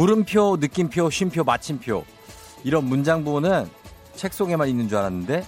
물음표, 0.00 0.56
느낌표, 0.58 1.10
쉼표, 1.10 1.44
마침표 1.44 2.04
이런 2.64 2.84
문장 2.84 3.24
부호는 3.24 3.68
책 4.16 4.34
속에만 4.34 4.68
있는 4.68 4.88
줄 4.88 4.98
알았는데 4.98 5.46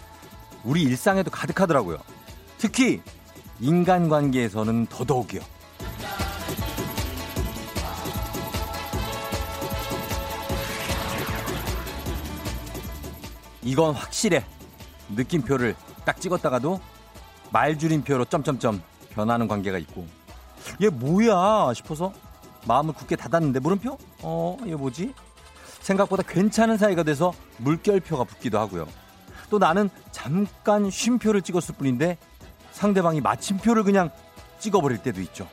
우리 0.65 0.83
일상에도 0.83 1.31
가득하더라고요. 1.31 1.99
특히 2.59 3.01
인간관계에서는 3.61 4.87
더더욱이요. 4.87 5.41
이건 13.65 13.95
확실해. 13.95 14.45
느낌표를 15.11 15.77
딱 16.05 16.21
찍었다가도 16.21 16.81
말줄임표로 17.53 18.25
점점점 18.25 18.83
변하는 19.11 19.47
관계가 19.47 19.79
있고 19.79 20.07
얘 20.81 20.89
뭐야 20.89 21.73
싶어서 21.75 22.13
마음을 22.67 22.95
굳게 22.95 23.17
닫았는데 23.17 23.61
물음표? 23.61 23.99
어, 24.23 24.57
이게 24.65 24.75
뭐지? 24.75 25.13
생각보다 25.83 26.23
괜찮은 26.23 26.79
사이가 26.79 27.03
돼서 27.03 27.33
물결표가 27.59 28.25
붙기도 28.25 28.59
하고요. 28.59 28.87
또 29.51 29.59
나는 29.59 29.91
잠깐 30.11 30.89
쉼표를 30.91 31.43
찍었을 31.43 31.75
뿐인데 31.77 32.17
상대방이 32.71 33.21
마침표를 33.21 33.83
그냥 33.83 34.11
찍어버릴 34.59 34.99
때도 34.99 35.21
있죠. 35.23 35.47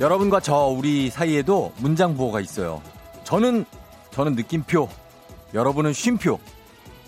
여러분과 0.00 0.40
저 0.40 0.66
우리 0.66 1.10
사이에도 1.10 1.72
문장 1.76 2.16
부호가 2.16 2.40
있어요. 2.40 2.82
저는 3.22 3.64
저는 4.10 4.34
느낌표, 4.34 4.88
여러분은 5.54 5.92
쉼표. 5.92 6.40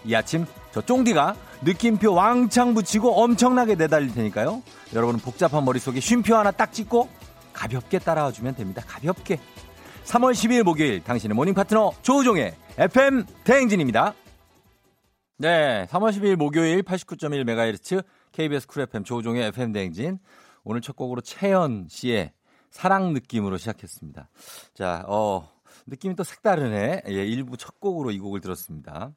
이 0.05 0.15
아침 0.15 0.47
저 0.73 0.81
쫑디가 0.81 1.35
느낌표 1.65 2.13
왕창 2.13 2.75
붙이고 2.75 3.23
엄청나게 3.23 3.75
내달릴 3.75 4.13
테니까요. 4.13 4.63
여러분은 4.95 5.21
복잡한 5.21 5.65
머릿속에 5.65 5.99
쉼표 5.99 6.37
하나 6.37 6.51
딱 6.51 6.73
찍고 6.73 7.09
가볍게 7.53 7.99
따라와 7.99 8.33
주면 8.33 8.55
됩니다. 8.55 8.83
가볍게. 8.87 9.41
3월 10.05 10.33
12일 10.33 10.63
목요일 10.63 11.03
당신의 11.03 11.35
모닝 11.35 11.55
파트너 11.55 11.93
조우종의 12.03 12.55
FM 12.77 13.25
대행진입니다. 13.45 14.15
네, 15.39 15.87
3월 15.91 16.11
12일 16.11 16.37
목요일 16.37 16.83
89.1MHz 16.83 18.05
KBS 18.33 18.67
쿨 18.67 18.83
FM 18.83 19.05
조우종의 19.05 19.47
FM 19.47 19.73
대행진. 19.73 20.19
오늘 20.65 20.83
첫 20.83 20.97
곡으로 20.97 21.23
채연 21.23 21.87
씨의 21.89 22.33
사랑 22.71 23.15
느낌으로 23.15 23.57
시작했습니다. 23.57 24.29
자, 24.75 25.05
어, 25.07 25.49
느낌이 25.87 26.15
또 26.17 26.25
색다르네. 26.25 27.03
예, 27.09 27.13
일부 27.13 27.57
첫 27.57 27.81
곡으로 27.81 28.11
이 28.11 28.19
곡을 28.19 28.41
들었습니다. 28.41 29.13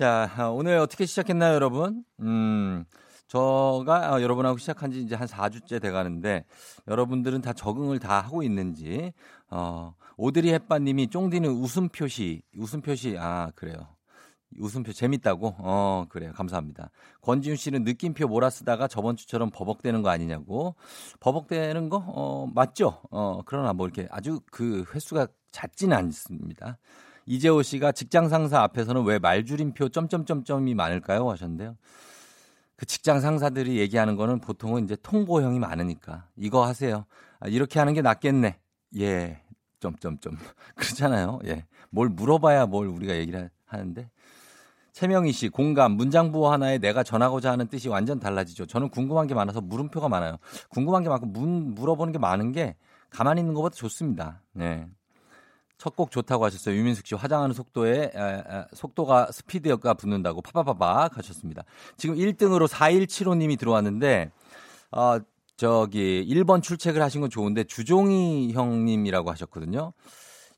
자, 0.00 0.50
오늘 0.54 0.78
어떻게 0.78 1.04
시작했나요, 1.04 1.52
여러분? 1.52 2.04
음, 2.20 2.86
저가 3.26 4.14
어, 4.14 4.22
여러분하고 4.22 4.56
시작한 4.56 4.90
지 4.90 5.02
이제 5.02 5.14
한 5.14 5.28
4주째 5.28 5.78
돼 5.78 5.90
가는데 5.90 6.46
여러분들은 6.88 7.42
다 7.42 7.52
적응을 7.52 7.98
다 7.98 8.18
하고 8.20 8.42
있는지 8.42 9.12
어, 9.50 9.94
오드리 10.16 10.54
햇바 10.54 10.78
님이 10.78 11.08
쫑디는 11.08 11.50
웃음 11.50 11.90
표시, 11.90 12.40
웃음 12.56 12.80
표시, 12.80 13.18
아, 13.18 13.52
그래요. 13.54 13.76
웃음표 14.58 14.94
재밌다고? 14.94 15.56
어, 15.58 16.06
그래요. 16.08 16.32
감사합니다. 16.32 16.90
권지훈 17.20 17.56
씨는 17.56 17.84
느낌표 17.84 18.26
몰아 18.26 18.48
쓰다가 18.48 18.88
저번 18.88 19.16
주처럼 19.16 19.50
버벅대는 19.50 20.00
거 20.00 20.08
아니냐고. 20.08 20.76
버벅대는 21.20 21.90
거? 21.90 22.02
어, 22.06 22.48
맞죠? 22.54 23.02
어, 23.10 23.42
그러나 23.44 23.74
뭐 23.74 23.86
이렇게 23.86 24.08
아주 24.10 24.40
그 24.50 24.82
횟수가 24.94 25.26
잦지는 25.52 25.94
않습니다. 25.94 26.78
이재호 27.30 27.62
씨가 27.62 27.92
직장 27.92 28.28
상사 28.28 28.60
앞에서는 28.62 29.04
왜 29.04 29.20
말줄임표 29.20 29.90
점점점점이 29.90 30.74
많을까요? 30.74 31.30
하셨는데요. 31.30 31.76
그 32.74 32.86
직장 32.86 33.20
상사들이 33.20 33.78
얘기하는 33.78 34.16
거는 34.16 34.40
보통은 34.40 34.82
이제 34.82 34.96
통보형이 35.00 35.60
많으니까 35.60 36.26
이거 36.36 36.66
하세요. 36.66 37.04
아, 37.38 37.46
이렇게 37.46 37.78
하는 37.78 37.94
게 37.94 38.02
낫겠네. 38.02 38.58
예. 38.98 39.40
점점점. 39.78 40.38
그렇잖아요. 40.74 41.38
예. 41.44 41.66
뭘 41.90 42.08
물어봐야 42.08 42.66
뭘 42.66 42.88
우리가 42.88 43.14
얘기를 43.14 43.48
하는데. 43.64 44.10
최명희 44.92 45.30
씨, 45.30 45.48
공감, 45.48 45.92
문장 45.92 46.32
부호 46.32 46.50
하나에 46.50 46.78
내가 46.78 47.04
전하고자 47.04 47.52
하는 47.52 47.68
뜻이 47.68 47.88
완전 47.88 48.18
달라지죠. 48.18 48.66
저는 48.66 48.88
궁금한 48.88 49.28
게 49.28 49.34
많아서 49.34 49.60
물음표가 49.60 50.08
많아요. 50.08 50.38
궁금한 50.68 51.04
게 51.04 51.08
많고 51.08 51.26
문, 51.26 51.76
물어보는 51.76 52.12
게 52.12 52.18
많은 52.18 52.50
게 52.50 52.74
가만히 53.08 53.40
있는 53.40 53.54
것보다 53.54 53.76
좋습니다. 53.76 54.42
네. 54.52 54.88
첫 55.80 55.96
곡 55.96 56.10
좋다고 56.10 56.44
하셨어요. 56.44 56.76
유민숙 56.76 57.06
씨 57.06 57.14
화장하는 57.14 57.54
속도에 57.54 58.12
에, 58.14 58.20
에, 58.20 58.64
속도가 58.74 59.32
스피드가 59.32 59.94
붙는다고 59.94 60.42
파파파파 60.42 61.08
하셨습니다. 61.12 61.64
지금 61.96 62.16
1등으로 62.16 62.68
4175님이 62.68 63.58
들어왔는데 63.58 64.30
어, 64.92 65.18
저기 65.56 66.24
1번 66.28 66.62
출첵을 66.62 67.02
하신 67.02 67.22
건 67.22 67.30
좋은데 67.30 67.64
주종이 67.64 68.52
형님이라고 68.52 69.30
하셨거든요. 69.30 69.92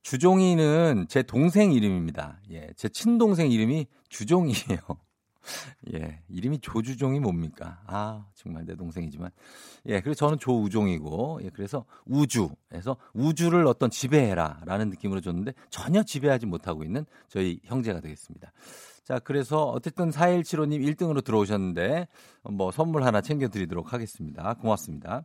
주종이는 0.02 1.06
제 1.08 1.22
동생 1.22 1.72
이름입니다. 1.72 2.40
예, 2.50 2.68
제 2.76 2.88
친동생 2.88 3.50
이름이 3.50 3.86
주종이에요. 4.08 4.78
예, 5.94 6.20
이름이 6.28 6.60
조주종이 6.60 7.20
뭡니까? 7.20 7.80
아, 7.86 8.26
정말 8.34 8.64
내 8.64 8.74
동생이지만. 8.74 9.30
예, 9.86 10.00
그래서 10.00 10.26
저는 10.26 10.38
조우종이고, 10.38 11.40
예, 11.42 11.50
그래서 11.50 11.84
우주에서 12.06 12.96
우주를 13.14 13.66
어떤 13.66 13.90
지배해라 13.90 14.60
라는 14.64 14.90
느낌으로 14.90 15.20
줬는데 15.20 15.52
전혀 15.70 16.02
지배하지 16.02 16.46
못하고 16.46 16.84
있는 16.84 17.04
저희 17.28 17.60
형제가 17.64 18.00
되겠습니다. 18.00 18.52
자, 19.04 19.18
그래서 19.18 19.64
어쨌든 19.64 20.10
4175님 20.10 20.80
1등으로 20.94 21.24
들어오셨는데 21.24 22.06
뭐 22.44 22.70
선물 22.70 23.02
하나 23.02 23.20
챙겨드리도록 23.20 23.92
하겠습니다. 23.92 24.54
고맙습니다. 24.54 25.24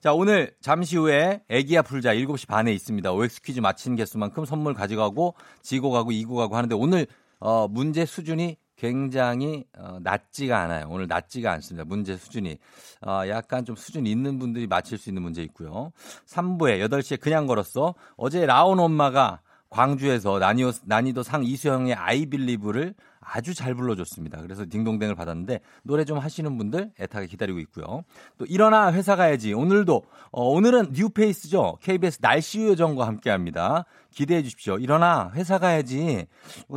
자, 0.00 0.14
오늘 0.14 0.54
잠시 0.60 0.96
후에 0.96 1.42
애기야 1.48 1.82
풀자 1.82 2.14
7시 2.14 2.46
반에 2.46 2.72
있습니다. 2.72 3.12
OX 3.12 3.42
퀴즈 3.42 3.58
마친 3.58 3.96
개수만큼 3.96 4.44
선물 4.44 4.72
가져가고 4.72 5.34
지고 5.60 5.90
가고 5.90 6.12
이고 6.12 6.36
가고 6.36 6.56
하는데 6.56 6.72
오늘 6.76 7.08
어, 7.40 7.66
문제 7.66 8.04
수준이 8.04 8.56
굉장히 8.78 9.64
어, 9.76 9.98
낮지가 10.00 10.58
않아요. 10.60 10.86
오늘 10.88 11.08
낮지가 11.08 11.50
않습니다. 11.52 11.84
문제 11.84 12.16
수준이. 12.16 12.58
어, 13.04 13.22
약간 13.28 13.64
좀 13.64 13.74
수준 13.74 14.06
있는 14.06 14.38
분들이 14.38 14.66
맞힐 14.66 14.98
수 14.98 15.10
있는 15.10 15.22
문제 15.22 15.42
있고요. 15.42 15.92
3부에 16.26 16.80
8시에 16.88 17.20
그냥 17.20 17.46
걸었어. 17.46 17.94
어제 18.16 18.46
라온 18.46 18.78
엄마가 18.78 19.40
광주에서 19.68 20.38
난이도, 20.38 20.72
난이도 20.84 21.22
상 21.24 21.44
이수영의 21.44 21.94
아이빌리브를 21.94 22.94
아주 23.30 23.54
잘 23.54 23.74
불러줬습니다. 23.74 24.40
그래서 24.40 24.64
딩동댕을 24.68 25.14
받았는데 25.14 25.60
노래 25.82 26.04
좀 26.04 26.18
하시는 26.18 26.56
분들 26.56 26.92
애타게 26.98 27.26
기다리고 27.26 27.58
있고요. 27.60 28.02
또 28.38 28.46
일어나 28.46 28.92
회사 28.92 29.16
가야지. 29.16 29.52
오늘도 29.52 30.02
어, 30.30 30.48
오늘은 30.48 30.92
뉴페이스죠. 30.92 31.78
KBS 31.82 32.20
날씨 32.20 32.64
요정과 32.64 33.06
함께합니다. 33.06 33.84
기대해 34.10 34.42
주십시오. 34.42 34.78
일어나 34.78 35.30
회사 35.34 35.58
가야지. 35.58 36.26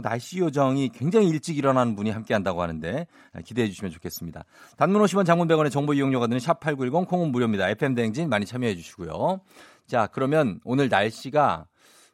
날씨 0.03 0.39
요정이 0.39 0.89
굉장히 0.89 1.29
일찍 1.29 1.57
일어나는 1.57 1.95
분이 1.95 2.09
함께한다고 2.09 2.61
하는데 2.61 3.07
기대해 3.45 3.67
주시면 3.69 3.91
좋겠습니다. 3.91 4.43
단문 4.77 5.01
50원 5.01 5.25
장문 5.25 5.47
100원의 5.47 5.71
정보 5.71 5.93
이용료가 5.93 6.27
드는 6.27 6.39
샵8910 6.39 7.07
콩은 7.07 7.31
무료입니다. 7.31 7.69
FM 7.69 7.95
대행진 7.95 8.29
많이 8.29 8.45
참여해 8.45 8.75
주시고요. 8.75 9.39
자 9.87 10.07
그러면 10.07 10.59
오늘 10.63 10.89
날씨가 10.89 11.65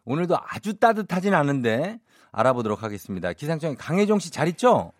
오늘도 0.05 0.37
아주 0.47 0.75
따뜻하진 0.75 1.33
않은데 1.33 1.99
알아보도록 2.41 2.83
하겠습니다. 2.83 3.33
기상청의 3.33 3.77
강혜종 3.77 4.19
씨 4.19 4.31
잘 4.31 4.47
있죠? 4.49 4.91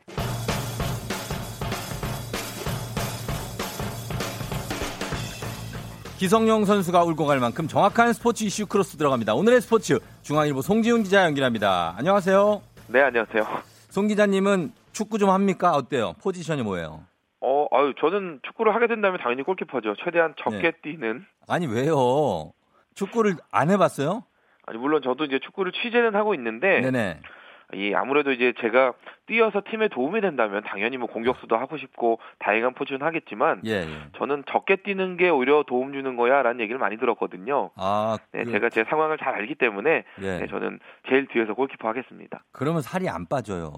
기성용 6.18 6.66
선수가 6.66 7.04
울고 7.04 7.26
갈 7.28 7.40
만큼 7.40 7.68
정확한 7.68 8.14
스포츠 8.14 8.44
이슈 8.44 8.66
크로스 8.66 8.98
들어갑니다. 8.98 9.36
오늘의 9.36 9.62
스포츠 9.62 10.00
중앙일보 10.24 10.62
송지훈 10.64 11.04
기자 11.04 11.24
연결합니다. 11.26 11.94
안녕하세요. 11.98 12.62
네, 12.88 13.02
안녕하세요. 13.02 13.44
송 13.90 14.08
기자님은 14.08 14.72
축구 14.94 15.20
좀 15.20 15.30
합니까? 15.30 15.74
어때요? 15.74 16.14
포지션이 16.24 16.64
뭐예요? 16.64 17.04
어, 17.42 17.68
아유, 17.72 17.94
저는 18.00 18.40
축구를 18.48 18.74
하게 18.74 18.88
된다면 18.88 19.20
당연히 19.22 19.44
골키퍼죠. 19.44 19.96
최대한 20.04 20.34
적게 20.44 20.58
네. 20.58 20.72
뛰는. 20.82 21.24
아니, 21.48 21.68
왜요? 21.68 22.52
축구를 22.96 23.36
안 23.52 23.70
해봤어요? 23.70 24.24
아니 24.68 24.78
물론 24.78 25.02
저도 25.02 25.24
이제 25.24 25.40
축구를 25.40 25.72
취재는 25.72 26.14
하고 26.16 26.36
있는데 26.36 26.82
네네. 26.82 27.22
이 27.74 27.94
아무래도 27.94 28.32
이제 28.32 28.54
제가 28.62 28.94
뛰어서 29.26 29.62
팀에 29.70 29.88
도움이 29.90 30.22
된다면 30.22 30.64
당연히 30.66 30.98
뭐 30.98 31.08
공격수도 31.08 31.58
하고 31.58 31.78
싶고 31.78 32.20
다양한 32.40 32.74
포지션 32.74 33.02
하겠지만 33.02 33.62
예, 33.66 33.72
예. 33.72 33.88
저는 34.18 34.44
적게 34.50 34.78
뛰는 34.78 35.18
게 35.18 35.30
오히려 35.30 35.64
도움 35.68 35.92
주는 35.92 36.16
거야라는 36.16 36.62
얘기를 36.62 36.80
많이 36.80 36.98
들었거든요. 36.98 37.72
아, 37.76 38.18
네, 38.32 38.46
그, 38.46 38.52
제가 38.52 38.70
제 38.70 38.86
상황을 38.86 39.18
잘 39.18 39.36
알기 39.36 39.56
때문에 39.56 40.06
예. 40.22 40.40
네, 40.40 40.48
저는 40.48 40.80
제일 41.10 41.28
뒤에서 41.28 41.56
골키퍼 41.56 41.88
하겠습니다. 41.90 42.42
그러면 42.54 42.82
살이 42.82 43.10
안 43.10 43.26
빠져요. 43.26 43.74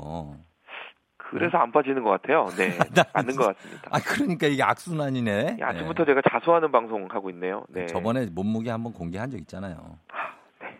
그래서 1.17 1.57
안 1.57 1.71
빠지는 1.71 2.03
것 2.03 2.11
같아요. 2.11 2.47
네, 2.57 2.69
나 2.93 3.03
맞는 3.13 3.35
것 3.35 3.55
같습니다. 3.55 3.89
아, 3.91 3.99
그러니까 3.99 4.45
이게 4.47 4.61
악순환이네. 4.61 5.57
예, 5.59 5.63
아침부터 5.63 6.05
제가 6.05 6.21
자수하는 6.29 6.71
방송 6.71 7.07
하고 7.09 7.31
있네요. 7.31 7.65
네. 7.69 7.87
저번에 7.87 8.27
몸무게 8.27 8.69
한번 8.69 8.93
공개한 8.93 9.31
적 9.31 9.37
있잖아요. 9.37 9.97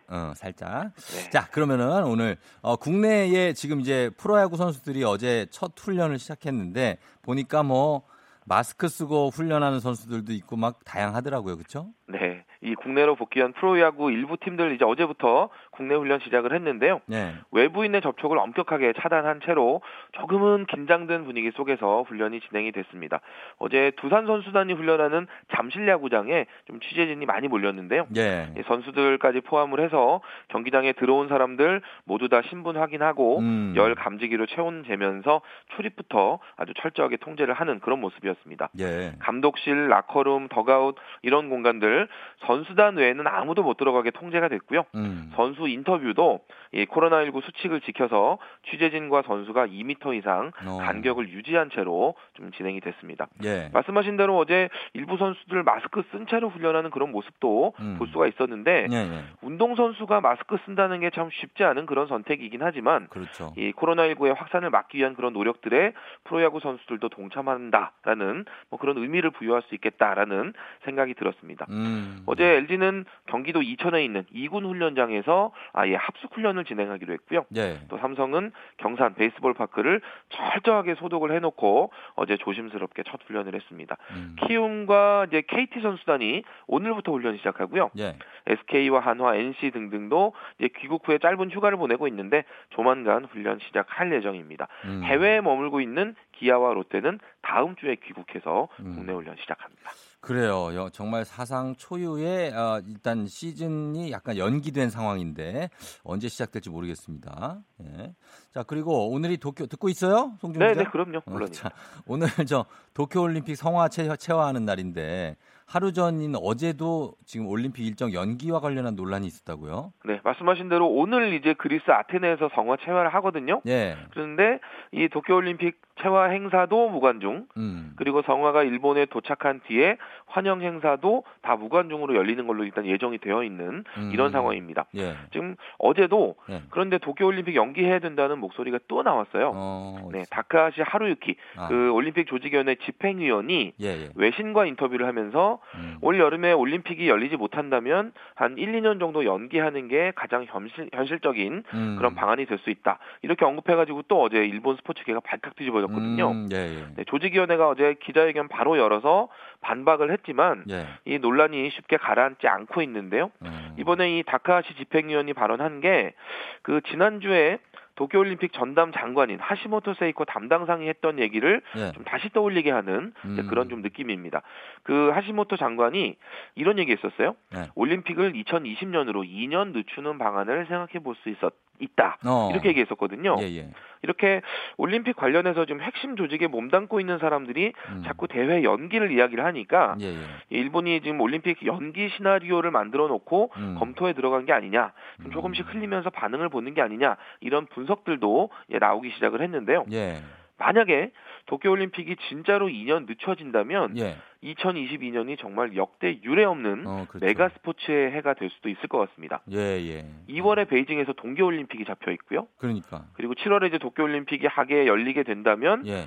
네. 0.10 0.16
어, 0.16 0.34
살짝. 0.36 0.94
네. 0.96 1.30
자, 1.30 1.48
그러면은 1.48 2.04
오늘 2.04 2.38
어, 2.62 2.76
국내에 2.76 3.54
지금 3.54 3.80
이제 3.80 4.10
프로야구 4.18 4.58
선수들이 4.58 5.04
어제 5.04 5.46
첫 5.52 5.74
훈련을 5.78 6.20
시작했는데 6.20 6.98
보니까 7.22 7.64
뭐 7.64 8.04
마스크 8.46 8.88
쓰고 8.88 9.30
훈련하는 9.30 9.80
선수들도 9.80 10.34
있고 10.34 10.56
막 10.56 10.84
다양하더라고요. 10.84 11.56
그렇죠? 11.56 11.92
네, 12.08 12.44
이 12.62 12.76
국내로 12.76 13.16
복귀한 13.16 13.54
프로야구 13.54 14.12
일부 14.12 14.36
팀들 14.38 14.74
이제 14.74 14.84
어제부터 14.84 15.50
국내 15.72 15.96
훈련 15.96 16.20
시작을 16.20 16.54
했는데요. 16.54 17.00
네. 17.06 17.34
외부인의 17.52 18.02
접촉을 18.02 18.38
엄격하게 18.38 18.94
차단한 19.00 19.40
채로 19.46 19.82
조금은 20.12 20.66
긴장된 20.66 21.24
분위기 21.24 21.52
속에서 21.52 22.04
훈련이 22.04 22.42
진행이 22.42 22.74
됐습니다. 22.74 23.22
어제 23.60 23.92
두산 23.98 24.26
선수단이 24.26 24.74
훈련하는 24.74 25.28
잠실 25.56 25.88
야구장에 25.88 26.46
좀 26.68 26.82
취재진이 26.82 27.26
많이 27.26 27.48
몰렸는데요. 27.48 28.08
예. 28.18 28.50
이 28.58 28.62
선수들까지 28.68 29.42
포함을 29.42 29.80
해서 29.80 30.20
경기장에 30.50 30.94
들어온 30.94 31.30
사람들 31.30 31.82
모두 32.04 32.28
다 32.28 32.42
신분 32.50 32.76
확인하고 32.76 33.40
음. 33.40 33.74
열 33.78 33.96
감지기로 33.96 34.48
체온 34.48 34.84
재면서 34.86 35.42
출입부터 35.76 36.40
아주 36.58 36.74
철저하게 36.74 37.18
통제를 37.18 37.54
하는 37.54 37.80
그런 37.80 38.02
모습이었습니다. 38.02 38.70
예. 38.80 39.14
감독실, 39.20 39.88
라커룸, 39.88 40.50
덕아웃 40.50 40.96
이런 41.22 41.50
공간들 41.50 42.10
선수단 42.50 42.96
외에는 42.96 43.28
아무도 43.28 43.62
못 43.62 43.78
들어가게 43.78 44.10
통제가 44.10 44.48
됐고요. 44.48 44.86
음. 44.96 45.32
선수 45.36 45.68
인터뷰도 45.68 46.40
이 46.72 46.86
코로나19 46.86 47.44
수칙을 47.44 47.82
지켜서 47.82 48.40
취재진과 48.72 49.22
선수가 49.28 49.68
2m 49.68 50.18
이상 50.18 50.52
어. 50.66 50.78
간격을 50.82 51.30
유지한 51.30 51.70
채로 51.70 52.16
좀 52.34 52.52
진행이 52.54 52.82
됐습니다. 52.82 53.28
예. 53.44 53.70
말씀하신 53.72 54.18
대로 54.18 54.36
어제 54.38 54.70
일부 54.94 55.18
선수들 55.18 55.62
마스크 55.62 56.02
쓴 56.12 56.26
채로 56.26 56.50
훈련하는 56.50 56.90
그런 56.90 57.12
모습도 57.12 57.74
음. 57.80 57.96
볼 58.00 58.08
수가 58.08 58.26
있었는데 58.28 58.88
예, 58.92 58.96
예. 58.96 59.24
운동 59.44 59.76
선수가 59.76 60.22
마스크 60.22 60.58
쓴다는 60.66 61.02
게 61.02 61.10
참 61.20 61.30
쉽지 61.32 61.64
않은 61.64 61.86
그런 61.86 62.08
선택이긴 62.08 62.62
하지만 62.64 63.08
그렇죠. 63.10 63.54
이 63.58 63.72
코로나19의 63.74 64.36
확산을 64.36 64.70
막기 64.70 64.98
위한 64.98 65.16
그런 65.16 65.34
노력들에 65.34 65.94
프로야구 66.24 66.60
선수들도 66.60 67.10
동참한다라는 67.10 68.46
뭐 68.70 68.80
그런 68.80 68.98
의미를 68.98 69.32
부여할 69.32 69.64
수 69.64 69.76
있겠다라는 69.76 70.54
생각이 70.86 71.14
들었습니다. 71.16 71.66
음. 71.70 72.24
어제 72.40 72.46
LG는 72.46 73.04
경기도 73.26 73.62
이천에 73.62 74.02
있는 74.02 74.24
이군 74.32 74.66
훈련장에서 74.66 75.52
아예 75.74 75.96
합숙 75.96 76.34
훈련을 76.34 76.64
진행하기로 76.64 77.12
했고요. 77.14 77.46
예. 77.58 77.80
또 77.90 77.98
삼성은 77.98 78.54
경산 78.78 79.14
베이스볼 79.14 79.54
파크를 79.56 80.00
철저하게 80.30 80.96
소독을 80.96 81.34
해놓고 81.36 81.92
어제 82.16 82.38
조심스럽게 82.38 83.04
첫 83.04 83.20
훈련을 83.26 83.56
했습니다. 83.56 83.98
음. 84.12 84.38
키움과 84.48 85.26
이제 85.28 85.42
KT 85.42 85.82
선수단이 85.82 86.44
오늘부터 86.68 87.12
훈련 87.12 87.36
시작하고요. 87.38 87.92
예. 88.00 88.16
SK와 88.48 89.02
한화, 89.02 89.36
NC 89.36 89.72
등등도 89.72 90.34
이제 90.60 90.70
귀국 90.80 91.06
후에 91.06 91.18
짧은 91.18 91.52
휴가를 91.52 91.78
보내고 91.78 92.08
있는데 92.08 92.46
조만간 92.70 93.26
훈련 93.26 93.60
시작할 93.60 94.14
예정입니다. 94.14 94.70
음. 94.86 95.02
해외에 95.04 95.42
머물고 95.42 95.82
있는 95.82 96.16
기아와 96.32 96.74
롯데는 96.74 97.20
다음 97.42 97.76
주에 97.76 97.96
귀국해서 97.96 98.70
음. 98.80 98.94
국내 98.96 99.12
훈련 99.12 99.36
시작합니다. 99.36 99.92
그래요. 100.22 100.76
여- 100.76 100.90
정말 100.90 101.24
사상 101.24 101.76
초유의 101.76 102.52
어, 102.54 102.82
일단 102.88 103.26
시즌이 103.26 104.12
약간 104.12 104.38
연기된 104.38 104.90
상황인데 104.90 105.70
언제 106.04 106.28
시작될지 106.28 106.70
모르겠습니다. 106.70 107.60
예. 107.84 108.14
자 108.54 108.64
그리고 108.64 109.10
오늘이 109.12 109.38
도쿄 109.38 109.66
듣고 109.68 109.88
있어요, 109.88 110.34
송준 110.42 110.60
네, 110.60 110.70
기자? 110.70 110.84
네, 110.84 110.90
그럼요. 110.90 111.20
어, 111.20 111.22
물론이죠. 111.32 111.62
자, 111.62 111.72
오늘 112.06 112.28
저 112.48 112.66
도쿄 112.94 113.22
올림픽 113.22 113.56
성화 113.56 113.88
체화, 113.90 114.18
체화하는 114.18 114.66
날인데 114.66 115.38
하루 115.70 115.94
전인 115.94 116.34
어제도 116.36 117.14
지금 117.26 117.46
올림픽 117.48 117.86
일정 117.86 118.12
연기와 118.12 118.60
관련한 118.60 118.96
논란이 118.96 119.28
있었다고요? 119.28 119.94
네, 120.06 120.20
말씀하신 120.24 120.68
대로 120.68 120.88
오늘 120.88 121.32
이제 121.34 121.54
그리스 121.54 121.92
아테네에서 121.92 122.50
성화 122.56 122.78
체화를 122.84 123.14
하거든요. 123.14 123.62
예. 123.68 123.96
그런데 124.10 124.60
이 124.92 125.08
도쿄올림픽 125.10 125.80
체화 126.02 126.30
행사도 126.30 126.90
무관중, 126.90 127.46
음. 127.58 127.94
그리고 127.98 128.22
성화가 128.24 128.64
일본에 128.64 129.06
도착한 129.06 129.60
뒤에 129.68 129.98
환영 130.26 130.62
행사도 130.62 131.24
다 131.42 131.56
무관중으로 131.56 132.16
열리는 132.16 132.48
걸로 132.48 132.64
일단 132.64 132.86
예정이 132.86 133.20
되어 133.20 133.44
있는 133.44 133.84
음. 133.98 134.10
이런 134.12 134.32
상황입니다. 134.32 134.86
예. 134.96 135.16
지금 135.32 135.56
어제도 135.78 136.36
예. 136.50 136.64
그런데 136.70 136.98
도쿄올림픽 136.98 137.56
연기해야 137.56 138.00
된다는 138.00 138.40
목소리가 138.40 138.80
또 138.88 139.04
나왔어요. 139.04 139.52
어. 139.54 140.10
네, 140.12 140.24
다카시 140.32 140.82
하루유키 140.82 141.36
아. 141.58 141.68
그 141.68 141.92
올림픽 141.92 142.28
조직위원회 142.28 142.76
집행위원이 142.76 143.74
예, 143.82 143.86
예. 143.86 144.10
외신과 144.16 144.66
인터뷰를 144.66 145.06
하면서 145.06 145.59
음. 145.76 145.98
올 146.02 146.20
여름에 146.20 146.52
올림픽이 146.52 147.08
열리지 147.10 147.36
못한다면 147.38 148.12
한 148.36 148.58
1, 148.58 148.72
2년 148.74 149.00
정도 149.00 149.26
연기하는 149.26 149.88
게 149.88 150.12
가장 150.16 150.46
현실, 150.48 150.90
현실적인 150.94 151.64
음. 151.74 151.96
그런 151.98 152.16
방안이 152.16 152.46
될 152.46 152.60
수 152.60 152.70
있다. 152.70 153.00
이렇게 153.22 153.46
언급해가지고 153.46 154.04
또 154.10 154.22
어제 154.22 154.38
일본 154.46 154.76
스포츠계가 154.76 155.22
발칵 155.22 155.56
뒤집어졌거든요. 155.56 156.32
음, 156.32 156.50
예, 156.52 156.58
예. 156.58 156.86
네, 156.98 157.04
조직위원회가 157.06 157.70
어제 157.70 157.96
기자회견 158.04 158.50
바로 158.50 158.78
열어서 158.78 159.30
반박을 159.62 160.12
했지만 160.12 160.66
예. 160.70 160.88
이 161.06 161.20
논란이 161.20 161.70
쉽게 161.70 161.96
가라앉지 161.96 162.48
않고 162.50 162.82
있는데요. 162.82 163.32
음. 163.44 163.76
이번에 163.78 164.18
이 164.18 164.24
다카하시 164.24 164.76
집행위원이 164.76 165.34
발언한 165.34 165.80
게 165.80 166.14
그 166.62 166.82
지난주에 166.90 167.60
도쿄올림픽 168.00 168.54
전담 168.54 168.94
장관인 168.94 169.40
하시모토 169.42 169.94
세이코 169.96 170.24
담당상이 170.24 170.88
했던 170.88 171.20
얘기를 171.20 171.62
예. 171.76 171.92
좀 171.92 172.06
다시 172.06 172.30
떠올리게 172.30 172.72
하는 172.72 173.14
음. 173.26 173.48
그런 173.50 173.68
좀 173.68 173.82
느낌입니다. 173.82 174.42
그 174.84 175.10
하시모토 175.10 175.58
장관이 175.58 176.16
이런 176.56 176.80
얘기 176.80 176.94
했었어요. 176.94 177.36
네. 177.52 177.68
올림픽을 177.76 178.32
2020년으로 178.32 179.28
2년 179.30 179.74
늦추는 179.74 180.18
방안을 180.18 180.68
생각해 180.68 181.00
볼 181.04 181.20
수 181.20 181.28
있었 181.28 181.52
있다. 181.80 182.18
어. 182.26 182.50
이렇게 182.52 182.70
얘기했었거든요. 182.70 183.38
예, 183.40 183.44
예. 183.58 183.70
이렇게 184.02 184.42
올림픽 184.78 185.16
관련해서 185.16 185.66
좀 185.66 185.82
핵심 185.82 186.16
조직에 186.16 186.48
몸담고 186.48 187.00
있는 187.00 187.18
사람들이 187.20 187.74
음. 187.90 188.04
자꾸 188.06 188.28
대회 188.28 188.64
연기를 188.64 189.12
이야기를 189.12 189.44
하니까 189.44 189.96
예, 190.02 190.06
예. 190.08 190.22
일본이 190.50 191.02
지금 191.02 191.20
올림픽 191.22 191.66
연기 191.66 192.10
시나리오를 192.10 192.72
만들어 192.72 193.08
놓고 193.08 193.52
음. 193.58 193.76
검토에 193.80 194.14
들어간 194.14 194.46
게 194.46 194.54
아니냐, 194.54 194.94
좀 195.18 195.26
음. 195.28 195.32
조금씩 195.32 195.74
흘리면서 195.74 196.10
반응을 196.10 196.50
보는 196.50 196.74
게 196.74 196.82
아니냐 196.82 197.18
이런 197.42 197.66
분석들도 197.68 198.50
나오기 198.80 199.12
시작을 199.12 199.42
했는데요. 199.42 199.86
예. 199.92 200.22
만약에 200.58 201.12
도쿄올림픽이 201.46 202.18
진짜로 202.28 202.68
2년 202.68 203.08
늦춰진다면 203.08 203.98
예. 203.98 204.18
2022년이 204.44 205.38
정말 205.38 205.76
역대 205.76 206.20
유례 206.24 206.46
없는 206.46 206.88
어, 206.88 207.06
그렇죠. 207.10 207.26
메가 207.26 207.50
스포츠의 207.50 208.12
해가 208.12 208.34
될 208.36 208.50
수도 208.50 208.70
있을 208.70 208.88
것 208.88 208.98
같습니다. 209.10 209.42
예, 209.52 209.58
예. 209.58 210.06
2월에 210.30 210.68
베이징에서 210.70 211.14
동계 211.14 211.42
올림픽이 211.42 211.86
잡혀 211.86 212.12
있고요. 212.12 212.48
그러니까. 212.58 213.06
그리고 213.14 213.34
7월에 213.34 213.68
이제 213.68 213.78
도쿄 213.78 214.04
올림픽이 214.04 214.48
하계에 214.48 214.88
열리게 214.88 215.24
된다면 215.24 215.86
예. 215.88 216.06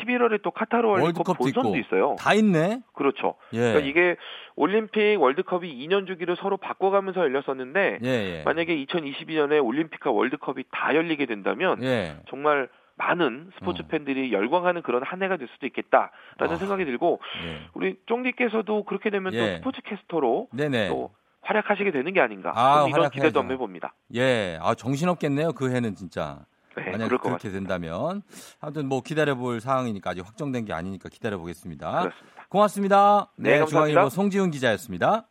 11월에 0.00 0.42
또 0.42 0.50
카타르 0.50 0.86
월드컵 0.88 1.38
본선도 1.38 1.76
있고. 1.76 1.78
있어요. 1.78 2.16
다 2.18 2.34
있네. 2.34 2.82
그렇죠. 2.94 3.34
예. 3.52 3.58
그러니까 3.58 3.80
이게 3.80 4.16
올림픽 4.54 5.16
월드컵이 5.16 5.86
2년 5.86 6.06
주기로 6.06 6.34
서로 6.36 6.56
바꿔가면서 6.56 7.20
열렸었는데 7.20 7.98
예, 8.02 8.08
예. 8.08 8.42
만약에 8.44 8.76
2022년에 8.84 9.64
올림픽과 9.64 10.10
월드컵이 10.10 10.64
다 10.70 10.94
열리게 10.94 11.26
된다면 11.26 11.82
예. 11.82 12.16
정말 12.28 12.68
많은 12.96 13.50
스포츠 13.58 13.82
어. 13.82 13.86
팬들이 13.86 14.32
열광하는 14.32 14.82
그런 14.82 15.02
한 15.02 15.22
해가 15.22 15.36
될 15.36 15.48
수도 15.52 15.66
있겠다라는 15.66 16.10
아. 16.38 16.56
생각이 16.56 16.84
들고 16.84 17.20
예. 17.44 17.68
우리 17.74 17.96
쫑디께서도 18.06 18.84
그렇게 18.84 19.10
되면 19.10 19.32
또 19.32 19.38
예. 19.38 19.56
스포츠 19.56 19.80
캐스터로 19.82 20.48
네네. 20.52 20.88
또 20.88 21.10
활약하시게 21.42 21.92
되는 21.92 22.12
게 22.12 22.20
아닌가 22.20 22.52
아, 22.54 22.86
이런. 22.88 23.08
기대도 23.10 23.40
한번 23.40 23.54
해봅니다. 23.54 23.94
예. 24.14 24.58
아, 24.60 24.74
정신없겠네요. 24.74 25.52
그 25.52 25.70
해는 25.70 25.94
진짜. 25.94 26.44
네, 26.76 26.90
만약 26.90 27.08
것 27.08 27.20
그렇게 27.20 27.48
같습니다. 27.48 27.58
된다면 27.58 28.22
아무튼 28.60 28.86
뭐 28.86 29.00
기다려볼 29.00 29.62
사항이니까 29.62 30.10
아직 30.10 30.26
확정된 30.26 30.66
게 30.66 30.74
아니니까 30.74 31.08
기다려보겠습니다. 31.08 31.90
그렇습니다. 31.90 32.46
고맙습니다. 32.50 33.32
네, 33.36 33.58
감사합니다. 33.58 33.66
중앙일보 33.66 34.08
송지훈 34.10 34.50
기자였습니다. 34.50 35.26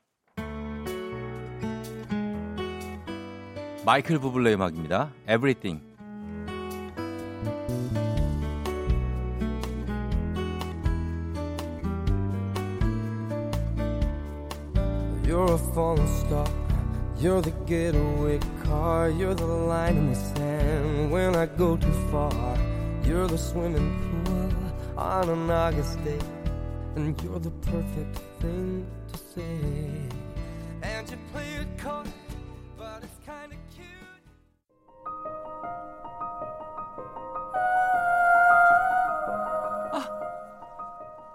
마이클 3.86 4.17
부블레 4.17 4.55
음악입니다. 4.55 5.12
Everything. 5.29 5.95
You're 15.35 15.52
a 15.52 15.59
falling 15.59 16.07
star 16.26 16.49
You're 17.21 17.42
the 17.42 17.50
getaway 17.66 18.40
car, 18.64 19.11
you're 19.11 19.35
the 19.35 19.45
line 19.45 19.99
in 19.99 20.09
the 20.09 20.14
sand 20.14 21.11
when 21.11 21.37
I 21.37 21.45
go 21.45 21.76
too 21.76 21.92
far. 22.11 22.57
You're 23.04 23.26
the 23.26 23.37
swimming 23.37 23.92
pool 24.25 24.50
on 24.97 25.28
an 25.28 25.50
August 25.50 26.02
day, 26.02 26.19
and 26.97 27.21
you're 27.23 27.38
the 27.38 27.50
perfect 27.50 28.16
thing 28.40 28.87
to 29.12 29.19
say. 29.19 29.61
And 30.83 31.11
you 31.11 31.19
play 31.30 31.61
it 31.61 31.69
coy, 31.76 32.04
but 32.78 33.04
it's 33.04 33.21
kinda 33.26 33.57
cute. 33.69 33.90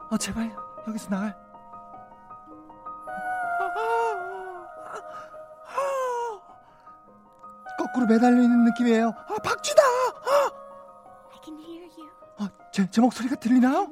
어, 0.09 0.17
제발 0.17 0.51
여기서 0.87 1.09
나갈. 1.11 1.48
거꾸로 7.90 8.06
매달려 8.06 8.40
있는 8.42 8.64
느낌이에요. 8.64 9.08
아, 9.08 9.34
박쥐다. 9.42 9.82
I 9.82 11.38
can 11.44 11.58
hear 11.58 11.88
you. 11.98 12.08
어, 12.38 12.48
제, 12.72 12.88
제 12.90 13.00
목소리가 13.00 13.34
들리나요? 13.36 13.88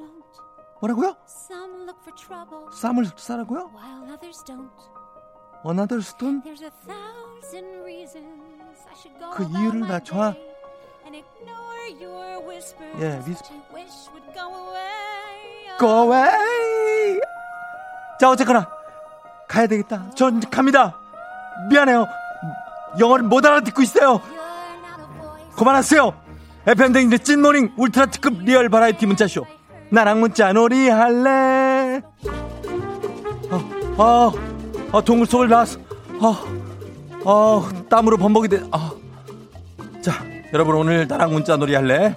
뭐라고요? 0.81 1.17
Some 1.27 1.83
look 1.83 1.99
for 2.03 2.15
trouble, 2.17 2.67
쌈을 2.73 3.07
싸라고요? 3.17 3.71
while 3.75 4.13
others 4.13 4.45
don't. 4.45 4.71
어나더 5.65 6.01
스톤? 6.01 6.43
There's 6.43 6.63
a 6.63 6.71
thousand 6.87 7.83
reasons 7.83 8.79
I 8.87 8.95
should 8.95 9.19
go 9.19 9.31
그 9.31 9.43
이유를 9.43 9.81
whispers 12.47 13.03
예, 13.03 13.21
미스-. 13.27 13.43
Go 15.81 15.89
away. 16.05 17.21
자, 18.21 18.31
어쨌거나 18.31 18.69
가야 19.49 19.67
되겠다. 19.67 20.11
전 20.11 20.39
갑니다. 20.41 20.97
미안해요. 21.71 22.07
영어를 22.99 23.25
못 23.25 23.45
알아듣고 23.45 23.83
있어요. 23.83 24.21
그만하세요. 25.57 26.13
FM댕진의 26.67 27.21
찐모닝 27.21 27.73
울트라 27.77 28.07
특급 28.07 28.45
리얼 28.45 28.69
바라이티 28.69 29.07
문자쇼. 29.07 29.47
나랑 29.91 30.21
문자 30.21 30.53
놀이 30.53 30.89
할래. 30.89 32.03
어, 33.51 34.03
어, 34.03 34.33
어 34.93 35.05
동물 35.05 35.27
속을 35.27 35.49
나왔어. 35.49 35.81
어, 36.21 36.37
어, 37.25 37.69
땀으로 37.89 38.17
범벅이 38.17 38.49
돼. 38.49 38.63
어. 38.71 38.91
자, 40.03 40.23
여러분 40.53 40.77
오늘 40.77 41.07
나랑 41.09 41.33
문자 41.33 41.57
놀이 41.57 41.75
할래? 41.75 42.17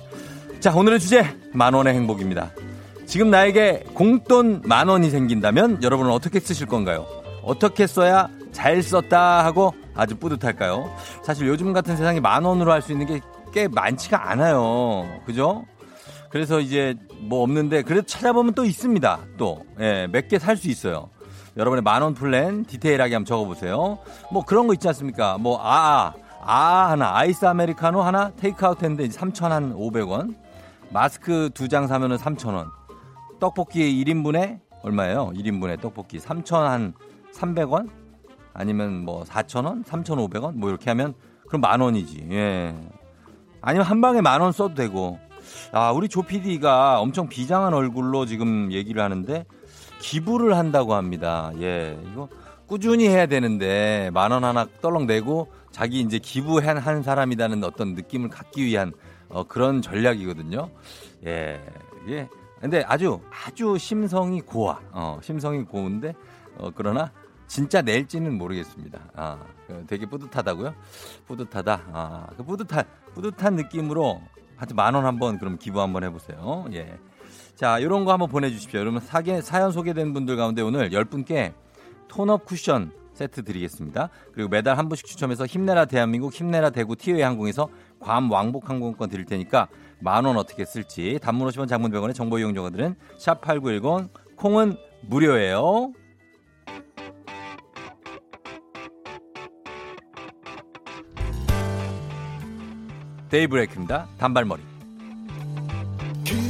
자, 0.59 0.73
오늘의 0.75 0.99
주제 0.99 1.25
만 1.53 1.73
원의 1.73 1.93
행복입니다. 1.95 2.51
지금 3.05 3.29
나에게 3.29 3.85
공돈 3.93 4.61
만 4.65 4.87
원이 4.87 5.09
생긴다면 5.09 5.83
여러분은 5.83 6.11
어떻게 6.11 6.39
쓰실 6.39 6.67
건가요? 6.67 7.05
어떻게 7.43 7.87
써야 7.87 8.29
잘 8.51 8.81
썼다 8.83 9.43
하고 9.43 9.73
아주 9.95 10.17
뿌듯할까요? 10.17 10.89
사실 11.23 11.47
요즘 11.47 11.73
같은 11.73 11.95
세상에 11.97 12.19
만 12.19 12.43
원으로 12.43 12.71
할 12.71 12.81
수 12.81 12.91
있는 12.91 13.05
게 13.05 13.19
꽤 13.53 13.67
많지가 13.67 14.29
않아요. 14.31 15.05
그죠? 15.25 15.65
그래서 16.29 16.61
이제 16.61 16.95
뭐 17.19 17.43
없는데 17.43 17.81
그래도 17.81 18.05
찾아보면 18.07 18.53
또 18.53 18.63
있습니다. 18.63 19.19
또, 19.37 19.65
예, 19.81 20.07
몇 20.09 20.29
개 20.29 20.37
살 20.39 20.55
수 20.55 20.69
있어요. 20.69 21.09
여러분의 21.57 21.81
만원 21.81 22.13
플랜 22.13 22.63
디테일하게 22.63 23.13
한번 23.13 23.25
적어보세요. 23.25 23.99
뭐 24.31 24.45
그런 24.45 24.67
거 24.67 24.73
있지 24.73 24.87
않습니까? 24.87 25.37
뭐, 25.37 25.59
아, 25.61 26.13
아, 26.41 26.91
하나, 26.91 27.13
아이스 27.17 27.43
아메리카노 27.45 28.01
하나, 28.01 28.31
테이크아웃 28.37 28.81
했는데 28.81 29.09
3,500원. 29.09 30.33
마스크 30.91 31.49
두 31.53 31.67
장 31.67 31.87
사면은 31.87 32.15
3,000원. 32.15 32.69
떡볶이 33.41 34.01
1인분에 34.05 34.61
얼마예요? 34.81 35.31
1인분에 35.35 35.81
떡볶이 35.81 36.19
3,300원? 36.19 37.89
아니면 38.53 39.03
뭐 39.05 39.23
4,000원? 39.23 39.83
3,500원? 39.85 40.53
뭐 40.55 40.69
이렇게 40.69 40.89
하면 40.89 41.13
그럼 41.47 41.61
만 41.61 41.79
원이지. 41.81 42.27
예. 42.31 42.75
아니면 43.61 43.85
한 43.85 44.01
방에 44.01 44.21
만 44.21 44.41
원 44.41 44.51
써도 44.51 44.73
되고. 44.75 45.19
아, 45.71 45.91
우리 45.91 46.07
조 46.07 46.21
PD가 46.21 46.99
엄청 46.99 47.27
비장한 47.27 47.73
얼굴로 47.73 48.25
지금 48.25 48.71
얘기를 48.71 49.01
하는데 49.01 49.45
기부를 49.99 50.55
한다고 50.57 50.93
합니다. 50.95 51.51
예. 51.59 51.97
이거 52.11 52.27
꾸준히 52.67 53.07
해야 53.07 53.25
되는데 53.25 54.09
만 54.13 54.31
원 54.31 54.43
하나 54.43 54.65
떨렁 54.81 55.05
내고 55.07 55.51
자기 55.71 55.99
이제 56.01 56.19
기부한 56.19 56.77
한 56.77 57.03
사람이라는 57.03 57.63
어떤 57.63 57.93
느낌을 57.95 58.29
갖기 58.29 58.63
위한 58.65 58.93
어, 59.29 59.43
그런 59.43 59.81
전략이거든요. 59.81 60.69
예. 61.25 61.59
예. 62.09 62.29
근데 62.59 62.83
아주 62.87 63.19
아주 63.45 63.77
심성이 63.77 64.39
고와. 64.41 64.79
어, 64.91 65.19
심성이 65.21 65.63
고운데 65.63 66.13
어, 66.57 66.69
그러나 66.75 67.11
진짜 67.51 67.81
낼지는 67.81 68.37
모르겠습니다. 68.37 69.11
아, 69.13 69.37
그 69.67 69.83
되게 69.85 70.05
뿌듯하다고요? 70.05 70.73
뿌듯하다. 71.27 71.81
아, 71.91 72.27
그 72.37 72.43
뿌듯한 72.45 72.85
뿌듯한 73.13 73.55
느낌으로 73.57 74.21
만 74.73 74.95
원 74.95 75.05
한번 75.05 75.37
그럼 75.37 75.57
기부 75.57 75.81
한번 75.81 76.05
해보세요. 76.05 76.65
예. 76.71 76.97
자, 77.55 77.77
이런 77.79 78.05
거 78.05 78.13
한번 78.13 78.29
보내주십시오. 78.29 78.79
여러분 78.79 79.01
사계, 79.01 79.41
사연 79.41 79.73
소개된 79.73 80.13
분들 80.13 80.37
가운데 80.37 80.61
오늘 80.61 80.91
10분께 80.91 81.51
톤업 82.07 82.45
쿠션 82.45 82.93
세트 83.15 83.43
드리겠습니다. 83.43 84.07
그리고 84.33 84.47
매달 84.47 84.77
한 84.77 84.87
분씩 84.87 85.05
추첨해서 85.05 85.45
힘내라 85.45 85.83
대한민국, 85.85 86.33
힘내라 86.33 86.69
대구 86.69 86.95
티웨이 86.95 87.21
항공에서 87.21 87.67
괌 87.99 88.29
왕복 88.31 88.69
항공권 88.69 89.09
드릴 89.09 89.25
테니까 89.25 89.67
만 89.99 90.23
원 90.25 90.37
어떻게 90.37 90.63
쓸지 90.63 91.19
단문 91.21 91.49
50원 91.49 91.67
장문 91.67 91.91
100원의 91.91 92.15
정보 92.15 92.39
이용료들은 92.39 92.95
샵8910 93.19 94.07
콩은 94.37 94.77
무료예요. 95.01 95.91
데이브레이크입니다. 103.31 104.07
단발머리. 104.19 104.61
그 106.27 106.41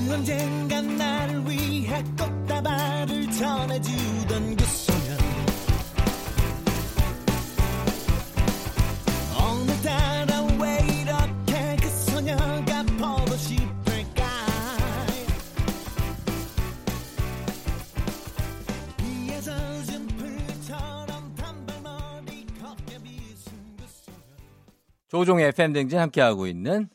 조종의 25.12 25.48
FM 25.50 25.74
댕진 25.74 26.00
함께하고 26.00 26.48
있는 26.48 26.88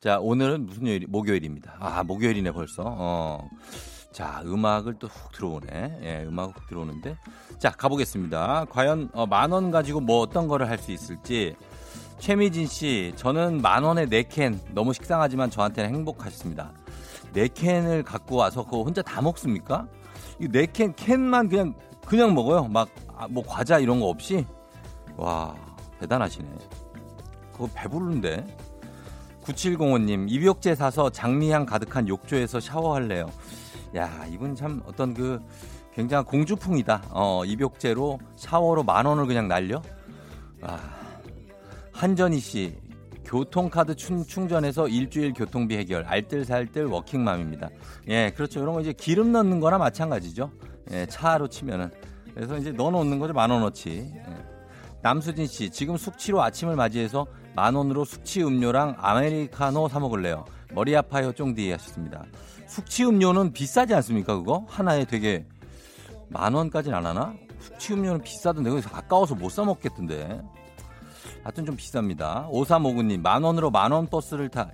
자 0.00 0.18
오늘은 0.18 0.66
무슨 0.66 0.88
요일 0.88 1.06
목요일입니다. 1.08 1.76
아 1.78 2.02
목요일이네 2.02 2.50
벌써. 2.50 2.82
어. 2.84 3.48
자 4.12 4.42
음악을 4.44 4.94
또 4.98 5.06
훅 5.06 5.30
들어오네. 5.32 6.00
예, 6.02 6.24
음악 6.26 6.56
훅 6.56 6.66
들어오는데 6.66 7.16
자 7.58 7.70
가보겠습니다. 7.70 8.66
과연 8.68 9.10
어, 9.12 9.26
만원 9.26 9.70
가지고 9.70 10.00
뭐 10.00 10.18
어떤 10.20 10.48
거를 10.48 10.68
할 10.68 10.76
수 10.78 10.90
있을지. 10.90 11.54
최미진 12.18 12.66
씨, 12.66 13.12
저는 13.16 13.62
만 13.62 13.84
원에 13.84 14.06
네 14.06 14.24
캔 14.24 14.60
너무 14.74 14.92
식상하지만 14.92 15.50
저한테는 15.50 15.88
행복하셨습니다. 15.94 16.72
네 17.32 17.46
캔을 17.46 18.02
갖고 18.02 18.36
와서 18.36 18.64
그거 18.64 18.82
혼자 18.82 19.02
다 19.02 19.22
먹습니까? 19.22 19.86
이네캔 20.40 20.94
캔만 20.96 21.48
그냥 21.48 21.74
그냥 22.04 22.34
먹어요. 22.34 22.64
막 22.66 22.88
뭐 23.30 23.44
과자 23.46 23.78
이런 23.78 24.00
거 24.00 24.06
없이. 24.06 24.44
와 25.16 25.54
대단하시네. 26.00 26.48
그거 27.62 27.68
배부른데. 27.74 28.44
9705님, 29.44 30.30
입욕제 30.30 30.74
사서 30.74 31.10
장미향 31.10 31.66
가득한 31.66 32.08
욕조에서 32.08 32.60
샤워할래요. 32.60 33.26
야, 33.96 34.24
이분 34.30 34.54
참 34.54 34.82
어떤 34.86 35.14
그 35.14 35.38
굉장한 35.94 36.24
공주풍이다. 36.24 37.02
어, 37.10 37.44
입욕제로 37.44 38.18
샤워로 38.36 38.82
만 38.82 39.06
원을 39.06 39.26
그냥 39.26 39.46
날려? 39.46 39.82
와. 40.60 40.80
한전희 41.92 42.40
씨, 42.40 42.76
교통카드 43.24 43.94
충, 43.94 44.24
충전해서 44.24 44.88
일주일 44.88 45.32
교통비 45.32 45.76
해결, 45.76 46.04
알뜰살뜰 46.04 46.86
워킹맘입니다. 46.86 47.68
예, 48.08 48.32
그렇죠. 48.34 48.60
이런 48.60 48.74
거 48.74 48.80
이제 48.80 48.92
기름 48.92 49.32
넣는 49.32 49.60
거나 49.60 49.78
마찬가지죠. 49.78 50.50
예, 50.92 51.06
차로 51.06 51.48
치면은. 51.48 51.90
그래서 52.34 52.56
이제 52.56 52.72
넣어놓는 52.72 53.18
거죠. 53.18 53.32
만 53.34 53.50
원어치. 53.50 54.12
예. 54.14 54.52
남수진 55.02 55.46
씨, 55.46 55.68
지금 55.68 55.96
숙취로 55.96 56.42
아침을 56.42 56.76
맞이해서 56.76 57.26
만 57.54 57.74
원으로 57.74 58.04
숙취 58.04 58.42
음료랑 58.42 58.96
아메리카노 58.98 59.88
사 59.88 60.00
먹을래요. 60.00 60.44
머리 60.72 60.96
아파요, 60.96 61.32
쫑디 61.32 61.70
하셨습니다. 61.72 62.24
숙취 62.66 63.04
음료는 63.04 63.52
비싸지 63.52 63.94
않습니까, 63.94 64.36
그거? 64.36 64.64
하나에 64.68 65.04
되게 65.04 65.46
만 66.28 66.54
원까지는 66.54 66.96
안 66.96 67.06
하나? 67.06 67.34
숙취 67.60 67.92
음료는 67.92 68.22
비싸던데, 68.22 68.70
거기서 68.70 68.90
가까워서 68.90 69.34
못 69.34 69.50
사 69.50 69.64
먹겠던데. 69.64 70.40
하여튼 71.42 71.66
좀 71.66 71.76
비쌉니다. 71.76 72.48
5359님, 72.50 73.20
만 73.20 73.42
원으로 73.42 73.70
만 73.70 73.92
원 73.92 74.06
버스를 74.06 74.48
타. 74.48 74.70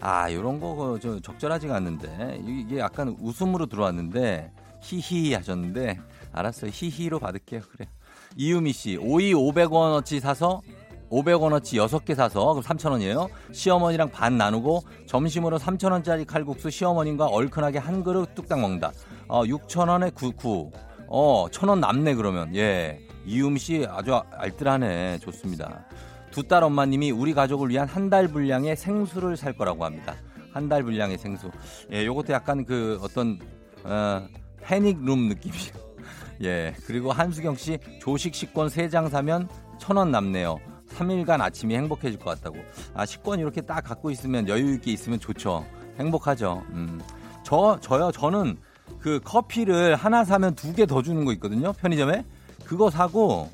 아, 0.00 0.32
요런 0.32 0.58
거, 0.58 0.98
저, 1.00 1.20
적절하지가 1.20 1.76
않는데. 1.76 2.40
이게 2.44 2.78
약간 2.78 3.14
웃음으로 3.20 3.66
들어왔는데, 3.66 4.50
히히 4.82 5.34
하셨는데, 5.34 6.00
알았어요. 6.32 6.70
히히로 6.74 7.18
받을게요. 7.20 7.60
그래. 7.72 7.88
이유미 8.36 8.72
씨, 8.72 8.96
오이 8.96 9.32
500원어치 9.34 10.20
사서 10.20 10.62
500원어치 11.10 11.74
6개 11.86 12.14
사서 12.14 12.54
그럼 12.54 12.62
3,000원이에요. 12.62 13.28
시어머니랑 13.52 14.10
반 14.10 14.36
나누고 14.36 14.82
점심으로 15.06 15.58
3,000원짜리 15.58 16.26
칼국수 16.26 16.70
시어머님과 16.70 17.26
얼큰하게 17.26 17.78
한 17.78 18.02
그릇 18.04 18.34
뚝딱 18.34 18.60
먹는다. 18.60 18.92
어, 19.28 19.42
6,000원에 19.44 20.14
9, 20.14 20.32
9. 20.32 20.70
어, 21.08 21.46
1,000원 21.50 21.78
남네 21.80 22.14
그러면. 22.14 22.54
예. 22.54 22.98
이유미 23.24 23.58
씨 23.58 23.86
아주 23.88 24.20
알뜰하네. 24.32 25.18
좋습니다. 25.20 25.84
두 26.30 26.42
딸 26.46 26.62
엄마님이 26.62 27.10
우리 27.10 27.32
가족을 27.34 27.70
위한 27.70 27.88
한 27.88 28.10
달 28.10 28.28
분량의 28.28 28.76
생수를 28.76 29.36
살 29.36 29.54
거라고 29.54 29.84
합니다. 29.84 30.14
한 30.52 30.68
달 30.68 30.82
분량의 30.82 31.18
생수. 31.18 31.50
예, 31.92 32.04
요것도 32.06 32.32
약간 32.32 32.64
그 32.64 32.98
어떤 33.02 33.38
어, 33.84 34.26
패닉룸 34.62 35.28
느낌이에요. 35.28 35.72
예, 36.44 36.74
그리고 36.86 37.12
한수경 37.12 37.56
씨 37.56 37.78
조식 38.00 38.34
식권 38.34 38.68
3장 38.68 39.08
사면 39.10 39.48
천원 39.78 40.10
남네요. 40.10 40.58
3일간 40.98 41.40
아침이 41.40 41.74
행복해질 41.76 42.18
것 42.18 42.30
같다고. 42.36 42.56
아, 42.94 43.06
식권 43.06 43.38
이렇게 43.40 43.60
딱 43.60 43.82
갖고 43.82 44.10
있으면 44.10 44.48
여유 44.48 44.74
있게 44.74 44.90
있으면 44.92 45.18
좋죠. 45.20 45.64
행복하죠. 45.98 46.62
음. 46.70 47.00
저, 47.44 47.78
저요, 47.80 48.10
저는 48.12 48.58
그 49.00 49.20
커피를 49.24 49.94
하나 49.96 50.24
사면 50.24 50.54
두 50.54 50.72
개 50.74 50.86
더 50.86 51.02
주는 51.02 51.24
거 51.24 51.32
있거든요. 51.34 51.72
편의점에. 51.72 52.24
그거 52.64 52.90
사고, 52.90 53.48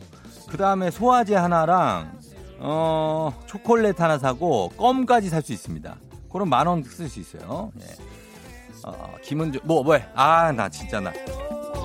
그 0.48 0.56
다음에 0.56 0.90
소화제 0.90 1.34
하나랑, 1.36 2.12
어, 2.58 3.32
초콜릿 3.46 4.00
하나 4.00 4.18
사고, 4.18 4.70
껌까지 4.76 5.28
살 5.28 5.42
수 5.42 5.52
있습니다. 5.52 5.96
그럼 6.32 6.48
만 6.48 6.66
원 6.66 6.82
쓸 6.82 7.08
수 7.08 7.20
있어요. 7.20 7.70
예. 7.80 7.86
어, 8.86 9.14
김은주, 9.22 9.60
뭐, 9.64 9.82
뭐 9.84 9.94
해. 9.94 10.04
아, 10.14 10.50
나 10.52 10.68
진짜 10.68 10.98
나. 11.00 11.12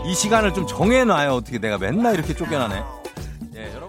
이 0.05 0.13
시간을 0.15 0.53
좀 0.53 0.65
정해놔요. 0.65 1.31
어떻게 1.33 1.59
내가 1.59 1.77
맨날 1.77 2.15
이렇게 2.15 2.33
쫓겨나네. 2.33 2.83
예, 3.55 3.73
여러분. 3.73 3.88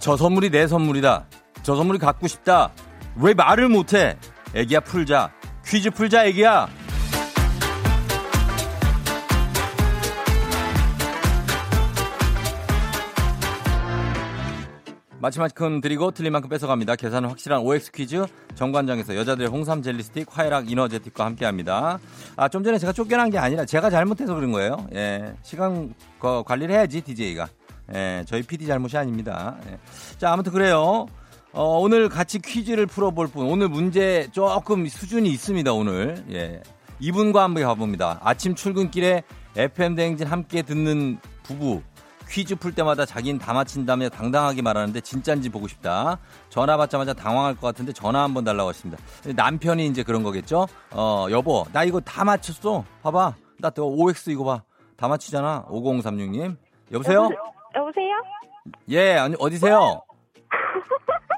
저 0.00 0.16
선물이 0.16 0.50
내 0.50 0.66
선물이다. 0.66 1.26
저 1.62 1.74
선물이 1.76 1.98
갖고 1.98 2.28
싶다. 2.28 2.70
왜 3.16 3.34
말을 3.34 3.68
못해? 3.68 4.16
애기야 4.54 4.80
풀자. 4.80 5.32
퀴즈 5.66 5.90
풀자 5.90 6.26
애기야. 6.26 6.68
마치 15.18 15.38
만큼 15.38 15.82
드리고 15.82 16.12
틀린 16.12 16.32
만큼 16.32 16.48
뺏어갑니다. 16.48 16.96
계산은 16.96 17.28
확실한 17.28 17.60
OX 17.60 17.92
퀴즈 17.92 18.24
정관장에서 18.54 19.16
여자들의 19.16 19.50
홍삼 19.50 19.82
젤리 19.82 20.02
스틱 20.02 20.26
화해락 20.30 20.70
이너제틱과 20.70 21.26
함께합니다. 21.26 21.98
아 22.36 22.48
좀 22.48 22.64
전에 22.64 22.78
제가 22.78 22.94
쫓겨난 22.94 23.28
게 23.28 23.36
아니라 23.36 23.66
제가 23.66 23.90
잘못해서 23.90 24.34
그런 24.34 24.50
거예요. 24.50 24.86
예, 24.94 25.34
시간 25.42 25.92
거 26.18 26.42
관리를 26.42 26.74
해야지 26.74 27.02
DJ가. 27.02 27.48
예, 27.94 28.24
저희 28.26 28.42
PD 28.42 28.66
잘못이 28.66 28.96
아닙니다. 28.96 29.56
예. 29.68 29.78
자 30.18 30.32
아무튼 30.32 30.52
그래요. 30.52 31.06
어, 31.52 31.78
오늘 31.80 32.08
같이 32.08 32.38
퀴즈를 32.38 32.86
풀어볼 32.86 33.26
분 33.28 33.46
오늘 33.46 33.68
문제 33.68 34.28
조금 34.32 34.86
수준이 34.86 35.28
있습니다. 35.30 35.72
오늘 35.72 36.24
예, 36.30 36.62
이분과 37.00 37.42
한번 37.42 37.64
가봅니다. 37.64 38.20
아침 38.22 38.54
출근길에 38.54 39.22
FM 39.56 39.94
대행진 39.96 40.26
함께 40.26 40.62
듣는 40.62 41.18
부부. 41.42 41.82
퀴즈 42.28 42.54
풀 42.54 42.72
때마다 42.72 43.04
자기는 43.04 43.40
다 43.40 43.52
맞힌다며 43.52 44.08
당당하게 44.10 44.62
말하는데 44.62 45.00
진짠지 45.00 45.48
보고 45.48 45.66
싶다. 45.66 46.18
전화 46.48 46.76
받자마자 46.76 47.12
당황할 47.12 47.56
것 47.56 47.62
같은데 47.66 47.92
전화 47.92 48.22
한번 48.22 48.44
달라고 48.44 48.68
하십니다. 48.68 49.02
남편이 49.34 49.84
이제 49.88 50.04
그런 50.04 50.22
거겠죠? 50.22 50.68
어, 50.92 51.26
여보, 51.30 51.66
나 51.72 51.82
이거 51.82 51.98
다 51.98 52.22
맞췄어. 52.24 52.84
봐봐. 53.02 53.34
나 53.58 53.70
또 53.70 53.88
OX 53.96 54.30
이거 54.30 54.44
봐. 54.44 54.62
다 54.96 55.08
맞히잖아. 55.08 55.64
5036님. 55.70 56.56
여보세요? 56.92 57.22
여보세요? 57.24 57.38
예, 58.88 59.16
아니, 59.16 59.34
어디세요? 59.38 60.02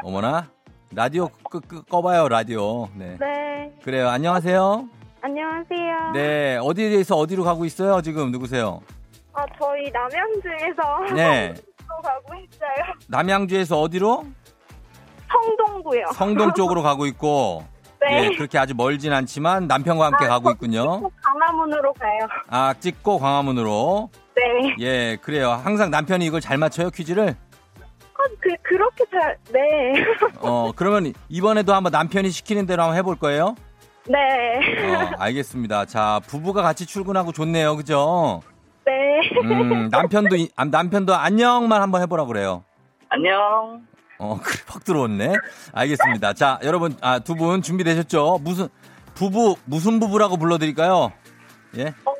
어머나. 0.02 0.48
라디오 0.94 1.28
끄, 1.50 1.60
끄, 1.60 1.82
꺼봐요, 1.84 2.28
라디오. 2.28 2.88
네. 2.94 3.16
네. 3.18 3.72
그래요. 3.82 4.08
안녕하세요. 4.08 4.88
안녕하세요. 5.22 6.12
네. 6.12 6.58
어디에서 6.60 7.16
어디로 7.16 7.44
가고 7.44 7.64
있어요? 7.64 8.02
지금 8.02 8.30
누구세요? 8.30 8.80
아, 9.32 9.44
저희 9.60 9.90
남양주에서 9.90 11.14
네. 11.14 11.54
또 11.88 12.02
가고 12.02 12.34
있어요. 12.34 12.94
남양주에서 13.08 13.80
어디로? 13.80 14.24
성동구요. 15.30 16.06
성동 16.14 16.52
쪽으로 16.54 16.82
가고 16.82 17.06
있고. 17.06 17.64
네. 18.00 18.24
예, 18.24 18.28
그렇게 18.36 18.58
아주 18.58 18.74
멀진 18.74 19.12
않지만 19.12 19.68
남편과 19.68 20.06
함께 20.06 20.26
가고 20.26 20.50
있군요. 20.50 21.00
꼭 21.00 21.12
강화문으로 21.22 21.92
가요. 21.94 22.18
아, 22.48 22.74
찍고 22.78 23.18
광화문으로. 23.18 24.10
네. 24.36 24.76
예, 24.80 25.16
그래요. 25.20 25.50
항상 25.50 25.90
남편이 25.90 26.24
이걸 26.24 26.40
잘 26.40 26.56
맞춰요, 26.58 26.90
퀴즈를? 26.90 27.36
아, 27.78 28.24
그, 28.40 28.48
그렇게 28.62 29.04
잘, 29.10 29.36
네. 29.52 29.60
어, 30.40 30.72
그러면 30.74 31.12
이번에도 31.28 31.74
한번 31.74 31.92
남편이 31.92 32.30
시키는 32.30 32.66
대로 32.66 32.82
한번 32.82 32.96
해볼 32.98 33.16
거예요? 33.16 33.54
네. 34.08 34.16
어, 34.94 35.10
알겠습니다. 35.18 35.84
자, 35.86 36.20
부부가 36.26 36.62
같이 36.62 36.86
출근하고 36.86 37.32
좋네요. 37.32 37.76
그죠? 37.76 38.42
네. 38.84 38.92
음, 39.42 39.88
남편도, 39.90 40.36
이- 40.36 40.50
아, 40.56 40.64
남편도 40.64 41.14
안녕만 41.14 41.82
한번 41.82 42.02
해보라 42.02 42.24
그래요. 42.24 42.64
안녕. 43.08 43.82
어, 44.18 44.38
그래, 44.42 44.62
확 44.66 44.84
들어왔네. 44.84 45.34
알겠습니다. 45.72 46.32
자, 46.32 46.58
여러분, 46.64 46.96
아, 47.00 47.18
두 47.18 47.34
분 47.34 47.60
준비되셨죠? 47.62 48.38
무슨, 48.42 48.68
부부, 49.14 49.56
무슨 49.66 50.00
부부라고 50.00 50.36
불러드릴까요? 50.36 51.12
예? 51.76 51.86
어, 52.04 52.12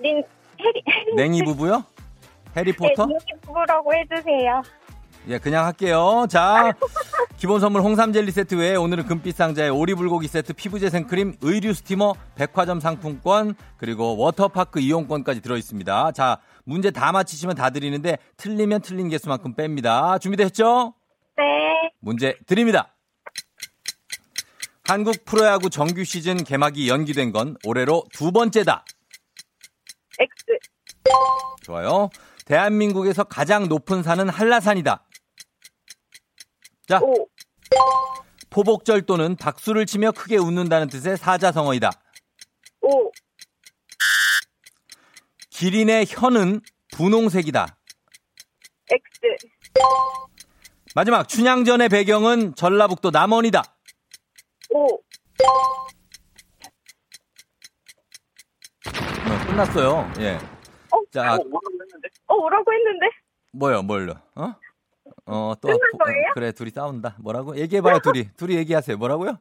닌, 0.00 0.22
해리. 0.64 1.14
냉이 1.16 1.44
부부요? 1.44 1.84
네, 2.54 2.60
해리포터? 2.60 3.06
닌 3.06 3.18
부부라고 3.42 3.92
해주세요. 3.94 4.62
예, 5.28 5.38
그냥 5.38 5.66
할게요. 5.66 6.26
자, 6.28 6.72
기본 7.36 7.60
선물 7.60 7.82
홍삼 7.82 8.12
젤리 8.12 8.32
세트 8.32 8.56
외에 8.56 8.74
오늘은 8.74 9.06
금빛 9.06 9.36
상자에 9.36 9.68
오리불고기 9.68 10.26
세트, 10.26 10.52
피부재 10.54 10.90
생 10.90 11.06
크림, 11.06 11.36
의류 11.42 11.74
스티머, 11.74 12.14
백화점 12.34 12.80
상품권, 12.80 13.54
그리고 13.76 14.16
워터파크 14.16 14.80
이용권까지 14.80 15.40
들어있습니다. 15.40 16.12
자, 16.12 16.38
문제 16.64 16.90
다 16.90 17.12
맞히시면 17.12 17.54
다 17.54 17.70
드리는데 17.70 18.18
틀리면 18.36 18.80
틀린 18.82 19.08
개수만큼 19.08 19.54
뺍니다. 19.54 20.20
준비되셨죠? 20.20 20.94
네. 21.36 21.44
문제 22.00 22.36
드립니다. 22.46 22.94
한국 24.84 25.24
프로야구 25.24 25.70
정규 25.70 26.02
시즌 26.02 26.36
개막이 26.42 26.88
연기된 26.88 27.30
건 27.30 27.56
올해로 27.64 28.02
두 28.12 28.32
번째다. 28.32 28.84
X. 30.22 30.58
좋아요. 31.62 32.10
대한민국에서 32.44 33.24
가장 33.24 33.68
높은 33.68 34.02
산은 34.02 34.28
한라산이다. 34.28 35.04
자, 36.86 37.00
O. 37.00 37.26
포복절 38.50 39.02
또는 39.02 39.34
박수를 39.36 39.86
치며 39.86 40.12
크게 40.12 40.36
웃는다는 40.36 40.88
뜻의 40.88 41.16
사자성어이다. 41.16 41.90
O. 42.82 43.10
기린의 45.50 46.06
혀는 46.08 46.60
분홍색이다. 46.92 47.78
X. 48.90 49.48
마지막 50.94 51.26
춘향전의 51.28 51.88
배경은 51.88 52.54
전라북도 52.54 53.10
남원이다. 53.10 53.62
O. 54.74 54.98
끝났어요. 59.52 60.10
예. 60.20 60.38
어? 60.90 60.98
자, 61.10 61.34
어, 62.26 62.34
오라고 62.34 62.72
했는데? 62.72 63.06
뭐요, 63.52 63.82
뭘로? 63.82 64.14
어? 64.34 64.54
어, 65.26 65.52
또 65.60 65.68
끝난 65.68 65.80
어, 65.94 66.04
거예요? 66.04 66.30
그래, 66.34 66.52
둘이 66.52 66.70
싸운다. 66.70 67.16
뭐라고? 67.20 67.56
얘기해봐요, 67.58 67.98
둘이. 67.98 68.28
둘이 68.36 68.56
얘기하세요. 68.56 68.96
뭐라고요? 68.96 69.38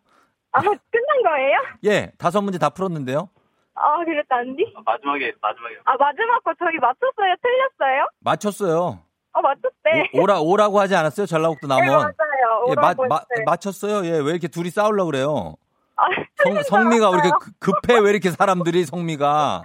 아, 0.51 0.59
끝난 0.61 1.23
거예요? 1.23 1.57
예, 1.85 2.11
다섯 2.17 2.41
문제 2.41 2.59
다 2.59 2.69
풀었는데요. 2.69 3.29
아, 3.75 4.03
그랬다는디? 4.03 4.73
마지막에 4.85 5.33
마지막에 5.41 5.75
아, 5.85 5.95
마지막 5.97 6.43
거 6.43 6.53
저희 6.59 6.77
맞췄어요? 6.77 7.35
틀렸어요? 7.41 8.07
맞췄어요. 8.19 8.99
어, 9.33 9.41
맞췄대. 9.41 10.09
오, 10.15 10.25
라 10.27 10.41
오라고 10.41 10.77
하지 10.81 10.93
않았어요? 10.93 11.25
전라북도 11.25 11.67
네, 11.67 11.75
남원. 11.75 11.99
맞아요. 12.01 12.65
예, 12.69 12.75
마, 12.75 12.81
오라고 12.89 13.07
마. 13.07 13.21
맞췄어요. 13.45 14.05
예, 14.07 14.19
왜 14.19 14.31
이렇게 14.31 14.49
둘이 14.49 14.69
싸우려고 14.71 15.09
그래요? 15.09 15.55
아, 15.95 16.03
성, 16.43 16.61
성미가 16.63 17.11
왜 17.11 17.17
이렇게. 17.23 17.29
급- 17.59 17.59
급해? 17.81 17.99
왜 17.99 18.09
이렇게 18.09 18.29
사람들이 18.31 18.83
성미가? 18.85 19.61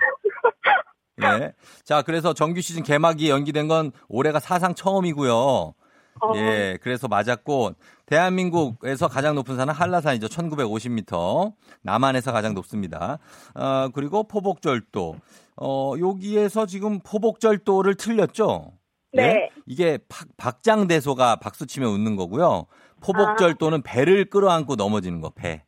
예. 1.23 1.53
자, 1.85 2.03
그래서 2.03 2.35
정규 2.35 2.61
시즌 2.61 2.83
개막이 2.83 3.31
연기된 3.31 3.69
건 3.69 3.93
올해가 4.09 4.41
사상 4.41 4.75
처음이고요. 4.75 5.33
어, 5.35 6.33
예, 6.37 6.79
그래서 6.83 7.09
맞았고 7.09 7.75
대한민국에서 8.07 9.09
가장 9.09 9.35
높은 9.35 9.57
산은 9.57 9.75
한라산이죠. 9.75 10.29
1950m. 10.29 11.53
남한에서 11.83 12.33
가장 12.33 12.55
높습니다. 12.55 13.19
어, 13.55 13.89
그리고 13.93 14.25
포복절도. 14.25 15.17
어, 15.59 15.93
여기에서 15.99 16.67
지금 16.67 17.01
포복절도를 17.01 17.95
틀렸죠? 17.97 18.73
예? 19.15 19.21
네. 19.23 19.51
이게 19.67 19.99
박, 20.09 20.29
박장대소가 20.37 21.37
박수 21.37 21.67
치며 21.67 21.89
웃는 21.89 22.17
거고요. 22.17 22.67
포복절도는 23.01 23.83
배를 23.83 24.27
끌어안고 24.27 24.77
넘어지는 24.77 25.21
거, 25.21 25.31
배. 25.31 25.63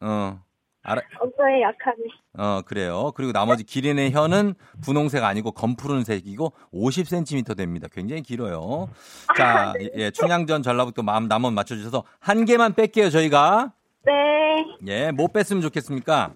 어. 0.00 0.40
알아, 0.88 1.02
엄청에 1.20 1.60
약하네. 1.62 1.96
어, 2.38 2.62
그래요. 2.64 3.12
그리고 3.14 3.32
나머지 3.32 3.62
기린의 3.64 4.12
혀는 4.12 4.54
분홍색 4.82 5.22
아니고 5.22 5.52
검푸른색이고 5.52 6.52
50cm 6.72 7.56
됩니다. 7.56 7.88
굉장히 7.92 8.22
길어요. 8.22 8.88
자, 9.36 9.74
예, 9.96 10.10
춘향전 10.10 10.62
전라북도 10.62 11.02
마음 11.02 11.28
남원 11.28 11.52
맞춰주셔서 11.54 12.04
한 12.20 12.44
개만 12.46 12.74
뺄게요, 12.74 13.10
저희가. 13.10 13.72
네. 14.06 14.64
예, 14.86 15.10
뭐 15.10 15.28
뺐으면 15.28 15.60
좋겠습니까? 15.62 16.32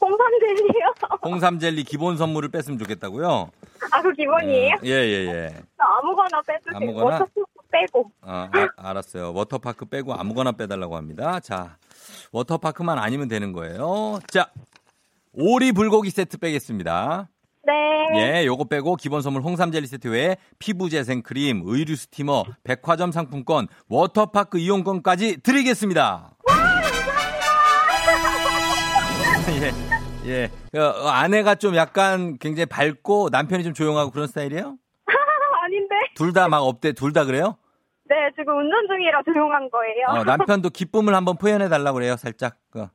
홍삼젤리요. 0.00 0.94
홍삼 1.24 1.58
젤리 1.58 1.84
기본 1.84 2.16
선물을 2.16 2.50
뺐으면 2.50 2.78
좋겠다고요? 2.78 3.50
아, 3.92 4.02
그 4.02 4.12
기본이에요? 4.12 4.74
예, 4.84 4.90
예, 4.90 5.26
예. 5.26 5.54
아무거나 5.78 6.42
빼주세요. 6.46 6.76
아무거나? 6.76 7.04
워터프루프 7.04 7.45
빼고. 7.80 8.10
어, 8.22 8.48
아, 8.52 8.68
알았어요. 8.76 9.32
워터파크 9.34 9.84
빼고 9.86 10.14
아무거나 10.14 10.52
빼달라고 10.52 10.96
합니다. 10.96 11.40
자, 11.40 11.76
워터파크만 12.32 12.98
아니면 12.98 13.28
되는 13.28 13.52
거예요. 13.52 14.20
자, 14.28 14.50
오리 15.32 15.72
불고기 15.72 16.10
세트 16.10 16.38
빼겠습니다. 16.38 17.28
네. 17.64 17.72
예, 18.40 18.46
요거 18.46 18.64
빼고 18.64 18.94
기본 18.96 19.20
선물 19.22 19.42
홍삼 19.42 19.72
젤리 19.72 19.86
세트 19.88 20.08
외에 20.08 20.36
피부 20.60 20.88
재생 20.88 21.22
크림, 21.22 21.62
의류 21.64 21.96
스티머, 21.96 22.44
백화점 22.62 23.10
상품권, 23.10 23.66
워터파크 23.88 24.58
이용권까지 24.58 25.38
드리겠습니다. 25.42 26.30
예, 30.26 30.50
예. 30.74 30.78
어, 30.80 31.08
아내가 31.08 31.54
좀 31.56 31.74
약간 31.76 32.36
굉장히 32.38 32.66
밝고 32.66 33.28
남편이 33.30 33.64
좀 33.64 33.74
조용하고 33.74 34.10
그런 34.10 34.26
스타일이에요? 34.28 34.76
아닌데. 35.64 35.94
둘 36.14 36.32
다막 36.32 36.62
없대, 36.62 36.92
둘 36.92 37.12
다 37.12 37.24
그래요? 37.24 37.56
네, 38.08 38.30
지금 38.36 38.58
운전 38.58 38.86
중이라 38.88 39.22
조용한 39.24 39.68
거예요. 39.70 40.20
어, 40.20 40.24
남편도 40.24 40.70
기쁨을 40.70 41.14
한번 41.14 41.36
표현해 41.36 41.68
달라고 41.68 41.94
그래요, 41.96 42.16
살짝. 42.16 42.56
그. 42.70 42.86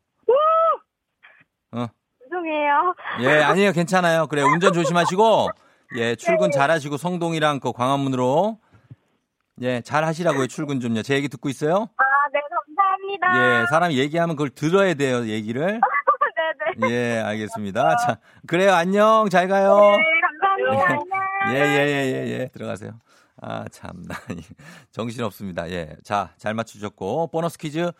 어. 1.73 1.87
죄송해요. 2.23 2.95
예, 3.21 3.41
아니에요. 3.43 3.71
괜찮아요. 3.73 4.27
그래, 4.27 4.41
운전 4.41 4.73
조심하시고, 4.73 5.49
예, 5.97 6.15
출근 6.15 6.51
잘 6.51 6.71
하시고, 6.71 6.97
성동이랑 6.97 7.59
그 7.59 7.73
광화문으로, 7.73 8.57
예, 9.61 9.81
잘 9.81 10.05
하시라고요, 10.05 10.47
출근 10.47 10.79
좀요. 10.79 11.01
제 11.01 11.15
얘기 11.15 11.27
듣고 11.27 11.49
있어요? 11.49 11.89
아, 11.97 12.03
네, 12.33 12.39
감사합니다. 12.49 13.61
예, 13.61 13.65
사람이 13.67 13.97
얘기하면 13.97 14.35
그걸 14.35 14.49
들어야 14.49 14.93
돼요, 14.93 15.27
얘기를. 15.27 15.79
네네. 16.77 16.89
예, 16.93 17.19
알겠습니다. 17.19 17.97
자, 17.97 18.17
그래요, 18.47 18.73
안녕, 18.73 19.27
잘 19.29 19.47
가요. 19.47 19.77
네, 19.97 20.03
감사합니다. 20.21 21.21
예, 21.51 21.59
예, 21.59 21.87
예, 21.87 22.27
예, 22.27 22.39
예, 22.39 22.47
들어가세요. 22.53 22.93
아, 23.41 23.65
참나. 23.69 24.15
정신 24.91 25.23
없습니다. 25.23 25.69
예. 25.71 25.95
자, 26.03 26.33
잘 26.37 26.53
맞추셨고, 26.53 27.27
보너스 27.31 27.57
퀴즈. 27.57 27.91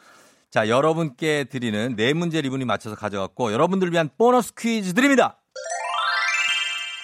자, 0.51 0.69
여러분께 0.69 1.45
드리는 1.45 1.95
네 1.95 2.13
문제 2.13 2.41
리분이 2.41 2.65
맞춰서 2.65 2.95
가져갔고, 2.95 3.51
여러분들을 3.51 3.91
위한 3.91 4.09
보너스 4.17 4.53
퀴즈 4.53 4.93
드립니다! 4.93 5.37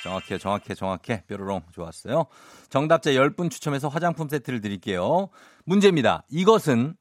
정확해, 0.04 0.38
정확해, 0.38 0.73
정확해. 0.76 1.23
뾰로롱. 1.28 1.63
좋았어요. 1.73 2.28
정답자 2.69 3.12
10분 3.12 3.50
추첨해서 3.50 3.89
화장품 3.89 4.30
세트를 4.30 4.62
드릴게요. 4.62 5.30
문제입니다. 5.65 6.23
이것은 6.30 6.95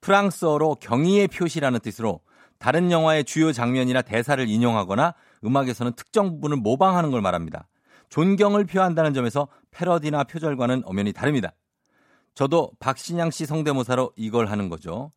프랑스어로 0.00 0.76
경의의 0.76 1.28
표시라는 1.28 1.80
뜻으로 1.80 2.20
다른 2.58 2.90
영화의 2.90 3.24
주요 3.24 3.52
장면이나 3.52 4.02
대사를 4.02 4.48
인용하거나 4.48 5.14
음악에서는 5.44 5.92
특정 5.92 6.30
부분을 6.30 6.56
모방하는 6.56 7.10
걸 7.10 7.20
말합니다. 7.20 7.68
존경을 8.08 8.64
표한다는 8.64 9.14
점에서 9.14 9.48
패러디나 9.70 10.24
표절과는 10.24 10.82
엄연히 10.84 11.12
다릅니다. 11.12 11.52
저도 12.34 12.70
박신양 12.78 13.30
씨 13.30 13.46
성대모사로 13.46 14.12
이걸 14.16 14.46
하는 14.46 14.68
거죠. 14.68 15.12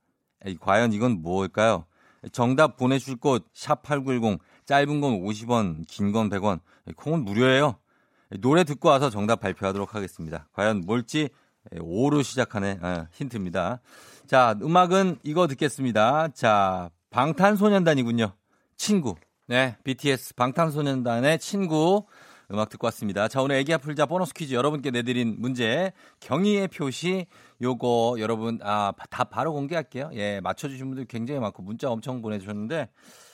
에이, 0.45 0.57
과연 0.59 0.91
이건 0.93 1.21
뭘까요? 1.21 1.85
정답 2.31 2.77
보내줄 2.77 3.15
곳, 3.17 3.51
샵8910, 3.53 4.39
짧은 4.65 5.01
건 5.01 5.21
50원, 5.21 5.85
긴 5.87 6.11
건 6.11 6.29
100원, 6.29 6.59
콩은 6.95 7.23
무료예요. 7.25 7.75
노래 8.39 8.63
듣고 8.63 8.89
와서 8.89 9.09
정답 9.09 9.39
발표하도록 9.39 9.93
하겠습니다. 9.93 10.47
과연 10.53 10.81
뭘지, 10.85 11.29
오로 11.79 12.21
시작하네, 12.23 12.79
아, 12.81 13.07
힌트입니다. 13.11 13.81
자, 14.25 14.55
음악은 14.61 15.19
이거 15.23 15.47
듣겠습니다. 15.47 16.29
자, 16.29 16.89
방탄소년단이군요. 17.09 18.33
친구. 18.77 19.15
네, 19.47 19.75
BTS 19.83 20.35
방탄소년단의 20.35 21.39
친구. 21.39 22.05
음악 22.51 22.69
듣고 22.69 22.85
왔습니다. 22.87 23.27
자, 23.27 23.41
오늘 23.41 23.55
애기 23.55 23.73
아플자 23.73 24.05
보너스 24.05 24.33
퀴즈 24.33 24.53
여러분께 24.53 24.91
내드린 24.91 25.35
문제 25.39 25.93
경의의 26.19 26.67
표시 26.67 27.25
요거 27.61 28.17
여러분 28.19 28.59
아, 28.61 28.91
다 29.09 29.23
바로 29.23 29.53
공개할게요. 29.53 30.09
예, 30.13 30.41
맞춰 30.41 30.67
주신 30.67 30.87
분들 30.87 31.05
굉장히 31.05 31.39
많고 31.39 31.63
문자 31.63 31.89
엄청 31.89 32.21
보내 32.21 32.39
주셨는데 32.39 32.89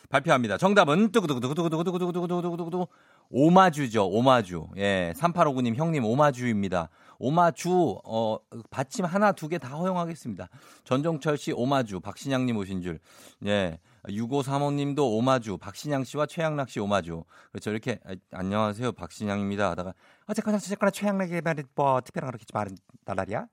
발표합니다. 0.09 0.57
정답은 0.57 1.11
두구두구두구두구두구두구두구두구두구두구 1.11 2.87
오마주죠. 3.29 4.07
오마주. 4.07 4.67
예, 4.77 5.13
3859님 5.17 5.75
형님 5.75 6.05
오마주입니다. 6.05 6.89
오마주 7.19 7.99
어 8.05 8.37
받침 8.69 9.05
하나 9.05 9.31
두 9.31 9.49
개 9.49 9.57
다 9.57 9.69
허용하겠습니다. 9.69 10.47
전종철 10.83 11.37
씨 11.37 11.51
오마주, 11.51 11.99
박신양 12.01 12.45
님 12.45 12.57
오신 12.57 12.81
줄. 12.83 12.99
예. 13.47 13.79
6535님도 14.07 14.99
오마주, 14.99 15.57
박신양 15.57 16.03
씨와 16.03 16.25
최양락 16.25 16.69
씨 16.69 16.79
오마주. 16.79 17.23
그렇죠. 17.51 17.71
이렇게 17.71 17.99
아, 18.05 18.15
안녕하세요. 18.31 18.91
박신양입니다. 18.93 19.71
하다가 19.71 19.93
어쨌거나 20.27 20.57
어쨌거나 20.57 20.91
최양락의 20.91 21.41
말이 21.41 21.63
뭐 21.75 22.01
특별한 22.01 22.31
그렇게 22.31 22.45
말은 22.53 22.75
달라리야? 23.05 23.47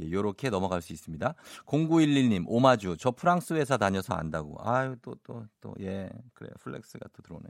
예, 0.00 0.10
요렇게 0.10 0.50
넘어갈 0.50 0.82
수 0.82 0.92
있습니다. 0.92 1.34
0911님 1.66 2.44
오마주. 2.46 2.96
저 2.98 3.10
프랑스 3.10 3.54
회사 3.54 3.76
다녀서 3.76 4.14
안다고. 4.14 4.56
아유 4.60 4.96
또 5.02 5.14
또 5.22 5.46
또 5.60 5.74
예. 5.80 6.10
그래. 6.34 6.50
플렉스가 6.60 7.08
또 7.14 7.22
들어오네. 7.22 7.48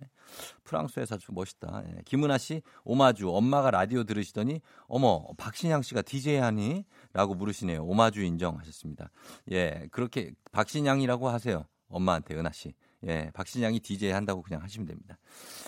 프랑스 0.63 1.01
회사 1.01 1.17
좀 1.17 1.35
멋있다. 1.35 1.83
예. 1.89 2.03
김은아 2.05 2.39
씨 2.39 2.63
오마주. 2.85 3.31
엄마가 3.31 3.71
라디오 3.73 4.05
들으시더니 4.05 4.61
어머 4.87 5.27
박신양 5.37 5.83
씨가 5.83 6.03
DJ 6.03 6.37
하니? 6.37 6.85
라고 7.13 7.35
물으시네요. 7.35 7.85
오마주 7.85 8.23
인정하셨습니다. 8.23 9.11
예. 9.53 9.89
그렇게 9.91 10.33
박신양이라고 10.53 11.29
하세요. 11.29 11.65
엄마한테 11.89 12.35
은하 12.35 12.51
씨. 12.53 12.75
예, 13.07 13.31
박신양이 13.35 13.81
DJ 13.81 14.13
한다고 14.13 14.43
그냥 14.43 14.63
하시면 14.63 14.87
됩니다. 14.87 15.19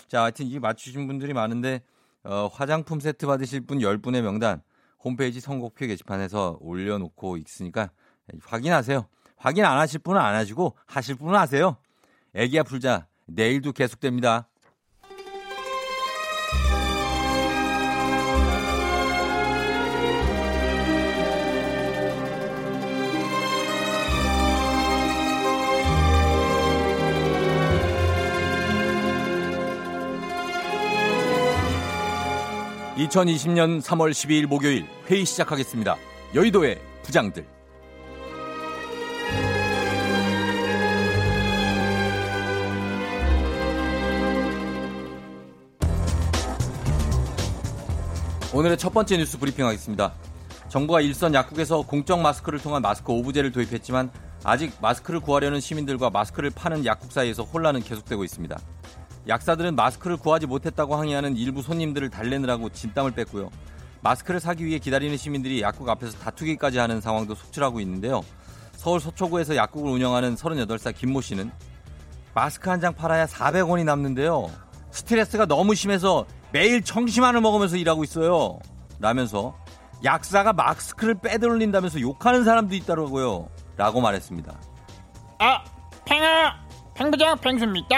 자, 0.07 0.23
하여튼 0.23 0.47
이 0.47 0.59
맞추신 0.59 1.07
분들이 1.07 1.33
많은데 1.33 1.81
어, 2.23 2.47
화장품 2.51 2.99
세트 2.99 3.27
받으실 3.27 3.61
분 3.61 3.79
10분의 3.79 4.21
명단 4.21 4.61
홈페이지 5.03 5.39
선곡표 5.39 5.87
게시판에서 5.87 6.57
올려놓고 6.61 7.37
있으니까 7.37 7.91
확인하세요. 8.41 9.07
확인 9.37 9.65
안 9.65 9.77
하실 9.77 9.99
분은 9.99 10.19
안 10.19 10.35
하시고 10.35 10.75
하실 10.85 11.15
분은 11.15 11.35
하세요. 11.37 11.77
애기야 12.33 12.63
풀자 12.63 13.07
내일도 13.27 13.71
계속됩니다. 13.71 14.49
(2020년 32.97 33.81
3월 33.81 34.11
12일) 34.11 34.47
목요일 34.47 34.85
회의 35.07 35.23
시작하겠습니다 35.23 35.95
여의도의 36.33 36.79
부장들 37.03 37.57
오늘의 48.53 48.77
첫 48.77 48.91
번째 48.91 49.17
뉴스 49.17 49.37
브리핑 49.37 49.67
하겠습니다. 49.67 50.13
정부가 50.69 51.01
일선 51.01 51.35
약국에서 51.35 51.83
공적 51.83 52.19
마스크를 52.21 52.57
통한 52.57 52.81
마스크 52.81 53.11
오브제를 53.11 53.51
도입했지만 53.51 54.09
아직 54.43 54.73
마스크를 54.81 55.19
구하려는 55.19 55.59
시민들과 55.59 56.09
마스크를 56.09 56.49
파는 56.49 56.83
약국 56.83 57.11
사이에서 57.11 57.43
혼란은 57.43 57.83
계속되고 57.83 58.23
있습니다. 58.23 58.57
약사들은 59.27 59.75
마스크를 59.75 60.17
구하지 60.17 60.47
못했다고 60.47 60.95
항의하는 60.95 61.35
일부 61.35 61.61
손님들을 61.61 62.09
달래느라고 62.09 62.69
진땀을 62.69 63.11
뺐고요. 63.11 63.49
마스크를 64.01 64.39
사기 64.39 64.65
위해 64.65 64.79
기다리는 64.79 65.17
시민들이 65.17 65.61
약국 65.61 65.89
앞에서 65.89 66.17
다투기까지 66.19 66.77
하는 66.77 67.01
상황도 67.01 67.35
속출하고 67.35 67.79
있는데요. 67.81 68.21
서울 68.73 68.99
서초구에서 68.99 69.55
약국을 69.55 69.91
운영하는 69.91 70.35
38살 70.35 70.95
김모 70.95 71.21
씨는 71.21 71.51
마스크 72.33 72.69
한 72.69 72.79
장 72.79 72.93
팔아야 72.93 73.25
400원이 73.25 73.83
남는데요. 73.83 74.49
스트레스가 74.91 75.45
너무 75.45 75.73
심해서 75.75 76.25
매일 76.51 76.81
청심환을 76.83 77.41
먹으면서 77.41 77.75
일하고 77.77 78.03
있어요. 78.03 78.59
라면서 78.99 79.55
약사가 80.03 80.53
마스크를 80.53 81.15
빼돌린다면서 81.15 81.99
욕하는 82.01 82.45
사람도 82.45 82.75
있다고요. 82.75 83.49
라고 83.75 83.99
말했습니다. 84.01 84.53
아, 85.39 85.63
팽아, 86.05 86.53
팽부장 86.93 87.37
팽수입니다. 87.39 87.97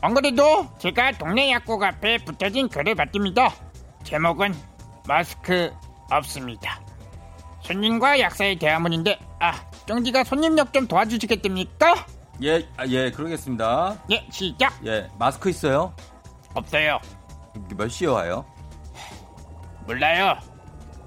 안 0.00 0.14
그래도 0.14 0.66
제가 0.78 1.12
동네 1.12 1.50
약국 1.50 1.82
앞에 1.82 2.18
붙여진 2.18 2.68
글을 2.68 2.94
봤습니다. 2.94 3.52
제목은 4.04 4.54
마스크 5.06 5.72
없습니다. 6.10 6.80
손님과 7.62 8.20
약사의 8.20 8.56
대화문인데, 8.58 9.18
아, 9.40 9.52
쫑디가 9.86 10.24
손님 10.24 10.56
역 10.56 10.72
좀 10.72 10.86
도와주시겠습니까? 10.86 12.06
예, 12.44 12.68
아, 12.76 12.86
예, 12.86 13.10
그러겠습니다. 13.10 13.98
예, 14.12 14.26
시작. 14.30 14.72
예, 14.86 15.08
마스크 15.18 15.50
있어요? 15.50 15.92
없어요. 16.54 17.00
몇 17.76 17.88
시에 17.88 18.06
와요? 18.06 18.44
몰라요. 19.86 20.38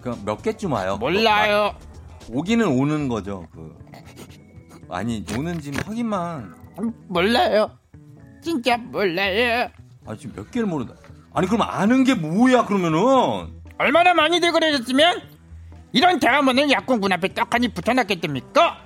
그럼 0.01 0.21
몇 0.25 0.41
개쯤 0.41 0.73
와요? 0.73 0.97
몰라요. 0.97 1.73
아, 1.73 2.25
오기는 2.29 2.67
오는 2.67 3.07
거죠. 3.07 3.47
그 3.53 3.77
아니 4.89 5.23
오는지 5.37 5.71
확인만. 5.85 6.55
몰라요. 7.07 7.71
진짜 8.41 8.77
몰라요. 8.77 9.69
아 10.05 10.15
지금 10.15 10.35
몇 10.35 10.51
개를 10.51 10.67
모른다. 10.67 10.93
아니 11.33 11.47
그럼 11.47 11.61
아는 11.61 12.03
게 12.03 12.13
뭐야 12.15 12.65
그러면은? 12.65 13.61
얼마나 13.77 14.13
많이들 14.13 14.51
그러셨으면 14.51 15.21
이런 15.91 16.19
대화문을 16.19 16.69
약국 16.71 16.99
문 16.99 17.11
앞에 17.13 17.33
떡하니 17.33 17.69
붙여놨겠습니까? 17.69 18.77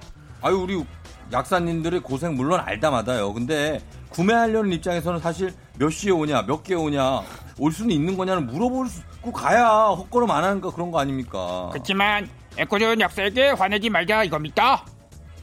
아유 0.42 0.56
우리 0.58 0.84
약사님들의 1.32 2.02
고생 2.02 2.36
물론 2.36 2.60
알다마다요. 2.60 3.34
근데 3.34 3.82
구매하려는 4.10 4.72
입장에서는 4.74 5.20
사실 5.20 5.54
몇 5.78 5.90
시에 5.90 6.12
오냐, 6.12 6.44
몇 6.44 6.64
개에 6.64 6.78
오냐, 6.78 7.22
올 7.58 7.72
수는 7.72 7.92
있는 7.92 8.16
거냐는 8.16 8.46
물어볼 8.46 8.88
수 8.88 9.02
가야 9.34 9.68
헛걸음 9.88 10.30
안 10.30 10.44
하는 10.44 10.62
거 10.62 10.72
그런 10.72 10.92
거 10.92 11.00
아닙니까? 11.00 11.70
그렇지만 11.74 12.30
애꿎은 12.58 13.00
약사에게 13.02 13.50
화내지 13.50 13.90
말자 13.90 14.24
이겁니다. 14.24 14.86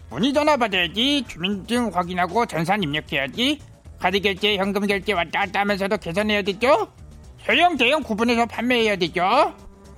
문의 0.08 0.32
전화 0.32 0.56
받아야지 0.56 1.24
주민증 1.26 1.90
확인하고 1.92 2.46
전산 2.46 2.82
입력해야지 2.82 3.58
카드 4.02 4.18
결제, 4.18 4.56
현금 4.56 4.84
결제 4.84 5.12
왔다 5.12 5.42
갔다 5.42 5.60
하면서도 5.60 5.96
계산해야 5.98 6.42
되죠. 6.42 6.88
소형, 7.38 7.76
대형 7.76 8.02
구분해서 8.02 8.46
판매해야 8.46 8.96
되죠. 8.96 9.54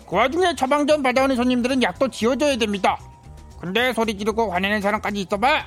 그 0.06 0.16
와중에 0.16 0.54
처방전 0.54 1.02
받아오는 1.02 1.34
손님들은 1.34 1.82
약도 1.82 2.08
지워줘야 2.08 2.56
됩니다. 2.58 2.98
근데 3.58 3.94
소리 3.94 4.18
지르고 4.18 4.52
화내는 4.52 4.82
사람까지 4.82 5.22
있어봐. 5.22 5.64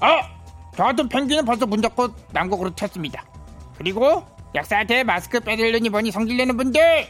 아! 0.00 0.20
저 0.76 0.84
같은 0.84 1.08
펭귄은 1.08 1.46
벌써 1.46 1.64
문 1.64 1.80
닫고 1.80 2.08
난국으로 2.32 2.74
쳤습니다. 2.74 3.24
그리고 3.78 4.22
약사한테 4.54 5.02
마스크 5.02 5.40
빼들려니 5.40 5.88
뭐니 5.88 6.10
성질내는 6.10 6.58
분들 6.58 7.08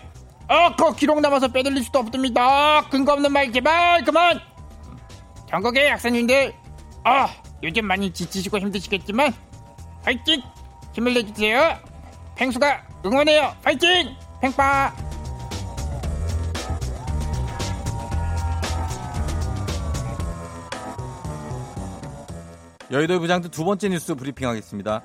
어, 0.49 0.77
그 0.77 0.95
기록 0.95 1.21
남아서 1.21 1.49
빼들릴 1.49 1.83
수도 1.83 1.99
없습니다. 1.99 2.89
근거 2.89 3.15
없는 3.15 3.33
말 3.33 3.51
제발 3.51 4.05
그만. 4.05 4.41
전국의 5.51 5.89
약사님들, 5.89 6.55
아 7.03 7.29
요즘 7.65 7.85
많이 7.85 8.13
지치시고 8.13 8.59
힘드시겠지만 8.59 9.35
파이팅 10.05 10.41
힘을 10.99 11.15
내주세요. 11.15 11.79
팽수가 12.35 12.83
응원해요. 13.07 13.55
파이팅 13.63 14.17
팽빠. 14.41 14.93
여의도 22.91 23.21
부장도 23.21 23.49
두 23.51 23.65
번째 23.65 23.91
뉴스 23.91 24.17
브리핑하겠습니다. 24.17 25.03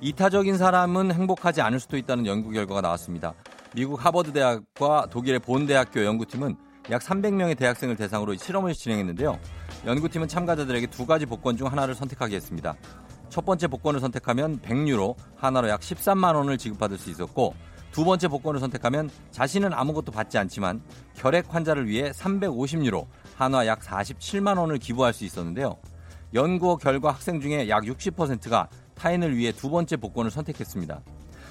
이타적인 0.00 0.58
사람은 0.58 1.12
행복하지 1.12 1.60
않을 1.60 1.78
수도 1.78 1.96
있다는 1.96 2.26
연구 2.26 2.50
결과가 2.50 2.80
나왔습니다. 2.80 3.34
미국 3.74 4.04
하버드 4.04 4.32
대학과 4.32 5.06
독일의 5.08 5.38
본 5.38 5.66
대학교 5.66 6.04
연구팀은 6.04 6.56
약 6.90 7.02
300명의 7.02 7.56
대학생을 7.56 7.94
대상으로 7.94 8.34
실험을 8.34 8.74
진행했는데요. 8.74 9.38
연구팀은 9.86 10.26
참가자들에게 10.26 10.88
두 10.88 11.06
가지 11.06 11.26
복권 11.26 11.56
중 11.56 11.68
하나를 11.68 11.94
선택하게 11.94 12.34
했습니다. 12.34 12.74
첫 13.30 13.44
번째 13.44 13.66
복권을 13.68 14.00
선택하면 14.00 14.60
100유로, 14.60 15.14
하나로 15.36 15.68
약 15.68 15.80
13만 15.80 16.34
원을 16.34 16.58
지급받을 16.58 16.98
수 16.98 17.10
있었고 17.10 17.54
두 17.92 18.04
번째 18.04 18.28
복권을 18.28 18.60
선택하면 18.60 19.10
자신은 19.30 19.72
아무것도 19.72 20.12
받지 20.12 20.38
않지만 20.38 20.82
혈액 21.14 21.54
환자를 21.54 21.86
위해 21.88 22.10
350유로, 22.10 23.06
한화 23.36 23.66
약 23.66 23.80
47만 23.80 24.58
원을 24.58 24.78
기부할 24.78 25.12
수 25.12 25.24
있었는데요. 25.24 25.76
연구 26.34 26.76
결과 26.76 27.10
학생 27.12 27.40
중에 27.40 27.68
약 27.68 27.84
60%가 27.84 28.68
타인을 28.94 29.36
위해 29.36 29.52
두 29.52 29.70
번째 29.70 29.96
복권을 29.96 30.30
선택했습니다. 30.30 31.00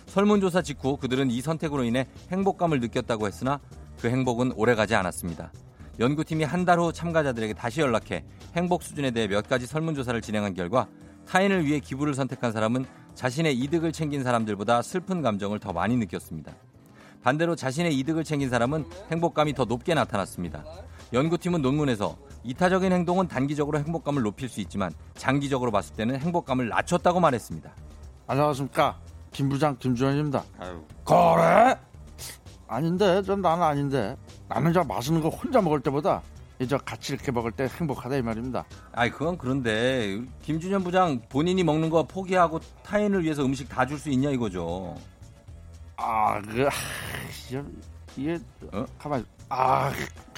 설문조사 0.08 0.62
직후 0.62 0.98
그들은 0.98 1.32
이 1.32 1.42
선택으로 1.42 1.84
인해 1.84 2.08
행복감을 2.32 2.80
느꼈다고 2.80 3.28
했으나 3.28 3.60
그 4.00 4.10
행복은 4.10 4.54
오래가지 4.54 4.96
않았습니다. 4.96 5.52
연구팀이 6.00 6.44
한 6.44 6.64
달 6.66 6.80
후 6.80 6.94
참가자들에게 6.94 7.54
다시 7.56 7.82
연락해 7.82 8.24
행복 8.56 8.84
수준에 8.84 9.10
대해 9.12 9.28
몇 9.28 9.48
가지 9.50 9.66
설문조사를 9.66 10.22
진행한 10.22 10.54
결과 10.54 10.88
타인을 11.28 11.66
위해 11.66 11.80
기부를 11.80 12.14
선택한 12.14 12.52
사람은 12.52 12.86
자신의 13.16 13.58
이득을 13.58 13.92
챙긴 13.92 14.24
사람들보다 14.24 14.82
슬픈 14.82 15.22
감정을 15.22 15.60
더 15.60 15.74
많이 15.74 15.98
느꼈습니다. 15.98 16.52
반대로 17.24 17.56
자신의 17.56 17.98
이득을 18.00 18.24
챙긴 18.24 18.50
사람은 18.50 18.86
행복감이 19.12 19.54
더 19.54 19.66
높게 19.66 19.94
나타났습니다. 19.94 20.64
연구팀은 21.12 21.62
논문에서 21.62 22.16
이타적인 22.44 22.92
행동은 22.92 23.28
단기적으로 23.28 23.80
행복감을 23.80 24.22
높일 24.22 24.48
수 24.48 24.62
있지만 24.62 24.92
장기적으로 25.16 25.72
봤을 25.72 25.96
때는 25.96 26.20
행복감을 26.20 26.70
낮췄다고 26.70 27.20
말했습니다. 27.20 27.72
안녕하십니까 28.28 28.98
김 29.32 29.50
부장 29.50 29.78
김주현입니다. 29.78 30.44
그래? 31.04 31.76
아닌데 32.68 33.22
전 33.24 33.42
나는 33.42 33.64
아닌데 33.64 34.16
나는 34.48 34.74
저 34.74 34.84
맛있는 34.84 35.22
거 35.22 35.30
혼자 35.30 35.62
먹을 35.62 35.82
때보다 35.82 36.22
이저 36.60 36.78
같이 36.80 37.14
이렇게 37.14 37.32
먹을 37.32 37.52
때 37.52 37.68
행복하다 37.80 38.16
이 38.16 38.22
말입니다. 38.22 38.66
아이 38.94 39.12
그건 39.12 39.38
그런데 39.38 40.20
김준현 40.42 40.84
부장 40.84 41.22
본인이 41.30 41.64
먹는 41.64 41.90
거 41.90 42.04
포기하고 42.04 42.60
타인을 42.84 43.24
위해서 43.24 43.46
음식 43.46 43.70
다 43.70 43.86
줄 43.86 44.00
수 44.00 44.10
있냐 44.10 44.32
이거죠. 44.32 44.96
아 45.98 46.42
그 46.42 46.68
이게 48.16 48.40
어? 48.74 48.86
가만 48.98 49.24
아 49.50 49.92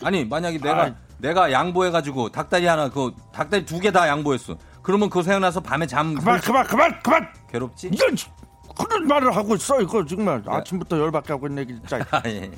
아니 0.03 0.25
만약에 0.25 0.57
내가 0.57 0.83
아이. 0.83 0.93
내가 1.19 1.51
양보해 1.51 1.89
가지고 1.91 2.29
닭다리 2.29 2.65
하나 2.65 2.89
그 2.89 3.11
닭다리 3.31 3.65
두 3.65 3.79
개 3.79 3.91
다 3.91 4.07
양보했어. 4.09 4.57
그러면 4.81 5.09
그거 5.09 5.23
생각나서 5.23 5.61
밤에 5.61 5.87
잠 5.87 6.13
그만 6.15 6.39
그만 6.41 6.65
그만 6.67 6.99
그만 7.01 7.27
괴롭지? 7.49 7.89
이런 7.93 8.15
그런 8.77 9.07
말을 9.07 9.33
하고 9.35 9.55
있어 9.55 9.81
이거 9.81 10.05
정말 10.05 10.41
네. 10.43 10.51
아침부터 10.51 10.97
열받게 10.99 11.31
하고 11.33 11.47
있네 11.47 11.65
진짜. 11.65 11.99
아, 12.11 12.21
예. 12.25 12.51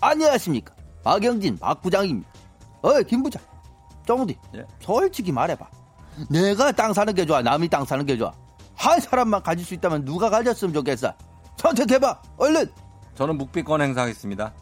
안녕하십니까 0.00 0.74
박영진 1.04 1.58
박 1.58 1.80
부장입니다 1.82 2.28
어이 2.82 3.04
김 3.04 3.22
부장 3.22 3.42
정우디 4.06 4.36
예. 4.56 4.64
솔직히 4.80 5.32
말해봐 5.32 5.66
내가 6.30 6.72
땅 6.72 6.92
사는 6.92 7.12
게 7.14 7.24
좋아 7.24 7.40
남이 7.42 7.68
땅 7.68 7.84
사는 7.84 8.04
게 8.04 8.16
좋아 8.16 8.32
한 8.74 9.00
사람만 9.00 9.42
가질 9.42 9.64
수 9.64 9.74
있다면 9.74 10.04
누가 10.04 10.28
가졌으면 10.30 10.74
좋겠어 10.74 11.12
선택해봐 11.56 12.20
얼른 12.38 12.70
저는 13.14 13.36
묵비권 13.38 13.82
행사하겠습니다. 13.82 14.52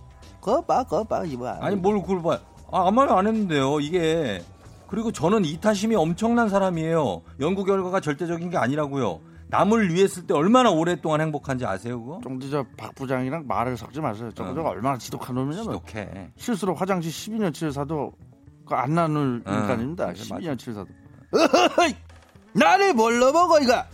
거봐 0.41 0.85
거봐 0.85 1.25
이거 1.27 1.49
아니 1.49 1.77
뭘 1.77 2.01
그걸 2.03 2.23
봐. 2.23 2.39
아, 2.73 2.87
아무 2.89 2.93
말안 2.93 3.27
했는데요. 3.27 3.81
이게 3.81 4.43
그리고 4.89 5.13
저는 5.13 5.45
이타심이 5.45 5.95
엄청난 5.95 6.49
사람이에요. 6.49 7.23
연구 7.41 7.65
결과가 7.65 8.01
절대적인 8.01 8.51
게 8.51 8.57
아니라고요. 8.57 9.21
남을 9.51 9.93
위해 9.93 10.07
쓸 10.07 10.27
때 10.27 10.35
얼마나 10.35 10.71
오랫동안 10.71 11.21
행복한지 11.21 11.67
아세요, 11.67 12.01
그거? 12.03 12.21
정디 12.23 12.51
저박 12.51 12.95
부장이랑 12.95 13.47
말을 13.47 13.77
섞지 13.77 14.01
마세요. 14.01 14.31
저거 14.35 14.51
어. 14.51 14.55
저거 14.55 14.69
얼마나 14.69 14.97
지독한 14.97 15.35
놈이냐면 15.35 15.71
이렇게. 15.71 16.31
실수로 16.37 16.75
화장실 16.75 17.11
12년 17.11 17.53
치료사도 17.53 18.13
그안 18.67 18.95
나눌 18.95 19.43
어, 19.45 19.53
인간입니다. 19.53 20.07
맞아, 20.07 20.23
12년 20.23 20.59
치료사도. 20.59 20.89
어허이! 21.33 21.95
나를 22.53 22.95
뭘로 22.95 23.33
먹어 23.33 23.61
이거 23.61 23.85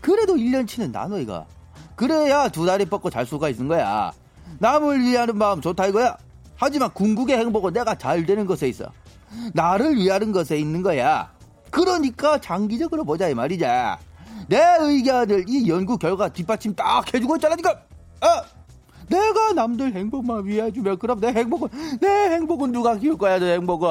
그래도 0.00 0.34
1년치는 0.34 0.90
나눠 0.92 1.18
이거 1.18 1.46
그래야 1.94 2.48
두 2.48 2.64
다리 2.64 2.86
뻗고 2.86 3.10
잘 3.10 3.26
수가 3.26 3.50
있는 3.50 3.68
거야 3.68 4.10
남을 4.58 5.00
위하는 5.00 5.36
마음 5.36 5.60
좋다 5.60 5.86
이거야 5.88 6.16
하지만 6.56 6.90
궁극의 6.94 7.36
행복은 7.36 7.74
내가 7.74 7.94
잘 7.96 8.24
되는 8.24 8.46
것에 8.46 8.68
있어 8.68 8.86
나를 9.52 9.96
위하는 9.96 10.32
것에 10.32 10.56
있는 10.58 10.80
거야 10.80 11.30
그러니까 11.70 12.38
장기적으로 12.38 13.04
보자 13.04 13.28
이 13.28 13.34
말이자 13.34 13.98
내 14.50 14.58
의견을 14.80 15.44
이 15.48 15.68
연구 15.68 15.96
결과 15.96 16.28
뒷받침 16.28 16.74
딱 16.74 17.14
해주고 17.14 17.36
있잖아 17.36 17.54
지금. 17.54 17.70
어? 17.70 18.26
내가 19.08 19.52
남들 19.52 19.92
행복만 19.94 20.44
위해주면 20.44 20.98
그럼 20.98 21.20
내 21.20 21.28
행복은 21.28 21.68
내 22.00 22.08
행복은 22.08 22.72
누가 22.72 22.96
키울 22.96 23.16
거야 23.16 23.38
내 23.38 23.54
행복은? 23.54 23.88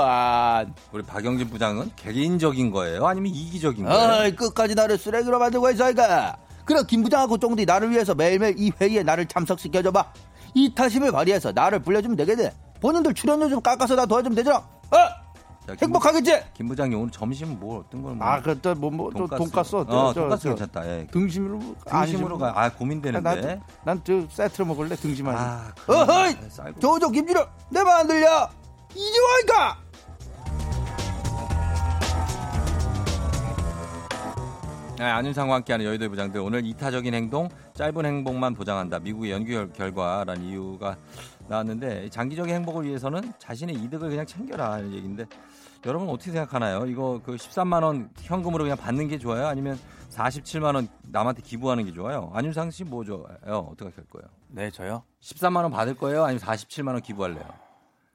우리 0.91 1.04
박영진 1.04 1.50
부장은 1.50 1.91
개인적인 1.95 2.72
거예요? 2.72 3.06
아니면 3.08 3.32
이기적인 3.34 3.86
거예요? 3.86 4.22
어이 4.24 4.36
끝까지 4.36 4.76
나를 4.76 4.98
쓰레기로 4.98 5.39
만들고 5.39 5.69
있어 5.72 5.91
이가 5.91 6.38
그럼 6.65 6.86
김 6.88 7.04
부장하고 7.04 7.38
쫑디 7.38 7.65
나를 7.65 7.91
위해서 7.91 8.13
매일매일 8.13 8.56
이 8.58 8.72
회의에 8.80 9.02
나를 9.04 9.26
참석시켜줘봐. 9.28 10.13
이 10.56 10.74
타심을 10.76 11.12
발휘해서 11.13 11.54
나를 11.54 11.80
불려주면 11.80 12.17
되겠네. 12.17 12.52
본인들 12.82 13.13
출연료 13.13 13.48
좀 13.50 13.62
깎아서 13.62 13.95
나 13.95 14.06
도와주면 14.06 14.36
되잖아 14.36 14.58
어? 14.58 14.98
자, 15.69 15.75
김, 15.75 15.86
행복하겠지? 15.86 16.43
김 16.55 16.67
부장님 16.67 16.97
오늘 16.99 17.12
점심 17.12 17.60
뭐 17.60 17.79
어떤 17.79 18.01
걸? 18.01 18.17
아, 18.19 18.41
그때 18.41 18.73
뭐, 18.73 18.89
뭐, 18.89 19.12
또 19.12 19.27
돈가스 19.27 19.75
어때? 19.75 19.93
어, 19.93 20.12
저, 20.13 20.27
괜찮다. 20.49 20.88
예. 20.88 21.08
등심으로 21.12 21.60
등심으로 21.88 22.38
가. 22.39 22.53
아 22.55 22.69
고민되는데. 22.71 23.62
난저 23.86 24.27
세트로 24.32 24.65
먹을래 24.65 24.95
등심 24.95 25.27
아니. 25.27 25.38
아, 25.38 25.71
어허이! 25.88 26.36
조조 26.79 27.10
김준호 27.12 27.45
내말 27.69 27.99
안 27.99 28.08
들려? 28.08 28.49
이제 28.95 29.19
와니까 29.19 29.77
네, 34.97 35.05
안윤상과 35.05 35.55
함께하는 35.55 35.86
여의도의 35.86 36.10
부장들 36.10 36.41
오늘 36.41 36.65
이타적인 36.65 37.13
행동, 37.13 37.47
짧은 37.73 38.05
행복만 38.05 38.53
보장한다. 38.53 38.99
미국의 38.99 39.32
연구 39.32 39.51
결- 39.51 39.71
결과라는 39.71 40.43
이유가 40.43 40.97
나왔는데 41.47 42.10
장기적인 42.10 42.53
행복을 42.53 42.86
위해서는 42.86 43.32
자신의 43.39 43.75
이득을 43.75 44.10
그냥 44.10 44.25
챙겨라 44.25 44.79
이런 44.79 44.93
얘기인데 44.93 45.25
여러분 45.85 46.09
어떻게 46.09 46.31
생각하나요? 46.31 46.85
이거 46.87 47.21
그 47.23 47.35
13만 47.35 47.83
원 47.83 48.09
현금으로 48.17 48.63
그냥 48.65 48.77
받는 48.77 49.07
게 49.07 49.17
좋아요? 49.17 49.47
아니면 49.47 49.79
47만 50.09 50.75
원 50.75 50.87
남한테 51.03 51.41
기부하는 51.41 51.85
게 51.85 51.93
좋아요? 51.93 52.29
안윤상 52.33 52.71
씨 52.71 52.83
뭐 52.83 53.03
좋아요? 53.05 53.37
어떻게 53.71 53.85
할 53.95 54.05
거예요? 54.07 54.27
네 54.49 54.69
저요 54.71 55.03
13만 55.21 55.57
원 55.63 55.71
받을 55.71 55.95
거예요? 55.95 56.23
아니면 56.25 56.41
47만 56.41 56.87
원 56.89 57.01
기부할래요? 57.01 57.43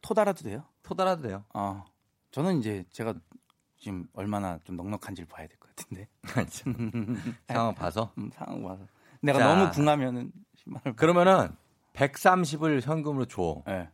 토달아도 0.03 0.43
돼요? 0.43 0.65
토달아도 0.83 1.23
돼요. 1.23 1.45
어 1.55 1.85
저는 2.33 2.59
이제 2.59 2.85
제가 2.93 3.15
지금 3.79 4.07
얼마나 4.13 4.59
좀 4.65 4.77
넉넉한지를 4.77 5.27
봐야 5.29 5.47
될 5.47 5.57
것 5.59 5.75
같은데 5.75 6.09
상황 7.49 7.75
봐서. 7.75 8.13
음, 8.19 8.31
상황 8.35 8.63
봐서 8.63 8.87
내가 9.23 9.39
자. 9.39 9.55
너무 9.55 9.71
궁하면은 9.71 10.31
10만 10.67 10.81
원 10.85 10.97
그러면은 10.97 11.49
130을 11.95 12.83
현금으로 12.83 13.25
줘. 13.27 13.63
네. 13.67 13.89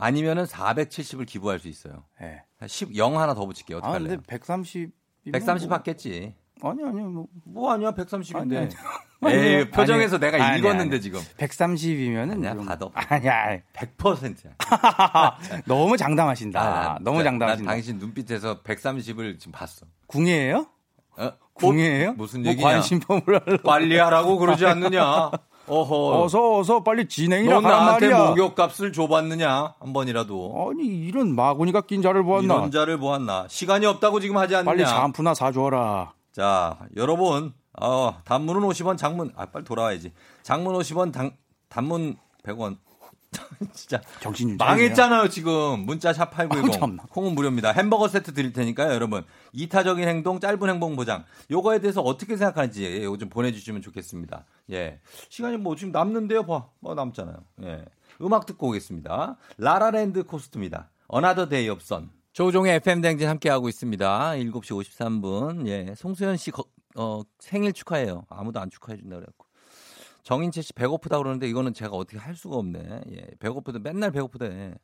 아니면은 0.00 0.44
470을 0.44 1.26
기부할 1.26 1.58
수 1.58 1.68
있어요. 1.68 2.04
네. 2.20 2.42
10, 2.66 2.96
0 2.96 3.18
하나 3.18 3.34
더 3.34 3.44
붙일게요. 3.46 3.78
어떻게 3.78 3.90
아 3.90 3.94
할래요? 3.94 4.08
근데 4.08 4.22
130 4.26 4.90
130 5.32 5.68
받겠지. 5.68 6.34
아니 6.62 6.82
아니 6.84 7.00
뭐뭐 7.44 7.72
아니야 7.72 7.92
130인데. 7.92 8.74
아니, 9.22 9.34
에이 9.34 9.56
아니, 9.56 9.70
표정에서 9.70 10.16
아니, 10.16 10.30
내가 10.30 10.56
읽었는데. 10.56 11.00
지금 11.00 11.20
130이면은 11.38 12.46
아니야, 12.46 12.54
받아. 12.54 12.88
아니야 12.94 13.60
100%야. 13.74 15.36
너무 15.66 15.96
장담하신다 15.96 16.98
너무 17.02 17.22
장담하신다 17.22 17.70
난 17.70 17.76
당신 17.76 17.98
눈빛에서 17.98 18.62
130을 18.62 19.38
지금 19.38 19.52
봤어. 19.52 19.86
궁예예요? 20.06 20.66
어? 21.18 21.32
궁예예요? 21.54 22.14
무슨 22.14 22.42
뭐 22.42 22.52
얘기냐? 22.52 22.68
관심법을 22.68 23.40
하려고 23.40 23.62
빨리 23.62 23.98
하라고 23.98 24.38
그러지 24.38 24.64
않느냐? 24.66 25.30
어허. 25.70 26.22
어서 26.24 26.58
어서 26.58 26.82
빨리 26.82 27.06
진행이라 27.08 27.54
넌 27.54 27.62
나한테 27.62 28.08
말이야 28.10 28.28
목욕값을 28.30 28.92
줘봤느냐? 28.92 29.74
한 29.78 29.92
번이라도. 29.92 30.70
아니 30.72 30.84
이런 30.86 31.34
마구니가 31.34 31.82
낀 31.82 32.02
자를 32.02 32.22
보았나 32.24 32.54
이런 32.54 32.70
자를 32.70 32.98
보았나? 32.98 33.46
시간이 33.48 33.86
없다고 33.86 34.20
지금 34.20 34.36
하지 34.36 34.56
않느냐? 34.56 34.64
빨리 34.70 34.84
샴푸나 34.84 35.34
사줘라 35.34 36.12
자, 36.32 36.78
여러분, 36.96 37.52
어, 37.80 38.14
단문은 38.24 38.60
50원, 38.62 38.96
장문, 38.96 39.32
아, 39.36 39.46
빨리 39.46 39.64
돌아와야지. 39.64 40.12
장문 40.42 40.76
50원, 40.76 41.12
단, 41.12 41.32
단문 41.68 42.16
100원. 42.44 42.76
진짜. 43.72 44.00
정신 44.20 44.48
좀 44.50 44.56
망했잖아요, 44.56 45.28
지금. 45.28 45.80
문자 45.86 46.12
샵 46.12 46.30
아우, 46.38 46.48
8910. 46.48 46.72
참나. 46.80 47.04
콩은 47.10 47.34
무료입니다. 47.34 47.70
햄버거 47.72 48.08
세트 48.08 48.34
드릴 48.34 48.52
테니까요, 48.52 48.92
여러분. 48.92 49.24
이타적인 49.52 50.06
행동, 50.08 50.40
짧은 50.40 50.68
행복 50.68 50.96
보장. 50.96 51.24
요거에 51.50 51.78
대해서 51.80 52.00
어떻게 52.00 52.36
생각하는지 52.36 53.02
요거 53.04 53.18
좀 53.18 53.28
보내주시면 53.28 53.82
좋겠습니다. 53.82 54.44
예. 54.72 55.00
시간이 55.28 55.58
뭐 55.58 55.76
지금 55.76 55.92
남는데요, 55.92 56.44
봐. 56.46 56.68
뭐 56.80 56.94
남잖아요. 56.94 57.36
예. 57.62 57.84
음악 58.22 58.46
듣고 58.46 58.68
오겠습니다. 58.68 59.36
라라랜드 59.58 60.24
코스트입니다. 60.24 60.90
어나더 61.06 61.48
데이 61.48 61.68
업 61.68 61.82
선. 61.82 62.10
조종의 62.32 62.76
FM 62.76 63.00
댕진 63.00 63.28
함께하고 63.28 63.68
있습니다. 63.68 64.30
7시 64.32 64.84
53분. 64.84 65.66
예. 65.68 65.94
송소연 65.96 66.36
씨 66.36 66.50
거- 66.50 66.64
어, 66.96 67.22
생일 67.38 67.72
축하해요. 67.72 68.24
아무도 68.28 68.60
안 68.60 68.70
축하해 68.70 68.98
준다 68.98 69.16
그래갖고. 69.16 69.46
정인채 70.22 70.62
씨 70.62 70.72
배고프다 70.72 71.18
그러는데 71.18 71.48
이거는 71.48 71.72
제가 71.74 71.96
어떻게 71.96 72.18
할 72.18 72.34
수가 72.34 72.56
없네. 72.56 73.02
예. 73.12 73.26
배고프다. 73.38 73.78
맨날 73.78 74.10
배고프대. 74.10 74.74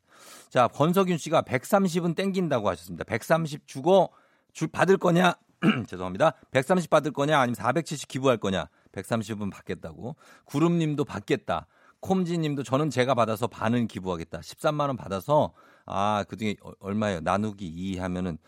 자, 0.49 0.69
권석윤 0.69 1.19
씨가 1.19 1.43
130은 1.43 2.17
땡긴다고 2.17 2.69
하셨습니다. 2.71 3.05
130 3.05 3.67
주고 3.67 4.13
줄 4.53 4.69
받을 4.69 4.97
거냐? 4.97 5.35
죄송합니다. 5.87 6.33
130 6.51 6.91
받을 6.91 7.13
거냐? 7.13 7.39
아니면 7.39 7.55
470 7.55 8.09
기부할 8.09 8.39
거냐? 8.39 8.69
130은 8.93 9.51
받겠다고. 9.53 10.17
구름님도 10.47 11.05
받겠다. 11.05 11.67
콤지님도 12.01 12.63
저는 12.63 12.91
제가 12.91 13.15
받아서 13.15 13.47
반은 13.47 13.89
기부하겠다. 13.89 14.41
13만 14.41 14.81
원 14.89 14.97
받아서 14.97 15.53
아 15.87 16.25
그중에 16.29 16.57
어- 16.63 16.73
얼마예요? 16.81 17.21
나누기 17.21 17.67
2 17.67 17.99
하면은 17.99 18.39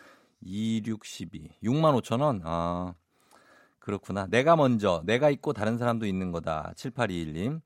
2, 0.40 0.82
6, 0.86 1.04
12. 1.04 1.50
6만 1.62 2.00
5천 2.00 2.20
원. 2.20 2.40
아 2.44 2.94
그렇구나. 3.92 4.26
내가 4.26 4.54
먼저 4.54 5.02
내가 5.06 5.30
있고 5.30 5.54
다른 5.54 5.78
사람도 5.78 6.04
있는 6.04 6.30
거다. 6.30 6.74
7821님. 6.76 7.62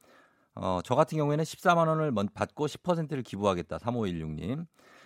어, 0.54 0.78
저 0.84 0.94
같은 0.94 1.18
경우에는 1.18 1.42
14만 1.44 1.88
원을 1.88 2.12
먼- 2.12 2.28
받고 2.32 2.68
10%를 2.68 3.24
기부하겠다. 3.24 3.78
3516님. 3.78 4.64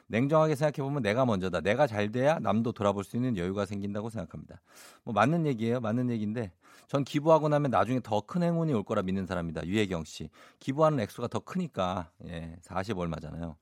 냉정하게 0.09 0.55
생각해 0.57 0.87
보면 0.87 1.03
내가 1.03 1.25
먼저다. 1.25 1.63
내가 1.63 1.87
잘 1.87 2.13
돼야 2.13 2.39
남도 2.39 2.73
돌아볼 2.73 3.03
수 3.03 3.17
있는 3.17 3.39
여유가 3.39 3.65
생긴다고 3.65 4.11
생각합니다. 4.11 4.61
뭐 5.05 5.15
맞는 5.15 5.47
얘기예요. 5.47 5.81
맞는 5.81 6.11
얘기인데 6.11 6.53
전 6.87 7.03
기부하고 7.03 7.49
나면 7.49 7.71
나중에 7.71 8.01
더 8.01 8.21
큰 8.21 8.43
행운이 8.43 8.75
올 8.75 8.83
거라 8.85 9.01
믿는 9.01 9.25
사람입니다. 9.25 9.67
유혜경 9.67 10.05
씨. 10.05 10.29
기부하는 10.61 11.01
액수가 11.01 11.29
더 11.29 11.39
크니까 11.41 12.11
예, 12.27 12.57
40 12.61 12.99
얼마잖아요. 12.99 13.57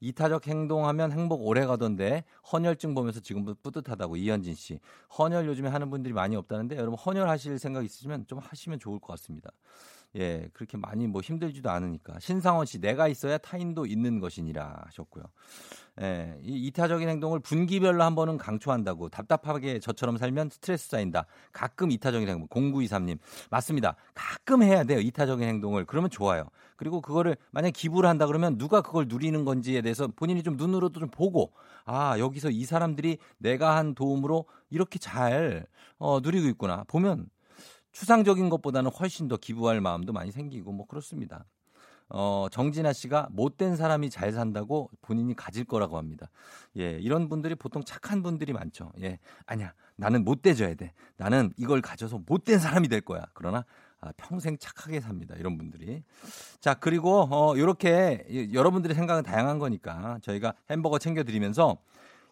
이타적 0.00 0.46
행동하면 0.46 1.12
행복 1.12 1.46
오래 1.46 1.66
가던데 1.66 2.24
헌혈증 2.52 2.94
보면서 2.94 3.20
지금도 3.20 3.56
뿌듯하다고 3.62 4.16
이현진 4.16 4.54
씨. 4.54 4.80
헌혈 5.18 5.46
요즘에 5.46 5.68
하는 5.68 5.90
분들이 5.90 6.12
많이 6.14 6.36
없다는데 6.36 6.76
여러분 6.76 6.98
헌혈 6.98 7.28
하실 7.28 7.58
생각 7.58 7.84
있으시면 7.84 8.26
좀 8.26 8.38
하시면 8.38 8.78
좋을 8.78 8.98
것 8.98 9.08
같습니다. 9.08 9.50
예, 10.16 10.48
그렇게 10.52 10.76
많이 10.76 11.06
뭐 11.06 11.20
힘들지도 11.20 11.70
않으니까. 11.70 12.18
신상원 12.18 12.66
씨, 12.66 12.80
내가 12.80 13.06
있어야 13.06 13.38
타인도 13.38 13.86
있는 13.86 14.18
것이니라 14.18 14.82
하셨고요. 14.86 15.24
예, 16.02 16.36
이 16.42 16.66
이타적인 16.66 17.08
행동을 17.08 17.38
분기별로 17.40 18.02
한 18.02 18.14
번은 18.14 18.36
강조한다고. 18.36 19.08
답답하게 19.08 19.78
저처럼 19.78 20.16
살면 20.16 20.50
스트레스 20.50 20.88
쌓인다. 20.88 21.26
가끔 21.52 21.90
이타적인 21.92 22.28
행동. 22.28 22.48
0923님. 22.48 23.18
맞습니다. 23.50 23.94
가끔 24.14 24.62
해야 24.62 24.82
돼요. 24.82 24.98
이타적인 24.98 25.46
행동을. 25.46 25.84
그러면 25.84 26.10
좋아요. 26.10 26.44
그리고 26.76 27.00
그거를 27.00 27.36
만약 27.50 27.70
기부를 27.70 28.08
한다 28.08 28.26
그러면 28.26 28.56
누가 28.56 28.80
그걸 28.80 29.06
누리는 29.06 29.44
건지에 29.44 29.82
대해서 29.82 30.08
본인이 30.08 30.42
좀 30.42 30.56
눈으로도 30.56 30.98
좀 30.98 31.10
보고 31.10 31.52
아, 31.84 32.18
여기서 32.18 32.50
이 32.50 32.64
사람들이 32.64 33.18
내가 33.38 33.76
한 33.76 33.94
도움으로 33.94 34.46
이렇게 34.70 34.98
잘 34.98 35.66
어, 35.98 36.20
누리고 36.20 36.48
있구나. 36.48 36.84
보면 36.88 37.26
추상적인 37.92 38.48
것보다는 38.50 38.90
훨씬 38.90 39.28
더 39.28 39.36
기부할 39.36 39.80
마음도 39.80 40.12
많이 40.12 40.30
생기고 40.32 40.72
뭐 40.72 40.86
그렇습니다. 40.86 41.44
어, 42.12 42.48
정진아 42.50 42.92
씨가 42.92 43.28
못된 43.30 43.76
사람이 43.76 44.10
잘 44.10 44.32
산다고 44.32 44.90
본인이 45.00 45.34
가질 45.34 45.64
거라고 45.64 45.96
합니다. 45.96 46.28
예, 46.76 46.98
이런 46.98 47.28
분들이 47.28 47.54
보통 47.54 47.84
착한 47.84 48.22
분들이 48.24 48.52
많죠. 48.52 48.90
예, 49.00 49.20
아니야, 49.46 49.72
나는 49.94 50.24
못돼져야 50.24 50.74
돼. 50.74 50.92
나는 51.16 51.52
이걸 51.56 51.80
가져서 51.80 52.20
못된 52.26 52.58
사람이 52.58 52.88
될 52.88 53.00
거야. 53.00 53.26
그러나 53.32 53.64
아, 54.00 54.10
평생 54.16 54.56
착하게 54.58 55.00
삽니다. 55.00 55.36
이런 55.36 55.56
분들이. 55.58 56.02
자, 56.58 56.74
그리고 56.74 57.28
어, 57.30 57.56
요렇게 57.56 58.26
이- 58.28 58.50
여러분들의 58.54 58.96
생각은 58.96 59.22
다양한 59.22 59.58
거니까 59.58 60.18
저희가 60.22 60.54
햄버거 60.70 60.98
챙겨드리면서 60.98 61.76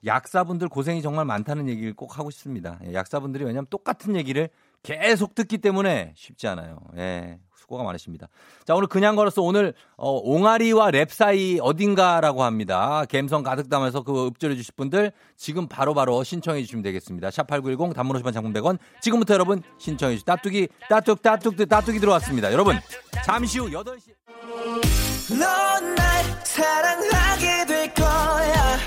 약사분들 0.07 0.69
고생이 0.69 1.03
정말 1.03 1.25
많다는 1.25 1.69
얘기를 1.69 1.93
꼭 1.93 2.19
하고 2.19 2.31
싶습니다. 2.31 2.81
예, 2.85 2.95
약사분들이 2.95 3.45
왜냐하면 3.45 3.67
똑같은 3.71 4.17
얘기를 4.17 4.49
계속 4.83 5.35
듣기 5.35 5.59
때문에 5.59 6.13
쉽지 6.17 6.47
않아요. 6.49 6.79
예, 6.97 7.39
수고가 7.57 7.83
많으십니다. 7.85 8.29
자, 8.65 8.75
오늘 8.75 8.87
그냥 8.89 9.17
걸어서 9.17 9.43
오늘 9.43 9.75
어, 9.97 10.13
옹알이와 10.13 10.91
랩 10.93 11.11
사이 11.13 11.59
어딘가라고 11.61 12.43
합니다. 12.45 13.05
감성 13.11 13.43
가득 13.43 13.69
담아서 13.69 14.03
그거 14.03 14.27
읊조려 14.29 14.55
주실 14.55 14.73
분들 14.77 15.13
지금 15.37 15.67
바로 15.69 15.93
바로 15.95 16.23
신청해 16.25 16.63
주시면 16.63 16.83
되겠습니다. 16.83 17.29
샵8910 17.29 17.95
단문 17.95 18.17
50원 18.23 18.33
장문 18.33 18.53
100원 18.55 18.79
지금부터 19.03 19.35
여러분 19.35 19.63
신청해 19.79 20.15
주시 20.15 20.25
따뚜기 20.25 20.69
따뚝 20.89 21.21
따뚝 21.23 21.57
따뚜기 21.69 21.99
들어왔습니다. 22.01 22.53
여러분 22.53 22.79
잠시 23.25 23.59
후 23.59 23.69
8시 23.71 25.39
넌날 25.39 26.25
사랑하게 26.45 27.67
될 27.67 27.95
거야 27.95 28.79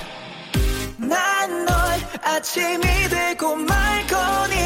난 0.98 1.64
널 1.64 1.72
아침이 2.22 2.80
되고 3.10 3.54
말 3.56 4.06
거니 4.06 4.61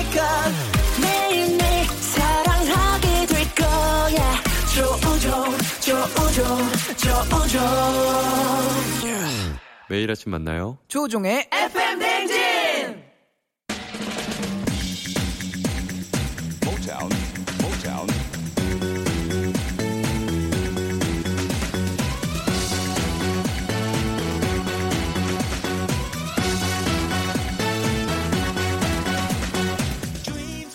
yeah. 9.02 9.58
매일 9.88 10.10
아침 10.10 10.32
만나요. 10.32 10.78
조종의 10.88 11.48
FM 11.52 11.98
댕진. 11.98 12.36
Motown, 16.64 17.10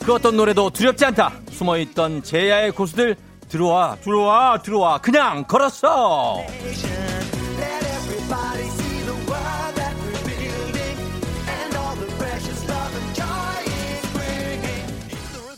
그 0.03 0.13
어떤 0.15 0.35
노래도 0.35 0.69
두렵지 0.69 1.05
않다. 1.05 1.31
숨어있던 1.51 2.23
제야의 2.23 2.71
고수들 2.71 3.15
들어와 3.51 3.97
들어와 4.01 4.57
들어와 4.59 4.97
그냥 4.99 5.43
걸었어. 5.43 6.37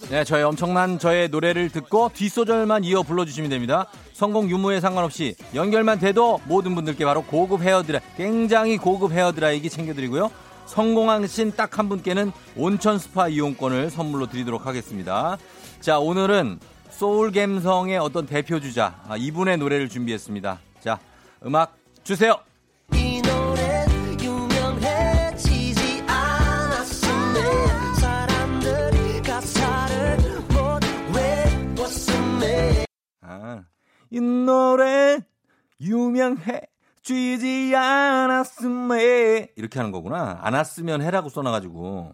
네, 0.10 0.24
저의 0.24 0.44
엄청난 0.44 1.00
저의 1.00 1.30
노래를 1.30 1.70
듣고 1.70 2.10
뒷소절만 2.14 2.84
이어 2.84 3.04
불러주시면 3.04 3.50
됩니다. 3.50 3.88
성공 4.14 4.50
유무에 4.50 4.80
상관없이 4.80 5.36
연결만 5.56 6.00
돼도 6.00 6.42
모든 6.46 6.76
분들께 6.76 7.04
바로 7.06 7.24
고급 7.24 7.62
헤어드라이, 7.62 8.02
굉장히 8.18 8.78
고급 8.78 9.12
헤어드라이기 9.12 9.70
챙겨드리고요. 9.70 10.32
성공하신 10.66 11.54
딱 11.56 11.78
한 11.80 11.90
분께는 11.90 12.32
온천 12.56 13.00
스파 13.00 13.28
이용권을 13.28 13.90
선물로 13.90 14.28
드리도록 14.28 14.66
하겠습니다. 14.68 15.38
자, 15.82 16.00
오늘은 16.00 16.60
소울 17.04 17.34
갬성의 17.34 17.98
어떤 17.98 18.26
대표 18.26 18.62
주자, 18.62 19.04
아, 19.10 19.18
이분의 19.18 19.58
노래를 19.58 19.90
준비했습니다. 19.90 20.62
자, 20.80 21.02
음악 21.46 21.76
주세요. 22.02 22.40
이 22.94 23.22
노래 23.22 23.86
유명해지지 24.22 26.06
않았음에 26.08 27.42
아, 33.20 33.64
이 34.10 34.22
노래 34.22 35.20
유명해 35.82 36.62
쥐지 37.02 37.76
않았음에 37.76 39.50
이렇게 39.58 39.78
하는 39.78 39.92
거구나. 39.92 40.40
안 40.42 40.54
왔으면 40.54 41.02
해라고 41.02 41.28
써놔가지고 41.28 42.14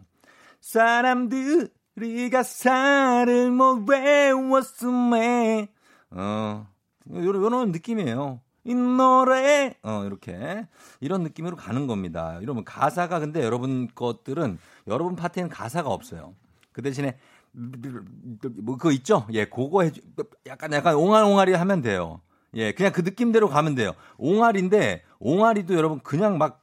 사람들 0.61 1.69
이 2.05 2.29
가사를 2.29 3.51
못 3.51 3.89
외웠음에 3.89 5.67
어 6.11 6.67
요런, 7.13 7.41
요런 7.41 7.71
느낌이에요. 7.71 8.41
이 8.63 8.75
노래 8.75 9.75
어 9.83 10.03
이렇게 10.05 10.67
이런 10.99 11.23
느낌으로 11.23 11.55
가는 11.55 11.87
겁니다. 11.87 12.39
이러면 12.41 12.65
가사가 12.65 13.19
근데 13.19 13.43
여러분 13.43 13.87
것들은 13.93 14.59
여러분 14.87 15.15
파트에는 15.15 15.49
가사가 15.49 15.89
없어요. 15.89 16.35
그 16.71 16.81
대신에 16.81 17.17
뭐 17.51 18.77
그거 18.77 18.91
있죠? 18.91 19.25
예, 19.31 19.45
그거 19.45 19.83
해 19.83 19.91
약간 20.45 20.71
약간 20.73 20.95
옹알옹알이 20.95 21.53
하면 21.53 21.81
돼요. 21.81 22.21
예, 22.53 22.71
그냥 22.71 22.91
그 22.91 23.01
느낌대로 23.01 23.49
가면 23.49 23.75
돼요. 23.75 23.93
옹알인데 24.17 25.03
옹알이도 25.19 25.73
여러분 25.75 25.99
그냥 25.99 26.37
막 26.37 26.61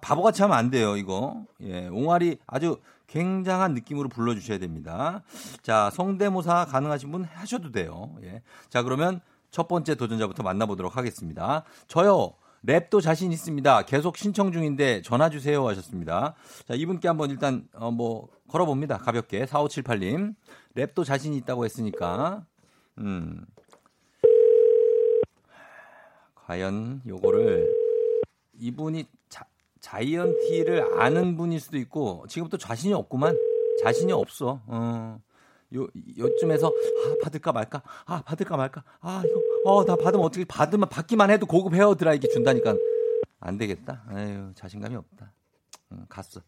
바보같이 0.00 0.42
하면 0.42 0.56
안 0.56 0.70
돼요, 0.70 0.96
이거. 0.96 1.44
예, 1.62 1.88
옹알이 1.88 2.38
아주 2.46 2.78
굉장한 3.10 3.74
느낌으로 3.74 4.08
불러주셔야 4.08 4.58
됩니다. 4.58 5.22
자, 5.62 5.90
성대모사 5.90 6.66
가능하신 6.66 7.10
분 7.10 7.24
하셔도 7.24 7.72
돼요. 7.72 8.14
예. 8.22 8.42
자, 8.68 8.82
그러면 8.82 9.20
첫 9.50 9.66
번째 9.66 9.96
도전자부터 9.96 10.44
만나보도록 10.44 10.96
하겠습니다. 10.96 11.64
저요, 11.88 12.34
랩도 12.64 13.02
자신 13.02 13.32
있습니다. 13.32 13.82
계속 13.82 14.16
신청 14.16 14.52
중인데 14.52 15.02
전화 15.02 15.28
주세요 15.28 15.66
하셨습니다. 15.66 16.36
자, 16.68 16.74
이분께 16.74 17.08
한번 17.08 17.30
일단, 17.30 17.66
어, 17.74 17.90
뭐, 17.90 18.28
걸어 18.48 18.64
봅니다. 18.64 18.96
가볍게. 18.96 19.44
4578님. 19.44 20.34
랩도 20.76 21.04
자신 21.04 21.34
있다고 21.34 21.64
했으니까. 21.64 22.44
음. 22.98 23.44
과연 26.34 27.02
요거를 27.06 27.68
이분이 28.58 29.06
자, 29.80 29.98
자이언티를 29.98 31.00
아는 31.00 31.36
분일 31.36 31.60
수도 31.60 31.76
있고 31.78 32.24
지금부터 32.28 32.56
자신이 32.56 32.92
없구만. 32.94 33.36
자신이 33.82 34.12
없어. 34.12 34.60
어. 34.66 35.18
요 35.74 35.86
요쯤에서 36.18 36.66
아 36.66 37.14
받을까 37.22 37.52
말까? 37.52 37.82
아 38.06 38.22
받을까 38.22 38.56
말까? 38.56 38.82
아 39.00 39.22
이거 39.24 39.40
어 39.64 39.84
나 39.84 39.94
받으면 39.94 40.24
어떻게 40.26 40.44
받으면 40.44 40.88
받기만 40.88 41.30
해도 41.30 41.46
고급 41.46 41.74
헤어 41.74 41.94
드라이기 41.94 42.28
준다니까. 42.30 42.74
안 43.38 43.56
되겠다. 43.56 44.02
아유 44.08 44.50
자신감이 44.54 44.96
없다. 44.96 45.32
응, 45.92 46.06
갔어. 46.08 46.40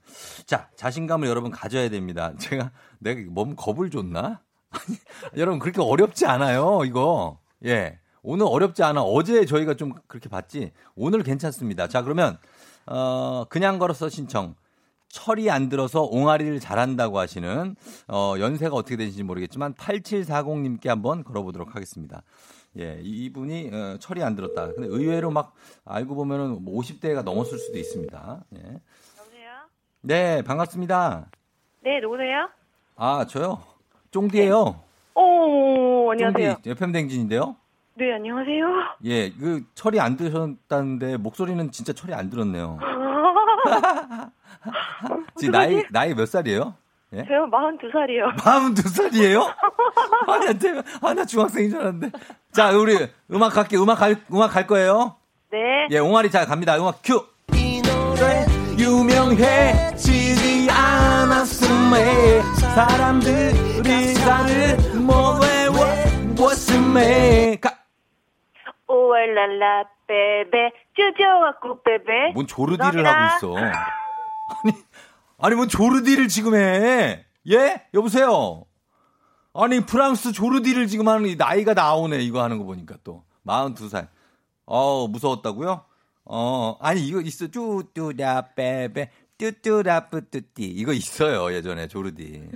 자 0.44 0.68
자신감을 0.76 1.28
여러분 1.28 1.50
가져야 1.50 1.88
됩니다. 1.88 2.34
제가 2.40 2.72
내가 2.98 3.20
몸 3.30 3.54
겁을 3.56 3.90
줬나? 3.90 4.42
아니 4.70 4.96
여러분 5.36 5.58
그렇게 5.58 5.80
어렵지 5.80 6.26
않아요 6.26 6.82
이거. 6.84 7.38
예. 7.64 7.98
오늘 8.24 8.46
어렵지 8.46 8.82
않아. 8.82 9.02
어제 9.02 9.44
저희가 9.44 9.74
좀 9.74 9.92
그렇게 10.06 10.28
봤지? 10.28 10.72
오늘 10.96 11.22
괜찮습니다. 11.22 11.86
자 11.88 12.02
그러면 12.02 12.38
어 12.86 13.44
그냥 13.48 13.78
걸어서 13.78 14.08
신청 14.08 14.54
철이 15.12 15.50
안 15.50 15.68
들어서 15.68 16.02
옹알이를 16.02 16.58
잘한다고 16.58 17.18
하시는 17.18 17.76
어, 18.08 18.34
연세가 18.38 18.74
어떻게 18.74 18.96
되는지 18.96 19.22
모르겠지만 19.22 19.74
8740님께 19.74 20.88
한번 20.88 21.22
걸어보도록 21.22 21.76
하겠습니다. 21.76 22.22
예, 22.78 22.98
이분이 23.02 23.70
어, 23.72 23.96
철이 24.00 24.22
안 24.22 24.34
들었다. 24.34 24.72
근데 24.72 24.88
의외로 24.88 25.30
막 25.30 25.54
알고 25.84 26.14
보면은 26.14 26.64
50대가 26.64 27.22
넘었을 27.22 27.58
수도 27.58 27.78
있습니다. 27.78 28.44
예. 28.56 28.58
여보세요? 29.18 29.50
네, 30.00 30.42
반갑습니다. 30.42 31.30
네, 31.82 32.00
누구세요? 32.00 32.48
아, 32.96 33.26
저요. 33.26 33.62
쫑디예요. 34.12 34.80
오, 35.14 36.10
안녕하세요. 36.10 36.54
쫑디 36.54 36.70
FM 36.70 36.92
댕진인데요. 36.92 37.56
네, 37.94 38.14
안녕하세요. 38.14 38.66
예, 39.04 39.30
그 39.30 39.62
철이 39.74 40.00
안 40.00 40.16
들으셨다는데 40.16 41.18
목소리는 41.18 41.70
진짜 41.70 41.92
철이 41.92 42.14
안 42.14 42.30
들었네요. 42.30 42.78
지금 45.36 45.52
나이 45.52 45.82
나이 45.90 46.14
몇 46.14 46.26
살이에요? 46.26 46.74
예? 47.14 47.24
제가 47.24 47.46
42살이요. 47.50 48.36
42살이에요? 48.38 49.42
아, 50.26 50.38
나, 50.38 50.52
대- 50.54 50.82
아, 51.02 51.12
나 51.12 51.24
중학생인 51.26 51.68
줄 51.70 51.80
알았는데. 51.80 52.10
자, 52.52 52.70
우리 52.72 52.96
음악 53.30 53.52
갈게. 53.52 53.76
음악 53.76 53.96
갈, 53.96 54.16
음악 54.32 54.48
갈 54.54 54.66
거예요. 54.66 55.16
네. 55.50 55.58
예, 55.90 55.98
옹알이 55.98 56.30
잘 56.30 56.46
갑니다. 56.46 56.78
음악 56.78 57.00
큐. 57.04 57.26
이 57.54 57.82
노래 57.82 58.46
유명해지지 58.78 60.70
않았음에 60.70 62.40
사람들이 62.74 64.14
나를 64.24 64.78
못 64.98 65.42
외웠음에 66.38 67.58
가. 67.60 67.71
오알랄라, 68.92 69.84
베베, 70.06 70.70
쭈쭈와꾸, 70.94 71.82
베베. 71.82 72.32
뭔 72.34 72.46
조르디를. 72.46 73.06
하고 73.06 73.36
있어. 73.46 73.56
아니, 73.56 74.74
아니, 75.38 75.54
뭔 75.54 75.68
조르디를 75.68 76.28
지금 76.28 76.54
해. 76.54 77.24
예? 77.48 77.86
여보세요? 77.94 78.64
아니, 79.54 79.80
프랑스 79.80 80.32
조르디를 80.32 80.86
지금 80.88 81.08
하는 81.08 81.26
이 81.26 81.36
나이가 81.36 81.74
나오네. 81.74 82.18
이거 82.20 82.42
하는 82.42 82.58
거 82.58 82.64
보니까 82.64 82.96
또. 83.02 83.24
42살. 83.46 84.08
어 84.64 85.08
무서웠다고요? 85.08 85.84
어, 86.24 86.76
아니, 86.80 87.00
이거 87.06 87.20
있어. 87.20 87.48
쭈쭈라, 87.48 88.52
빼빼, 88.54 89.10
뚜뚜라, 89.38 90.08
뿌뚜띠. 90.08 90.64
이거 90.64 90.92
있어요. 90.92 91.52
예전에 91.52 91.88
조르디. 91.88 92.48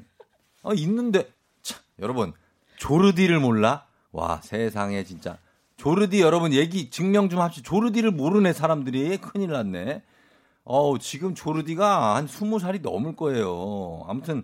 어, 0.62 0.72
있는데. 0.74 1.28
참, 1.62 1.80
여러분. 1.98 2.32
조르디를 2.76 3.40
몰라? 3.40 3.86
와, 4.12 4.40
세상에 4.42 5.02
진짜. 5.02 5.38
조르디 5.76 6.20
여러분 6.20 6.52
얘기 6.52 6.90
증명 6.90 7.28
좀 7.28 7.40
합시다. 7.40 7.68
조르디를 7.68 8.10
모르네 8.10 8.52
사람들이 8.52 9.18
큰일 9.18 9.50
났네. 9.50 10.02
어우 10.64 10.98
지금 10.98 11.34
조르디가 11.34 12.16
한 12.16 12.26
20살이 12.26 12.80
넘을 12.82 13.14
거예요. 13.14 14.04
아무튼 14.08 14.42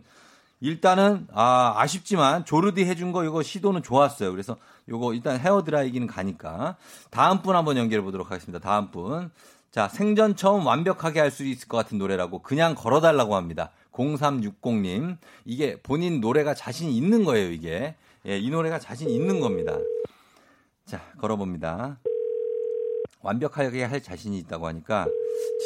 일단은 0.60 1.26
아 1.32 1.74
아쉽지만 1.78 2.44
조르디 2.44 2.84
해준 2.84 3.10
거 3.12 3.24
이거 3.24 3.42
시도는 3.42 3.82
좋았어요. 3.82 4.30
그래서 4.30 4.56
요거 4.88 5.14
일단 5.14 5.38
헤어 5.40 5.64
드라이기는 5.64 6.06
가니까 6.06 6.76
다음 7.10 7.42
분 7.42 7.56
한번 7.56 7.76
연결해 7.76 8.04
보도록 8.04 8.30
하겠습니다. 8.30 8.58
다음 8.60 8.90
분. 8.90 9.30
자 9.72 9.88
생전 9.88 10.36
처음 10.36 10.66
완벽하게 10.66 11.18
할 11.18 11.30
수 11.30 11.44
있을 11.44 11.66
것 11.66 11.78
같은 11.78 11.96
노래라고 11.98 12.40
그냥 12.42 12.74
걸어달라고 12.74 13.34
합니다. 13.36 13.70
0360님 13.92 15.16
이게 15.46 15.80
본인 15.82 16.20
노래가 16.20 16.54
자신 16.54 16.90
있는 16.90 17.24
거예요. 17.24 17.50
이게 17.50 17.94
예, 18.26 18.38
이 18.38 18.50
노래가 18.50 18.78
자신 18.78 19.08
있는 19.08 19.40
겁니다. 19.40 19.76
자, 20.84 21.00
걸어봅니다. 21.18 21.98
완벽하게 23.22 23.84
할 23.84 24.02
자신이 24.02 24.36
있다고 24.38 24.66
하니까 24.66 25.06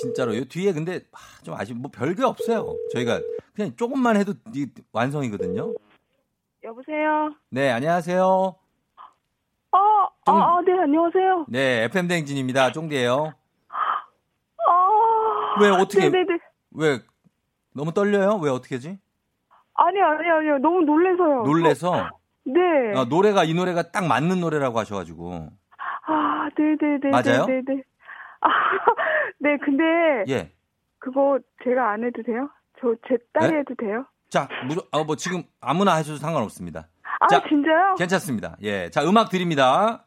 진짜로 0.00 0.36
요 0.36 0.44
뒤에 0.44 0.72
근데 0.72 1.00
아, 1.12 1.18
좀 1.42 1.54
아쉽 1.54 1.74
뭐 1.74 1.90
별게 1.92 2.22
없어요. 2.22 2.76
저희가 2.92 3.20
그냥 3.54 3.74
조금만 3.76 4.16
해도 4.16 4.34
이 4.54 4.66
완성이거든요. 4.92 5.72
여보세요? 6.62 7.30
네, 7.48 7.70
안녕하세요. 7.70 8.24
어, 8.24 9.78
좀- 10.26 10.34
아, 10.36 10.56
아, 10.58 10.60
네, 10.66 10.72
안녕하세요. 10.78 11.46
네, 11.48 11.84
FM 11.84 12.08
댕진입니다. 12.08 12.72
쫑디예요. 12.72 13.32
아. 13.68 15.60
왜 15.62 15.70
어떻게 15.70 16.10
네네네. 16.10 16.38
왜 16.72 17.00
너무 17.72 17.92
떨려요? 17.92 18.36
왜 18.42 18.50
어떻게지? 18.50 18.98
아니, 19.74 20.00
아니, 20.00 20.28
아니요. 20.28 20.58
너무 20.58 20.82
놀래서요. 20.82 21.42
놀래서 21.44 22.10
네. 22.46 22.60
아, 22.94 23.04
노래가 23.08 23.44
이 23.44 23.54
노래가 23.54 23.90
딱 23.90 24.06
맞는 24.06 24.40
노래라고 24.40 24.78
하셔가지고 24.78 25.48
아, 26.06 26.48
네네네. 26.56 27.10
맞아요? 27.10 27.46
네네. 27.46 27.82
아, 28.40 28.48
네, 29.40 29.56
근데 29.58 29.84
예 30.28 30.52
그거 30.98 31.38
제가 31.64 31.92
안 31.92 32.04
해도 32.04 32.22
돼요? 32.22 32.48
저 32.80 32.94
제 33.08 33.16
딸이 33.32 33.52
네? 33.52 33.58
해도 33.60 33.74
돼요? 33.78 34.04
자, 34.28 34.48
무조, 34.66 34.82
어, 34.92 35.04
뭐 35.04 35.16
지금 35.16 35.42
아무나 35.60 35.94
하셔도 35.94 36.18
상관없습니다. 36.18 36.88
아, 37.20 37.26
자, 37.28 37.42
진짜요? 37.48 37.94
괜찮습니다. 37.96 38.56
예. 38.62 38.90
자, 38.90 39.02
음악 39.04 39.30
드립니다. 39.30 40.04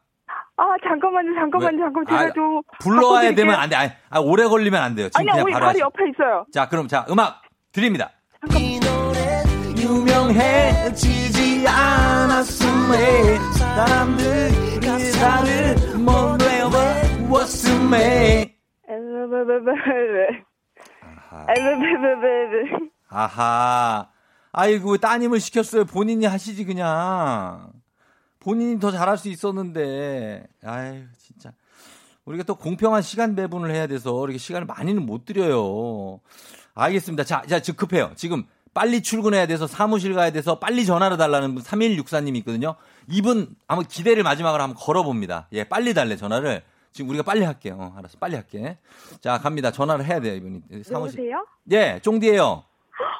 아, 0.56 0.64
잠깐만요, 0.86 1.34
잠깐만요, 1.34 1.78
왜? 1.78 1.82
잠깐만. 1.84 2.06
제가 2.06 2.20
아, 2.20 2.32
좀. 2.32 2.60
불러와야. 2.80 3.34
되면 3.34 3.54
안 3.54 3.68
돼. 3.70 3.76
아니, 3.76 3.90
아, 4.10 4.20
오래 4.20 4.44
걸리면 4.46 4.80
안 4.80 4.94
돼요. 4.94 5.08
지금 5.08 5.20
아니야, 5.22 5.32
그냥 5.32 5.44
우리 5.46 5.52
바로 5.54 5.66
하시죠. 5.66 5.84
옆에 5.86 6.10
있어요. 6.10 6.44
자, 6.52 6.68
그럼 6.68 6.86
자, 6.86 7.06
음악 7.10 7.42
드립니다. 7.72 8.10
유명해지지 9.90 11.66
않았음에 11.66 13.38
사람들이 13.58 14.78
나를 15.18 15.98
못 15.98 16.38
외워왔음에. 17.28 18.54
아하. 23.08 24.08
아이고, 24.52 24.92
왜 24.92 24.98
따님을 24.98 25.40
시켰어요? 25.40 25.84
본인이 25.84 26.24
하시지, 26.26 26.64
그냥. 26.64 27.72
본인이 28.38 28.78
더 28.78 28.92
잘할 28.92 29.18
수 29.18 29.28
있었는데. 29.28 30.44
아유, 30.64 31.02
진짜. 31.18 31.52
우리가 32.24 32.44
또 32.44 32.54
공평한 32.54 33.02
시간 33.02 33.34
배분을 33.34 33.70
해야 33.72 33.88
돼서 33.88 34.24
이렇게 34.24 34.38
시간을 34.38 34.66
많이는 34.66 35.04
못 35.04 35.24
드려요. 35.24 36.20
알겠습니다. 36.74 37.24
자, 37.24 37.42
자, 37.42 37.60
급해요. 37.72 38.12
지금 38.14 38.44
빨리 38.72 39.02
출근해야 39.02 39.46
돼서 39.46 39.66
사무실 39.66 40.14
가야 40.14 40.30
돼서 40.30 40.58
빨리 40.58 40.86
전화를 40.86 41.16
달라는 41.16 41.54
분 41.54 41.62
3164님이 41.62 42.36
있거든요. 42.38 42.76
이분 43.08 43.54
한번 43.66 43.86
기대를 43.86 44.22
마지막으로 44.22 44.62
한번 44.62 44.76
걸어봅니다. 44.80 45.48
예, 45.52 45.64
빨리 45.64 45.94
달래, 45.94 46.16
전화를. 46.16 46.62
지금 46.92 47.10
우리가 47.10 47.22
빨리 47.24 47.44
할게요. 47.44 47.76
어, 47.78 47.94
알았어. 47.96 48.18
빨리 48.18 48.34
할게. 48.34 48.78
자, 49.20 49.38
갑니다. 49.38 49.70
전화를 49.70 50.04
해야 50.04 50.20
돼요, 50.20 50.34
이분이. 50.34 50.62
사무실. 50.84 51.20
여보세요? 51.20 51.46
예, 51.70 52.00
쫑디예요 52.02 52.44
어, 52.44 52.64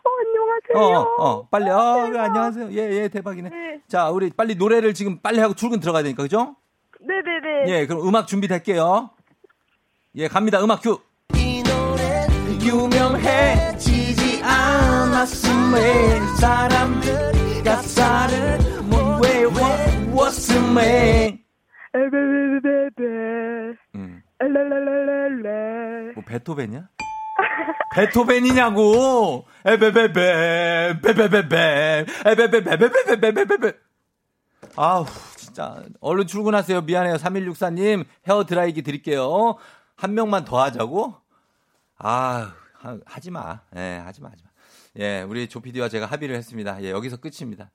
어, 0.05 0.11
안녕하세요. 0.27 0.99
어, 0.99 1.25
어, 1.25 1.49
빨리. 1.49 1.71
어, 1.71 2.07
그래, 2.09 2.19
안녕하세요. 2.19 2.73
예, 2.73 3.03
예, 3.03 3.09
대박이네. 3.09 3.49
네. 3.49 3.81
자, 3.89 4.11
우리 4.11 4.31
빨리 4.31 4.55
노래를 4.55 4.95
지금 4.95 5.19
빨리 5.19 5.39
하고 5.39 5.55
출근 5.55 5.81
들어가야 5.81 6.03
되니까, 6.03 6.23
그죠? 6.23 6.57
네네네. 7.01 7.69
예, 7.69 7.87
그럼 7.87 8.07
음악 8.07 8.27
준비될게요. 8.27 9.11
예, 10.17 10.29
갑니다. 10.29 10.63
음악 10.63 10.83
큐. 10.83 11.01
유명해지지 12.63 14.43
않았음에 14.43 16.21
사람들이 16.37 17.63
가사를 17.63 18.59
못 18.83 19.21
에베베베베. 21.93 23.77
음. 23.97 24.23
뭐 26.15 26.25
베토벤이야? 26.25 26.89
베토벤이냐고. 27.95 29.47
에베베베 29.65 31.01
베베베베 31.03 32.07
에베베베베베베베베베. 32.27 33.73
아우 34.77 35.05
진짜 35.37 35.83
얼른 36.01 36.27
출근하세요. 36.27 36.83
미안해요. 36.83 37.17
3164님 37.17 38.05
헤어 38.29 38.45
드라이기 38.45 38.83
드릴게요. 38.83 39.57
한 39.97 40.15
명만 40.15 40.45
더 40.45 40.61
하자고? 40.63 41.17
아 42.03 42.53
하- 42.79 42.99
하지 43.05 43.31
마. 43.31 43.61
예, 43.77 44.01
하지 44.05 44.21
마. 44.23 44.31
하지 44.31 44.43
마. 44.45 44.51
예, 44.99 45.23
우리 45.23 45.49
조피디와 45.49 45.89
제가 45.89 46.07
합의를 46.07 46.35
했습니다. 46.37 46.83
예, 46.83 46.91
여기서 46.91 47.19
끝입니다. 47.19 47.71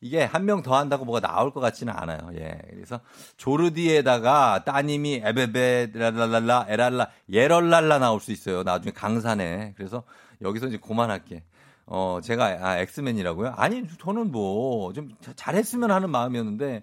이게 0.00 0.22
한 0.24 0.44
명 0.44 0.62
더 0.62 0.76
한다고 0.76 1.04
뭐가 1.04 1.20
나올 1.20 1.52
것 1.52 1.60
같지는 1.60 1.92
않아요. 1.94 2.30
예. 2.34 2.58
그래서 2.70 3.00
조르디에다가 3.36 4.64
따님이 4.64 5.22
에베베 5.24 5.90
랄랄랄라 5.94 6.66
에랄라 6.68 7.10
예럴랄라 7.30 7.98
나올 7.98 8.20
수 8.20 8.32
있어요. 8.32 8.62
나중에 8.62 8.92
강산에. 8.92 9.74
그래서 9.76 10.04
여기서 10.42 10.68
이제 10.68 10.78
그만할게. 10.78 11.42
어, 11.86 12.20
제가 12.22 12.58
아 12.62 12.78
엑스맨이라고요? 12.78 13.54
아니, 13.56 13.86
저는 14.00 14.30
뭐 14.32 14.92
좀 14.94 15.10
잘했으면 15.36 15.90
하는 15.90 16.08
마음이었는데 16.10 16.82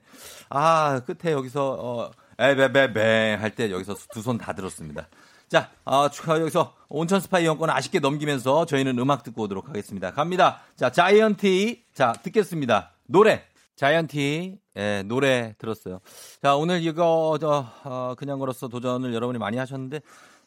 아, 0.50 1.02
끝에 1.06 1.32
여기서 1.34 1.72
어 1.80 2.12
에베베베 2.38 3.36
할 3.40 3.56
때 3.56 3.72
여기서 3.72 3.96
두 4.14 4.22
손 4.22 4.38
다 4.38 4.54
들었습니다. 4.54 5.08
자, 5.52 5.70
어, 5.84 6.08
여기서 6.40 6.74
온천 6.88 7.20
스파 7.20 7.40
이용권 7.40 7.70
아쉽게 7.70 8.00
넘기면서 8.00 8.66
저희는 8.66 8.98
음악 9.00 9.22
듣고 9.24 9.42
오도록 9.44 9.68
하겠습니다. 9.68 10.12
갑니다. 10.12 10.62
자, 10.78 10.90
자이언티. 10.90 11.88
자, 11.94 12.14
듣겠습니다. 12.24 12.94
노래. 13.06 13.44
자이언티. 13.76 14.58
예, 14.78 15.04
노래 15.06 15.54
들었어요. 15.58 16.00
자, 16.42 16.56
오늘 16.56 16.82
이거, 16.82 17.38
저, 17.42 17.66
어, 17.84 18.16
그냥 18.18 18.40
걸었어 18.40 18.70
도전을 18.70 19.14
여러분이 19.14 19.40
많이 19.40 19.58
하셨는데, 19.58 20.00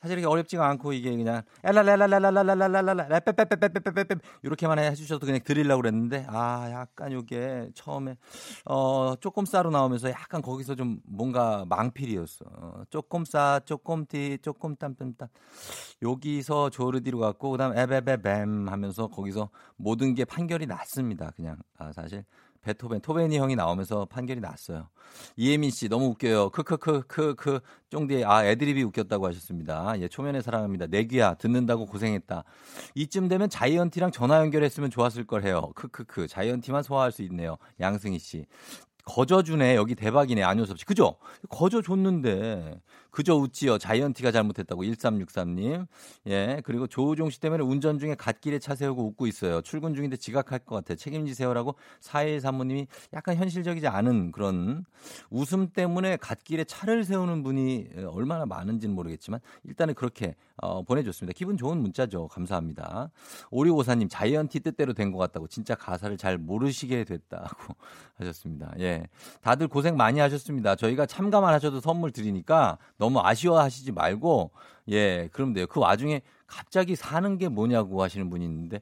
사실 0.05 0.19
이렇게 0.19 0.31
어렵지가 0.31 0.69
않고 0.69 0.93
이게 0.93 1.17
그냥 1.17 1.43
엘랄랄랄랄랄랄랄랄랄랄 1.65 3.21
빼빼빼빼빼빼빼빼 3.21 4.17
이렇게만 4.43 4.79
해주셔도 4.79 5.25
그냥 5.25 5.41
드리려고 5.43 5.81
그랬는데 5.81 6.27
아 6.29 6.69
약간 6.71 7.11
요게 7.11 7.71
처음에 7.73 8.19
어 8.67 9.15
조금 9.19 9.47
싸로 9.47 9.71
나오면서 9.71 10.11
약간 10.11 10.43
거기서 10.43 10.75
좀 10.75 11.01
뭔가 11.05 11.65
망필이었어 11.67 12.45
어, 12.45 12.83
조금 12.91 13.25
싸 13.25 13.61
조금 13.65 14.05
티 14.05 14.37
조금 14.43 14.77
땀땀땀 14.77 15.27
여기서 16.03 16.69
조르디로 16.69 17.19
갔고 17.19 17.53
그다음 17.53 17.75
에베베뱀 17.75 18.69
하면서 18.69 19.07
거기서 19.07 19.49
모든 19.77 20.15
게 20.15 20.27
판결이 20.27 20.67
났습니다 20.67 21.31
그냥 21.35 21.57
아 21.79 21.93
사실 21.93 22.27
베토벤 22.65 23.01
토베니 23.01 23.39
형이 23.39 23.55
나오면서 23.57 24.07
판결이 24.07 24.41
났어요. 24.41 24.89
이혜민 25.37 25.71
씨 25.71 25.89
너무 25.89 26.07
웃겨요. 26.07 26.51
크크크크크 26.51 27.61
쫑디 27.91 28.25
아 28.25 28.45
애드립이 28.47 28.83
웃겼다고 28.83 29.27
하셨습니다. 29.29 29.95
예 30.01 30.09
초면에 30.09 30.41
사랑합니다. 30.41 30.87
내귀야 30.87 31.35
듣는다고 31.35 31.87
고생했다. 31.87 32.45
이쯤 32.95 33.29
되면 33.29 33.49
자이언티랑 33.49 34.11
전화 34.11 34.39
연결했으면 34.39 34.91
좋았을 34.91 35.27
걸 35.27 35.45
해요. 35.45 35.73
크크크 35.75 36.27
자이언티만 36.27 36.83
소화할 36.83 37.13
수 37.13 37.23
있네요. 37.23 37.59
양승희 37.81 38.19
씨. 38.19 38.47
거저 39.05 39.43
주네 39.43 39.77
여기 39.77 39.95
대박이네 39.95 40.43
안효섭 40.43 40.79
씨 40.79 40.87
그죠 40.87 41.17
거저 41.51 41.83
줬는데 41.83 42.81
그저 43.15 43.37
웃지요. 43.37 43.79
자이언티가 43.79 44.33
잘못했다고. 44.33 44.83
1363님. 44.83 45.87
예 46.27 46.61
그리고 46.65 46.89
조우종 46.89 47.31
씨 47.31 47.39
때문에 47.39 47.63
운전 47.63 48.01
중에 48.01 48.17
갓길에 48.17 48.59
차 48.59 48.75
세우고 48.75 49.05
웃고 49.07 49.29
있어요. 49.29 49.61
출근 49.63 49.95
중인데 49.95 50.17
지각할 50.17 50.59
것 50.59 50.75
같아 50.75 50.97
책임지세요라고 50.97 51.77
41 52.01 52.41
사모님이 52.41 52.89
약간 53.13 53.37
현실적이지 53.37 53.87
않은 53.87 54.33
그런 54.33 54.85
웃음 55.31 55.69
때문에 55.69 56.17
갓길에 56.17 56.65
차를 56.65 57.05
세우는 57.05 57.45
분이 57.45 57.87
얼마나 58.11 58.47
많은지는 58.47 58.93
모르겠지만 58.97 59.39
일단은 59.63 59.95
그렇게 59.95 60.35
어, 60.57 60.83
보내줬습니다. 60.83 61.37
기분 61.37 61.57
좋은 61.57 61.79
문자죠. 61.79 62.27
감사합니다. 62.29 63.11
오리오사님 63.53 64.09
자이언티 64.09 64.59
뜻대로 64.61 64.93
된 64.93 65.13
것 65.13 65.19
같다고. 65.19 65.47
진짜 65.47 65.77
가사를 65.77 66.17
잘 66.17 66.39
모르시게 66.39 67.05
됐다고 67.05 67.77
하셨습니다. 68.19 68.73
예. 68.81 69.07
다들 69.43 69.69
고생 69.69 69.97
많이 69.97 70.19
하셨습니다. 70.19 70.75
저희가 70.75 71.07
참가만 71.07 71.55
하셔도 71.55 71.79
선물 71.81 72.11
드리니까 72.11 72.79
너무 73.05 73.21
아쉬워하시지 73.21 73.93
말고 73.93 74.51
예, 74.89 75.29
그럼 75.33 75.53
돼요. 75.53 75.67
그 75.67 75.79
와중에 75.79 76.23
갑자기 76.47 76.97
사는 76.97 77.37
게 77.37 77.49
뭐냐고 77.49 78.03
하시는 78.03 78.31
분이 78.31 78.45
있는데 78.47 78.81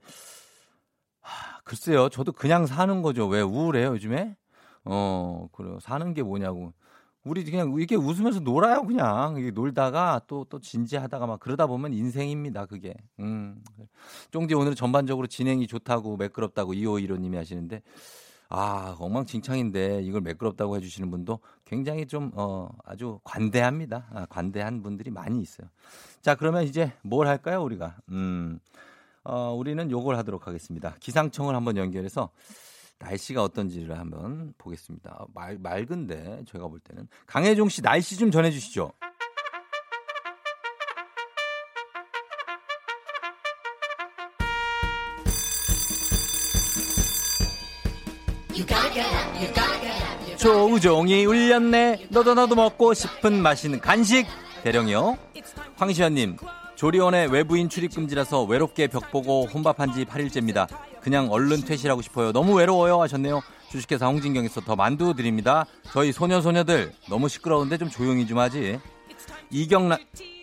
하, 1.21 1.61
글쎄요. 1.65 2.09
저도 2.09 2.31
그냥 2.31 2.67
사는 2.67 3.03
거죠. 3.03 3.27
왜 3.27 3.41
우울해요, 3.41 3.89
요즘에? 3.95 4.37
어, 4.85 5.49
그래요. 5.53 5.79
사는 5.81 6.15
게 6.15 6.23
뭐냐고. 6.23 6.73
우리 7.25 7.45
그냥 7.45 7.73
이렇게 7.79 7.95
웃으면서 7.97 8.41
놀아요, 8.41 8.83
그냥. 8.83 9.53
놀다가 9.55 10.21
또, 10.27 10.45
또 10.49 10.59
진지하다가 10.61 11.27
막 11.27 11.41
그러다 11.41 11.67
보면 11.67 11.93
인생입니다, 11.93 12.67
그게. 12.67 12.95
음. 13.21 13.63
쫑디 14.31 14.55
오늘 14.55 14.75
전반적으로 14.75 15.27
진행이 15.29 15.67
좋다고 15.67 16.17
매끄럽다고 16.17 16.75
2515님이 16.75 17.37
하시는데 17.37 17.83
아, 18.55 18.97
엉망진창인데 18.99 20.03
이걸 20.03 20.21
매끄럽다고 20.21 20.77
해주시는 20.77 21.11
분도 21.11 21.41
굉장히 21.73 22.07
좀, 22.07 22.31
어, 22.35 22.69
아주 22.85 23.19
관대합니다. 23.25 24.07
아, 24.13 24.27
관대한 24.27 24.83
분들이 24.83 25.11
많이 25.11 25.41
있어요. 25.41 25.69
자, 26.21 26.35
그러면 26.35 26.65
이제 26.65 26.93
뭘 27.01 27.27
할까요, 27.27 27.63
우리가? 27.63 27.97
음, 28.11 28.59
어, 29.25 29.55
우리는 29.55 29.91
요걸 29.91 30.17
하도록 30.19 30.47
하겠습니다. 30.47 30.95
기상청을 31.01 31.55
한번 31.55 31.79
연결해서 31.79 32.29
날씨가 32.99 33.43
어떤지를 33.43 33.99
한번 33.99 34.53
보겠습니다. 34.59 35.25
말, 35.33 35.57
맑은데, 35.57 36.45
제가 36.47 36.69
볼 36.69 36.79
때는. 36.79 37.09
강혜종 37.27 37.71
씨 37.71 37.81
날씨 37.81 38.19
좀 38.19 38.31
전해 38.31 38.51
주시죠. 38.51 38.93
조우종이 50.43 51.25
울렸네. 51.25 52.09
너도 52.11 52.35
나도 52.35 52.57
먹고 52.57 52.95
싶은 52.95 53.41
맛있는 53.41 53.79
간식. 53.81 54.27
대령이요. 54.65 55.17
황시현님, 55.77 56.37
조리원에 56.75 57.27
외부인 57.27 57.69
출입 57.69 57.95
금지라서 57.95 58.43
외롭게 58.43 58.89
벽 58.89 59.13
보고 59.13 59.47
혼밥한 59.47 59.93
지 59.93 60.05
8일째입니다. 60.05 60.67
그냥 61.01 61.31
얼른 61.31 61.63
퇴실하고 61.65 62.03
싶어요. 62.03 62.33
너무 62.33 62.55
외로워요 62.55 63.01
하셨네요. 63.03 63.41
주식회사 63.71 64.07
홍진경에서 64.07 64.63
더 64.63 64.75
만두 64.75 65.15
드립니다. 65.15 65.65
저희 65.93 66.11
소녀소녀들 66.11 66.93
너무 67.09 67.29
시끄러운데 67.29 67.79
좀 67.79 67.89
조용히 67.89 68.27
좀 68.27 68.39
하지. 68.39 68.81
이경란 69.51 69.99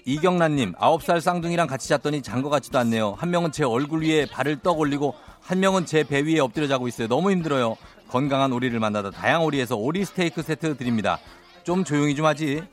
이경란님, 0.05 0.73
9살 0.75 1.19
쌍둥이랑 1.19 1.67
같이 1.67 1.89
잤더니 1.89 2.21
잔 2.21 2.41
것 2.41 2.49
같지도 2.49 2.79
않네요. 2.79 3.15
한 3.17 3.31
명은 3.31 3.51
제 3.51 3.65
얼굴 3.65 4.03
위에 4.03 4.25
발을 4.27 4.59
떡 4.61 4.79
올리고, 4.79 5.13
한 5.41 5.59
명은 5.59 5.85
제 5.85 6.03
배 6.03 6.21
위에 6.21 6.39
엎드려 6.39 6.67
자고 6.67 6.87
있어요. 6.87 7.07
너무 7.09 7.31
힘들어요. 7.31 7.75
건강한 8.09 8.51
오리를 8.51 8.77
만나다 8.79 9.11
다양오리에서 9.11 9.75
오리 9.75 10.03
스테이크 10.05 10.41
세트 10.41 10.77
드립니다. 10.77 11.19
좀 11.63 11.83
조용히 11.83 12.15
좀 12.15 12.25
하지. 12.25 12.63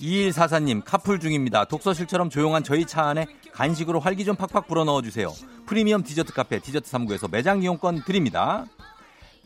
2144님, 0.00 0.82
카풀 0.84 1.20
중입니다. 1.20 1.64
독서실처럼 1.66 2.30
조용한 2.30 2.64
저희 2.64 2.86
차 2.86 3.04
안에 3.06 3.26
간식으로 3.52 4.00
활기 4.00 4.24
좀 4.24 4.34
팍팍 4.34 4.66
불어 4.66 4.84
넣어 4.84 5.02
주세요. 5.02 5.32
프리미엄 5.66 6.02
디저트 6.02 6.32
카페 6.32 6.58
디저트 6.58 6.90
39에서 6.90 7.30
매장 7.30 7.62
이용권 7.62 8.04
드립니다. 8.04 8.64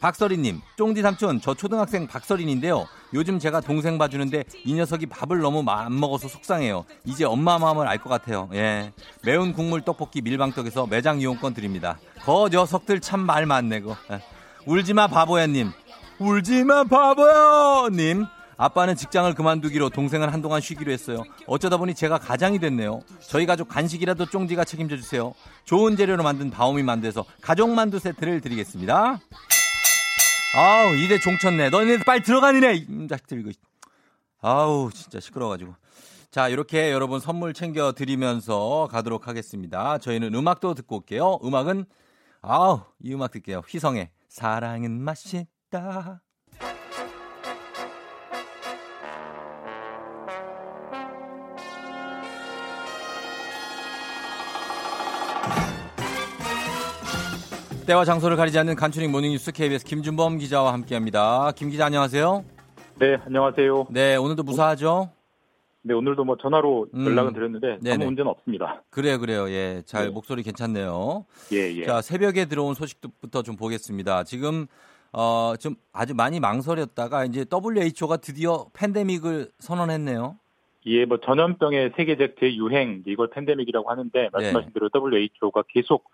박서린님, 0.01 0.61
쫑디 0.77 1.03
삼촌, 1.03 1.41
저 1.41 1.55
초등학생 1.55 2.07
박서린인데요. 2.07 2.87
요즘 3.15 3.39
제가 3.39 3.61
동생 3.61 3.97
봐주는데 3.99 4.45
이 4.65 4.75
녀석이 4.75 5.07
밥을 5.07 5.39
너무 5.39 5.63
마- 5.63 5.85
안 5.85 5.99
먹어서 5.99 6.29
속상해요. 6.29 6.85
이제 7.05 7.25
엄마 7.25 7.59
마음을 7.59 7.89
알 7.89 7.99
것 7.99 8.11
같아요. 8.11 8.49
예. 8.53 8.93
매운 9.23 9.53
국물 9.55 9.83
떡볶이 9.83 10.21
밀방떡에서 10.21 10.87
매장 10.89 11.21
이용권 11.21 11.55
드립니다. 11.55 11.99
거 12.23 12.49
녀석들 12.53 13.01
참 13.01 13.21
말 13.21 13.47
많네, 13.47 13.81
고 13.81 13.97
울지마 14.67 15.09
바보야님. 15.09 15.71
울지마 16.19 16.85
바보야님. 16.85 18.27
아빠는 18.57 18.95
직장을 18.95 19.35
그만두기로 19.35 19.91
동생은 19.91 20.29
한동안 20.29 20.61
쉬기로 20.61 20.93
했어요. 20.93 21.25
어쩌다 21.47 21.77
보니 21.77 21.95
제가 21.95 22.19
가장이 22.19 22.61
됐네요. 22.61 23.01
저희 23.29 23.47
가족 23.47 23.69
간식이라도 23.69 24.27
쫑디가 24.27 24.65
책임져 24.65 24.97
주세요. 24.97 25.35
좋은 25.65 25.97
재료로 25.97 26.23
만든 26.23 26.51
바오미 26.51 26.85
만두에서 26.85 27.25
가족 27.41 27.71
만두 27.71 27.99
세트를 27.99 28.41
드리겠습니다. 28.41 29.19
아우 30.57 30.97
이제 30.97 31.19
종쳤네. 31.19 31.71
너네 31.71 31.99
빨리 32.05 32.23
들어가니네. 32.23 32.75
이 32.75 33.09
자식들 33.09 33.41
이거. 33.41 33.51
아우 34.41 34.91
진짜 34.93 35.19
시끄러워가지고. 35.19 35.75
자 36.31 36.49
이렇게 36.49 36.93
여러분 36.93 37.19
선물 37.19 37.55
챙겨 37.55 37.93
드리면서 37.93 38.89
가도록 38.91 39.27
하겠습니다. 39.27 39.99
저희는 39.99 40.33
음악도 40.33 40.75
듣고 40.75 40.99
올게요. 40.99 41.41
음악은 41.45 41.87
아우 42.41 42.83
이 43.03 43.13
음악 43.13 43.33
듣게요. 43.33 43.63
휘성의 43.67 44.11
사랑은 44.35 45.01
맛있다. 45.01 46.21
때와 57.87 58.05
장소를 58.05 58.37
가리지 58.37 58.59
않는 58.59 58.75
간추린 58.75 59.13
모닝뉴스 59.13 59.53
KBS 59.53 59.85
김준범 59.85 60.39
기자와 60.39 60.73
함께합니다. 60.73 61.53
김 61.55 61.71
기자 61.71 61.87
안녕하세요. 61.87 62.45
네, 62.99 63.17
안녕하세요. 63.25 63.87
네 63.91 64.17
오늘도 64.17 64.43
무사하죠? 64.43 65.14
네, 65.87 65.93
오늘도 65.93 66.25
뭐 66.25 66.37
전화로 66.41 66.87
음. 66.95 67.05
연락은 67.07 67.35
드렸는데 67.35 67.79
네네. 67.83 67.95
아무 67.95 68.05
문제는 68.07 68.31
없습니다. 68.31 68.83
그래요 68.91 69.19
그래요 69.19 69.51
예 69.51 69.83
잘 69.85 70.07
네. 70.07 70.11
목소리 70.11 70.43
괜찮네요. 70.43 71.27
예, 71.53 71.59
예. 71.77 71.85
자 71.85 72.01
새벽에 72.01 72.47
들어온 72.47 72.75
소식부터 72.75 73.43
좀 73.43 73.57
보겠습니다. 73.57 74.25
지금 74.25 74.67
어 75.13 75.55
좀 75.61 75.77
아주 75.93 76.15
많이 76.15 76.41
망설였다가 76.41 77.27
이제 77.27 77.45
WHO가 77.53 78.17
드디어 78.17 78.67
팬데믹을 78.73 79.51
선언했네요. 79.59 80.37
예, 80.87 81.05
뭐 81.05 81.19
전염병의 81.19 81.93
세계적 81.97 82.37
대유행 82.37 83.03
이걸 83.07 83.29
팬데믹이라고 83.31 83.89
하는데 83.91 84.29
말씀하신 84.33 84.71
네. 84.71 84.73
대로 84.73 84.89
WHO가 84.95 85.65
계속 85.69 86.05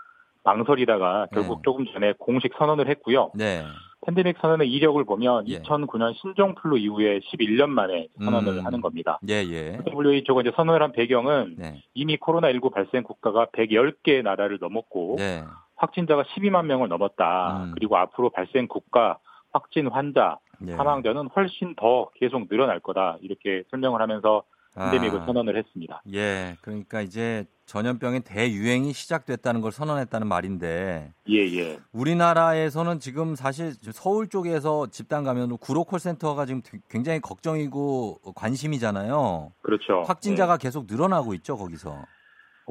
망설이다가 0.42 1.28
결국 1.32 1.62
조금 1.62 1.86
전에 1.92 2.12
공식 2.18 2.52
선언을 2.58 2.88
했고요. 2.88 3.30
네. 3.34 3.62
팬데믹 4.06 4.38
선언의 4.40 4.70
이력을 4.70 5.02
보면 5.04 5.48
예. 5.48 5.60
2009년 5.60 6.14
신종 6.14 6.54
플루 6.54 6.78
이후에 6.78 7.20
11년 7.20 7.68
만에 7.68 8.08
선언을 8.18 8.58
음. 8.58 8.66
하는 8.66 8.80
겁니다. 8.80 9.18
예, 9.28 9.34
예. 9.34 9.78
WHO가 9.86 10.40
이제 10.40 10.52
선언을 10.56 10.82
한 10.82 10.92
배경은 10.92 11.56
네. 11.58 11.82
이미 11.94 12.16
코로나19 12.16 12.72
발생 12.72 13.02
국가가 13.02 13.46
110개 13.46 14.22
나라를 14.22 14.58
넘었고 14.60 15.16
네. 15.18 15.44
확진자가 15.76 16.24
12만 16.24 16.64
명을 16.66 16.88
넘었다. 16.88 17.64
음. 17.64 17.72
그리고 17.74 17.96
앞으로 17.96 18.30
발생 18.30 18.68
국가 18.68 19.18
확진 19.52 19.88
환자 19.88 20.38
네. 20.60 20.76
사망자는 20.76 21.28
훨씬 21.34 21.74
더 21.74 22.08
계속 22.14 22.48
늘어날 22.48 22.80
거다. 22.80 23.18
이렇게 23.20 23.64
설명을 23.70 24.00
하면서 24.00 24.44
팬데믹을 24.74 25.20
아. 25.20 25.26
선언을 25.26 25.56
했습니다. 25.56 26.02
예. 26.12 26.56
그러니까 26.62 27.00
이제 27.00 27.44
전염병의 27.66 28.20
대유행이 28.20 28.92
시작됐다는 28.92 29.60
걸 29.60 29.72
선언했다는 29.72 30.26
말인데 30.26 31.12
예, 31.28 31.36
예. 31.36 31.78
우리나라에서는 31.92 32.98
지금 33.00 33.34
사실 33.36 33.74
서울 33.92 34.28
쪽에서 34.28 34.88
집단 34.88 35.24
감염으로 35.24 35.56
구로 35.56 35.84
콜센터가 35.84 36.46
지금 36.46 36.62
굉장히 36.88 37.20
걱정이고 37.20 38.20
관심이잖아요. 38.34 39.52
그렇죠. 39.62 40.02
확진자가 40.02 40.58
네. 40.58 40.62
계속 40.62 40.86
늘어나고 40.88 41.34
있죠, 41.34 41.56
거기서. 41.56 42.04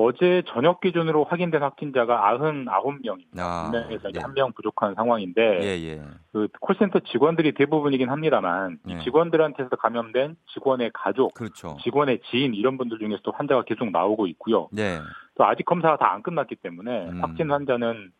어제 0.01 0.43
저녁 0.47 0.79
기준으로 0.79 1.25
확인된 1.25 1.61
확진자가 1.61 2.21
99명입니다. 2.37 3.39
아, 3.39 3.69
분명해서 3.69 4.11
네. 4.11 4.19
한명 4.21 4.53
부족한 4.53 4.95
상황인데 4.95 5.59
예, 5.61 5.67
예. 5.91 6.01
그 6.31 6.47
콜센터 6.61 6.99
직원들이 7.11 7.51
대부분이긴 7.51 8.09
합니다만 8.09 8.79
이 8.87 8.95
네. 8.95 9.03
직원들한테서 9.03 9.75
감염된 9.75 10.37
직원의 10.53 10.91
가족, 10.93 11.33
그렇죠. 11.33 11.75
직원의 11.83 12.21
지인 12.31 12.53
이런 12.53 12.77
분들 12.77 12.97
중에서도 12.97 13.29
환자가 13.29 13.63
계속 13.63 13.91
나오고 13.91 14.27
있고요. 14.27 14.69
네. 14.71 14.99
또 15.35 15.45
아직 15.45 15.65
검사가 15.65 15.97
다 15.97 16.09
안 16.09 16.23
끝났기 16.23 16.55
때문에 16.55 17.09
음. 17.09 17.21
확진 17.21 17.51
환자는 17.51 18.11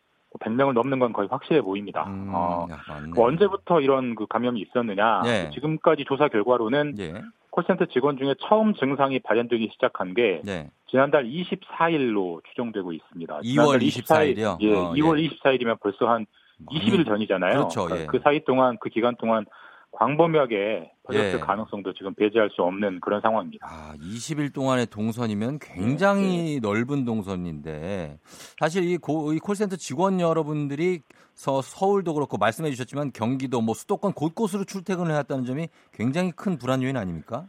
100명을 0.41 0.73
넘는 0.73 0.99
건 0.99 1.11
거의 1.13 1.27
확실해 1.31 1.61
보입니다. 1.61 2.03
음, 2.07 2.29
어, 2.35 2.67
야. 2.69 2.77
그 3.11 3.23
언제부터 3.23 3.81
이런 3.81 4.13
그 4.15 4.27
감염이 4.27 4.59
있었느냐? 4.61 5.21
네. 5.23 5.49
지금까지 5.51 6.03
조사 6.05 6.27
결과로는 6.27 6.95
예. 6.99 7.23
콜센터 7.51 7.85
직원 7.85 8.17
중에 8.17 8.35
처음 8.47 8.73
증상이 8.73 9.19
발현되기 9.19 9.69
시작한 9.73 10.13
게 10.13 10.41
네. 10.43 10.69
지난달 10.89 11.25
24일로 11.25 12.41
추정되고 12.49 12.93
있습니다. 12.93 13.39
2월 13.39 13.43
지난달 13.43 13.79
24일 13.79 14.37
이요? 14.37 14.57
예, 14.61 14.73
어, 14.73 14.93
2월 14.93 15.21
예. 15.21 15.29
24일이면 15.29 15.79
벌써 15.79 16.07
한 16.07 16.25
20일 16.67 17.05
전이잖아요. 17.05 17.53
그렇죠, 17.53 17.87
예. 17.95 18.05
그 18.05 18.19
사이 18.19 18.43
동안 18.43 18.77
그 18.79 18.89
기간 18.89 19.15
동안 19.17 19.45
광범위하게 19.91 20.91
퍼졌을 21.03 21.33
예. 21.35 21.39
가능성도 21.39 21.93
지금 21.93 22.13
배제할 22.13 22.49
수 22.51 22.61
없는 22.61 22.99
그런 23.01 23.21
상황입니다. 23.21 23.67
아, 23.67 23.93
20일 23.97 24.53
동안의 24.53 24.87
동선이면 24.87 25.59
굉장히 25.59 26.55
네. 26.55 26.59
넓은 26.61 27.05
동선인데 27.05 28.19
사실 28.59 28.83
이, 28.83 28.97
고- 28.97 29.33
이 29.33 29.39
콜센터 29.39 29.75
직원 29.75 30.19
여러분들이 30.19 31.01
서, 31.33 31.61
서울도 31.61 32.13
그렇고 32.13 32.37
말씀해 32.37 32.69
주셨지만 32.71 33.11
경기도 33.13 33.61
뭐 33.61 33.73
수도권 33.73 34.13
곳곳으로 34.13 34.63
출퇴근을 34.65 35.11
해왔다는 35.11 35.45
점이 35.45 35.67
굉장히 35.93 36.31
큰 36.31 36.57
불안 36.57 36.83
요인 36.83 36.95
아닙니까? 36.97 37.47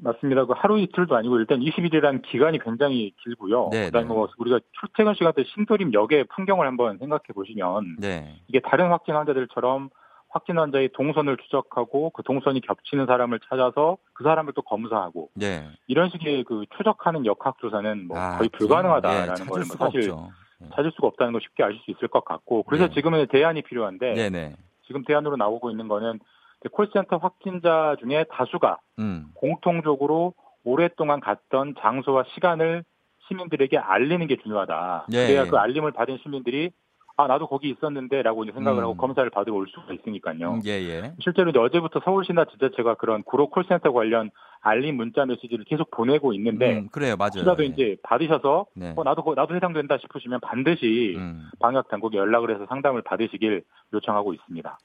맞습니다. 0.00 0.44
그 0.44 0.52
하루 0.56 0.78
이틀도 0.78 1.16
아니고 1.16 1.38
일단 1.40 1.58
20일이라는 1.60 2.22
기간이 2.22 2.60
굉장히 2.60 3.12
길고요. 3.24 3.70
네, 3.72 3.86
그다음에 3.86 4.06
네. 4.06 4.14
뭐 4.14 4.28
우리가 4.38 4.60
출퇴근 4.80 5.14
시간 5.14 5.32
때 5.34 5.42
신도림 5.54 5.92
역의 5.92 6.26
풍경을 6.36 6.66
한번 6.66 6.98
생각해 6.98 7.22
보시면 7.34 7.96
네. 7.98 8.36
이게 8.46 8.60
다른 8.60 8.90
확진 8.90 9.16
환자들처럼 9.16 9.90
확진 10.38 10.58
환자의 10.58 10.90
동선을 10.92 11.36
추적하고 11.38 12.10
그 12.10 12.22
동선이 12.22 12.60
겹치는 12.60 13.06
사람을 13.06 13.40
찾아서 13.48 13.98
그 14.12 14.22
사람을 14.22 14.52
또 14.54 14.62
검사하고 14.62 15.30
네. 15.34 15.68
이런 15.88 16.10
식의 16.10 16.44
그 16.44 16.64
추적하는 16.76 17.26
역학 17.26 17.58
조사는 17.58 18.06
뭐 18.06 18.18
아, 18.18 18.38
거의 18.38 18.48
예, 18.52 18.56
불가능하다라는 18.56 19.34
찾을 19.34 19.46
걸뭐 19.46 19.64
수가 19.64 19.86
사실 19.86 20.10
없죠. 20.10 20.30
찾을 20.74 20.92
수가 20.92 21.08
없다는 21.08 21.32
걸 21.32 21.42
쉽게 21.42 21.64
아실 21.64 21.78
수 21.84 21.90
있을 21.90 22.08
것 22.08 22.24
같고 22.24 22.62
그래서 22.64 22.86
네. 22.86 22.94
지금은 22.94 23.26
대안이 23.26 23.62
필요한데 23.62 24.14
네네. 24.14 24.56
지금 24.86 25.04
대안으로 25.04 25.36
나오고 25.36 25.70
있는 25.70 25.88
거는 25.88 26.20
콜센터 26.72 27.16
확진자 27.16 27.96
중에 28.00 28.24
다수가 28.30 28.78
음. 29.00 29.30
공통적으로 29.34 30.34
오랫동안 30.64 31.20
갔던 31.20 31.74
장소와 31.80 32.24
시간을 32.34 32.84
시민들에게 33.26 33.76
알리는 33.76 34.26
게 34.26 34.36
중요하다. 34.36 35.06
예, 35.12 35.26
그래야 35.26 35.42
예. 35.44 35.46
그 35.48 35.56
알림을 35.56 35.92
받은 35.92 36.18
시민들이 36.22 36.70
아 37.20 37.26
나도 37.26 37.48
거기 37.48 37.68
있었는데라고 37.70 38.44
이제 38.44 38.52
생각을 38.52 38.78
음. 38.80 38.84
하고 38.84 38.96
검사를 38.96 39.28
받으러 39.28 39.56
올 39.56 39.66
수가 39.68 39.92
있으니까요. 39.92 40.54
음, 40.54 40.62
예, 40.64 40.70
예. 40.70 41.12
실제로 41.20 41.50
이제 41.50 41.58
어제부터 41.58 42.00
서울시나 42.04 42.44
지자체가 42.44 42.94
그런 42.94 43.24
구로 43.24 43.50
콜센터 43.50 43.90
관련 43.92 44.30
알림 44.60 44.96
문자 44.96 45.26
메시지를 45.26 45.64
계속 45.64 45.90
보내고 45.90 46.32
있는데 46.34 46.78
음, 46.78 46.88
그래요, 46.92 47.16
맞아요. 47.16 47.30
혹시라도 47.34 47.64
예. 47.64 47.66
이제 47.66 47.96
받으셔서 48.04 48.66
네. 48.76 48.92
어, 48.96 49.02
나도 49.02 49.24
거- 49.24 49.34
나도 49.34 49.56
해당된다 49.56 49.98
싶으시면 49.98 50.38
반드시 50.40 51.14
음. 51.16 51.50
방역 51.58 51.88
당국에 51.88 52.18
연락을 52.18 52.54
해서 52.54 52.66
상담을 52.68 53.02
받으시길 53.02 53.64
요청하고 53.92 54.32
있습니다. 54.34 54.78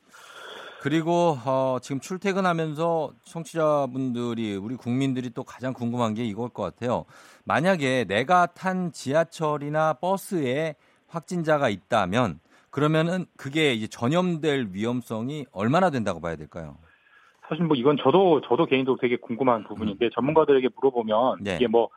그리고 0.81 1.38
어, 1.45 1.77
지금 1.84 2.01
출퇴근하면서 2.01 3.11
청취자분들이 3.25 4.55
우리 4.55 4.75
국민들이 4.75 5.29
또 5.29 5.43
가장 5.43 5.71
궁금한 5.73 6.15
게 6.15 6.23
이걸 6.25 6.49
것 6.49 6.63
같아요. 6.63 7.05
만약에 7.45 8.05
내가 8.05 8.47
탄 8.47 8.91
지하철이나 8.91 9.93
버스에 9.93 10.75
확진자가 11.14 11.70
있다면 11.70 12.39
그러면은 12.70 13.26
그게 13.38 13.74
이제 13.74 13.88
전염될 13.88 14.70
위험성이 14.72 15.45
얼마나 15.51 15.91
된다고 15.91 16.20
봐야 16.20 16.36
될까요? 16.36 16.78
사실 17.47 17.66
뭐 17.66 17.76
이건 17.76 17.97
저도 18.03 18.41
저도 18.41 18.66
개인적으로 18.66 18.99
되게 18.99 19.18
궁금한 19.18 19.64
부분인데 19.66 20.09
전문가들에게 20.16 20.70
물어보면 20.76 21.38
네. 21.41 21.55
이게 21.55 21.68
뭐 21.68 21.89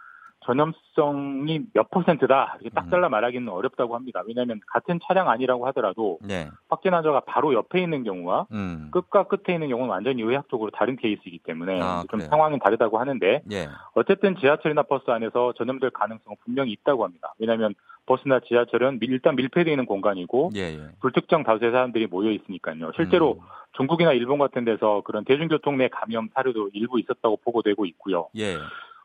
전염성이 0.47 1.61
몇 1.74 1.90
퍼센트다 1.90 2.59
이렇게 2.61 2.70
음. 2.72 2.74
딱 2.74 2.90
잘라 2.90 3.09
말하기는 3.09 3.49
어렵다고 3.49 3.94
합니다. 3.94 4.22
왜냐하면 4.26 4.61
같은 4.66 4.99
차량 5.07 5.28
아니라고 5.28 5.66
하더라도 5.68 6.18
네. 6.22 6.49
확진 6.68 6.94
환자가 6.94 7.20
바로 7.20 7.53
옆에 7.55 7.80
있는 7.82 8.05
경우와 8.05 8.47
음. 8.53 8.88
끝과 8.92 9.24
끝에 9.24 9.55
있는 9.55 9.68
경우는 9.68 9.90
완전히 9.90 10.22
의학적으로 10.22 10.70
다른 10.70 10.97
케이스이기 10.97 11.38
때문에 11.40 11.80
아, 11.82 12.05
좀 12.11 12.18
그래요. 12.20 12.28
상황은 12.30 12.59
다르다고 12.61 12.99
하는데 12.99 13.42
예. 13.53 13.68
어쨌든 13.94 14.36
지하철이나 14.36 14.82
버스 14.82 15.11
안에서 15.11 15.53
전염될 15.55 15.90
가능성은 15.90 16.36
분명히 16.44 16.72
있다고 16.72 17.05
합니다. 17.05 17.34
왜냐하면 17.38 17.74
버스나 18.07 18.40
지하철은 18.40 19.01
밀- 19.01 19.11
일단 19.11 19.34
밀폐되어 19.34 19.72
있는 19.72 19.84
공간이고 19.84 20.53
예, 20.55 20.61
예. 20.61 20.80
불특정 21.01 21.42
다수의 21.42 21.72
사람들이 21.72 22.07
모여 22.07 22.30
있으니까요. 22.30 22.92
실제로 22.94 23.32
음. 23.32 23.40
중국이나 23.72 24.12
일본 24.12 24.38
같은 24.38 24.64
데서 24.64 25.03
그런 25.05 25.24
대중교통 25.24 25.76
내 25.76 25.88
감염 25.88 26.28
사례도 26.34 26.70
일부 26.72 27.01
있었다고 27.01 27.38
보고되고 27.44 27.84
있고요. 27.86 28.28
예. 28.36 28.57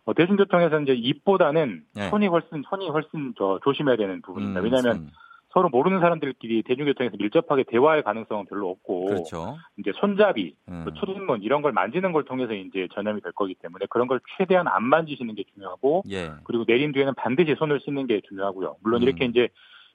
어, 0.05 0.13
대중교통에서 0.13 0.79
이제 0.81 0.93
입보다는 0.93 1.83
네. 1.93 2.09
손이 2.09 2.27
훨씬 2.27 2.63
손이 2.69 2.89
훨씬 2.89 3.33
저 3.37 3.59
조심해야 3.63 3.97
되는 3.97 4.21
부분입니다. 4.21 4.59
음, 4.59 4.63
왜냐하면 4.63 4.97
손. 4.97 5.09
서로 5.53 5.69
모르는 5.69 5.99
사람들끼리 5.99 6.63
대중교통에서 6.63 7.17
밀접하게 7.17 7.63
대화할 7.63 8.03
가능성은 8.03 8.45
별로 8.45 8.69
없고 8.69 9.05
그렇죠. 9.07 9.57
이제 9.77 9.91
손잡이, 9.99 10.55
음. 10.69 10.85
또 10.85 10.93
초인문 10.93 11.43
이런 11.43 11.61
걸 11.61 11.73
만지는 11.73 12.13
걸 12.13 12.23
통해서 12.23 12.53
이제 12.53 12.87
전염이 12.93 13.21
될 13.21 13.33
거기 13.33 13.53
때문에 13.55 13.85
그런 13.89 14.07
걸 14.07 14.21
최대한 14.37 14.67
안 14.67 14.83
만지시는 14.83 15.35
게 15.35 15.43
중요하고 15.53 16.03
예. 16.09 16.31
그리고 16.45 16.63
내린 16.65 16.93
뒤에는 16.93 17.13
반드시 17.15 17.55
손을 17.55 17.81
씻는 17.81 18.07
게 18.07 18.21
중요하고요. 18.27 18.77
물론 18.81 19.01
음. 19.01 19.07
이렇게 19.07 19.25
이제 19.25 19.49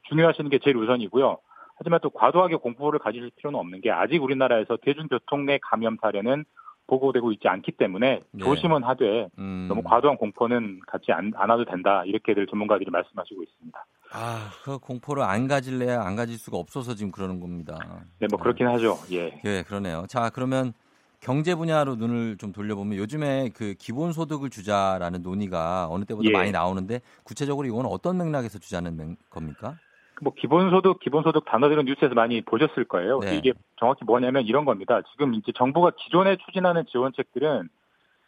중요하시는 0.09 0.51
게 0.51 0.59
제일 0.59 0.77
우선이고요. 0.77 1.39
하지만 1.79 2.01
또 2.03 2.11
과도하게 2.11 2.57
공포를 2.57 2.99
가지실 2.99 3.31
필요는 3.37 3.59
없는 3.59 3.81
게 3.81 3.91
아직 3.91 4.23
우리나라에서 4.23 4.77
대중교통 4.83 5.47
내 5.47 5.59
감염 5.63 5.97
사례는 6.01 6.45
보고되고 6.87 7.33
있지 7.33 7.49
않기 7.49 7.73
때문에 7.73 8.21
네. 8.31 8.45
조심은 8.45 8.85
하되 8.85 9.29
음. 9.39 9.67
너무 9.69 9.83
과도한 9.83 10.17
공포는 10.17 10.81
갖지 10.87 11.13
않, 11.13 11.33
않아도 11.35 11.65
된다 11.65 12.03
이렇게들 12.05 12.47
전문가들이 12.47 12.91
말씀하시고 12.91 13.43
있습니다. 13.43 13.87
아, 14.13 14.51
그 14.63 14.79
공포를 14.79 15.23
안 15.25 15.49
가질래야 15.49 16.01
안 16.03 16.15
가질 16.17 16.39
수가 16.39 16.57
없어서 16.59 16.95
지금 16.95 17.11
그러는 17.11 17.41
겁니다. 17.41 17.77
네, 18.21 18.27
뭐 18.31 18.39
그렇긴 18.39 18.69
하죠. 18.69 18.97
예. 19.13 19.41
예, 19.45 19.63
그러네요. 19.63 20.05
자, 20.09 20.31
그러면 20.33 20.73
경제 21.21 21.55
분야로 21.57 21.97
눈을 21.97 22.37
좀 22.37 22.53
돌려보면 22.53 22.99
요즘에 22.99 23.51
그 23.55 23.75
기본 23.79 24.13
소득을 24.13 24.49
주자라는 24.51 25.23
논의가 25.23 25.89
어느 25.91 26.05
때보다 26.05 26.29
예. 26.29 26.33
많이 26.33 26.51
나오는데 26.53 27.01
구체적으로 27.25 27.67
이건 27.67 27.87
어떤 27.87 28.17
맥락에서 28.19 28.59
주자는 28.59 28.97
맥- 28.97 29.31
겁니까? 29.31 29.77
뭐 30.23 30.33
기본소득, 30.35 31.01
기본소득 31.01 31.45
단어들은 31.45 31.85
뉴스에서 31.85 32.15
많이 32.15 32.41
보셨을 32.41 32.85
거예요. 32.85 33.21
네. 33.21 33.37
이게 33.37 33.53
정확히 33.79 34.05
뭐냐면 34.05 34.45
이런 34.47 34.65
겁니다. 34.65 35.03
지금 35.13 35.35
이제 35.35 35.53
정부가 35.55 35.93
기존에 35.97 36.37
추진하는 36.37 36.85
지원책들은 36.87 37.69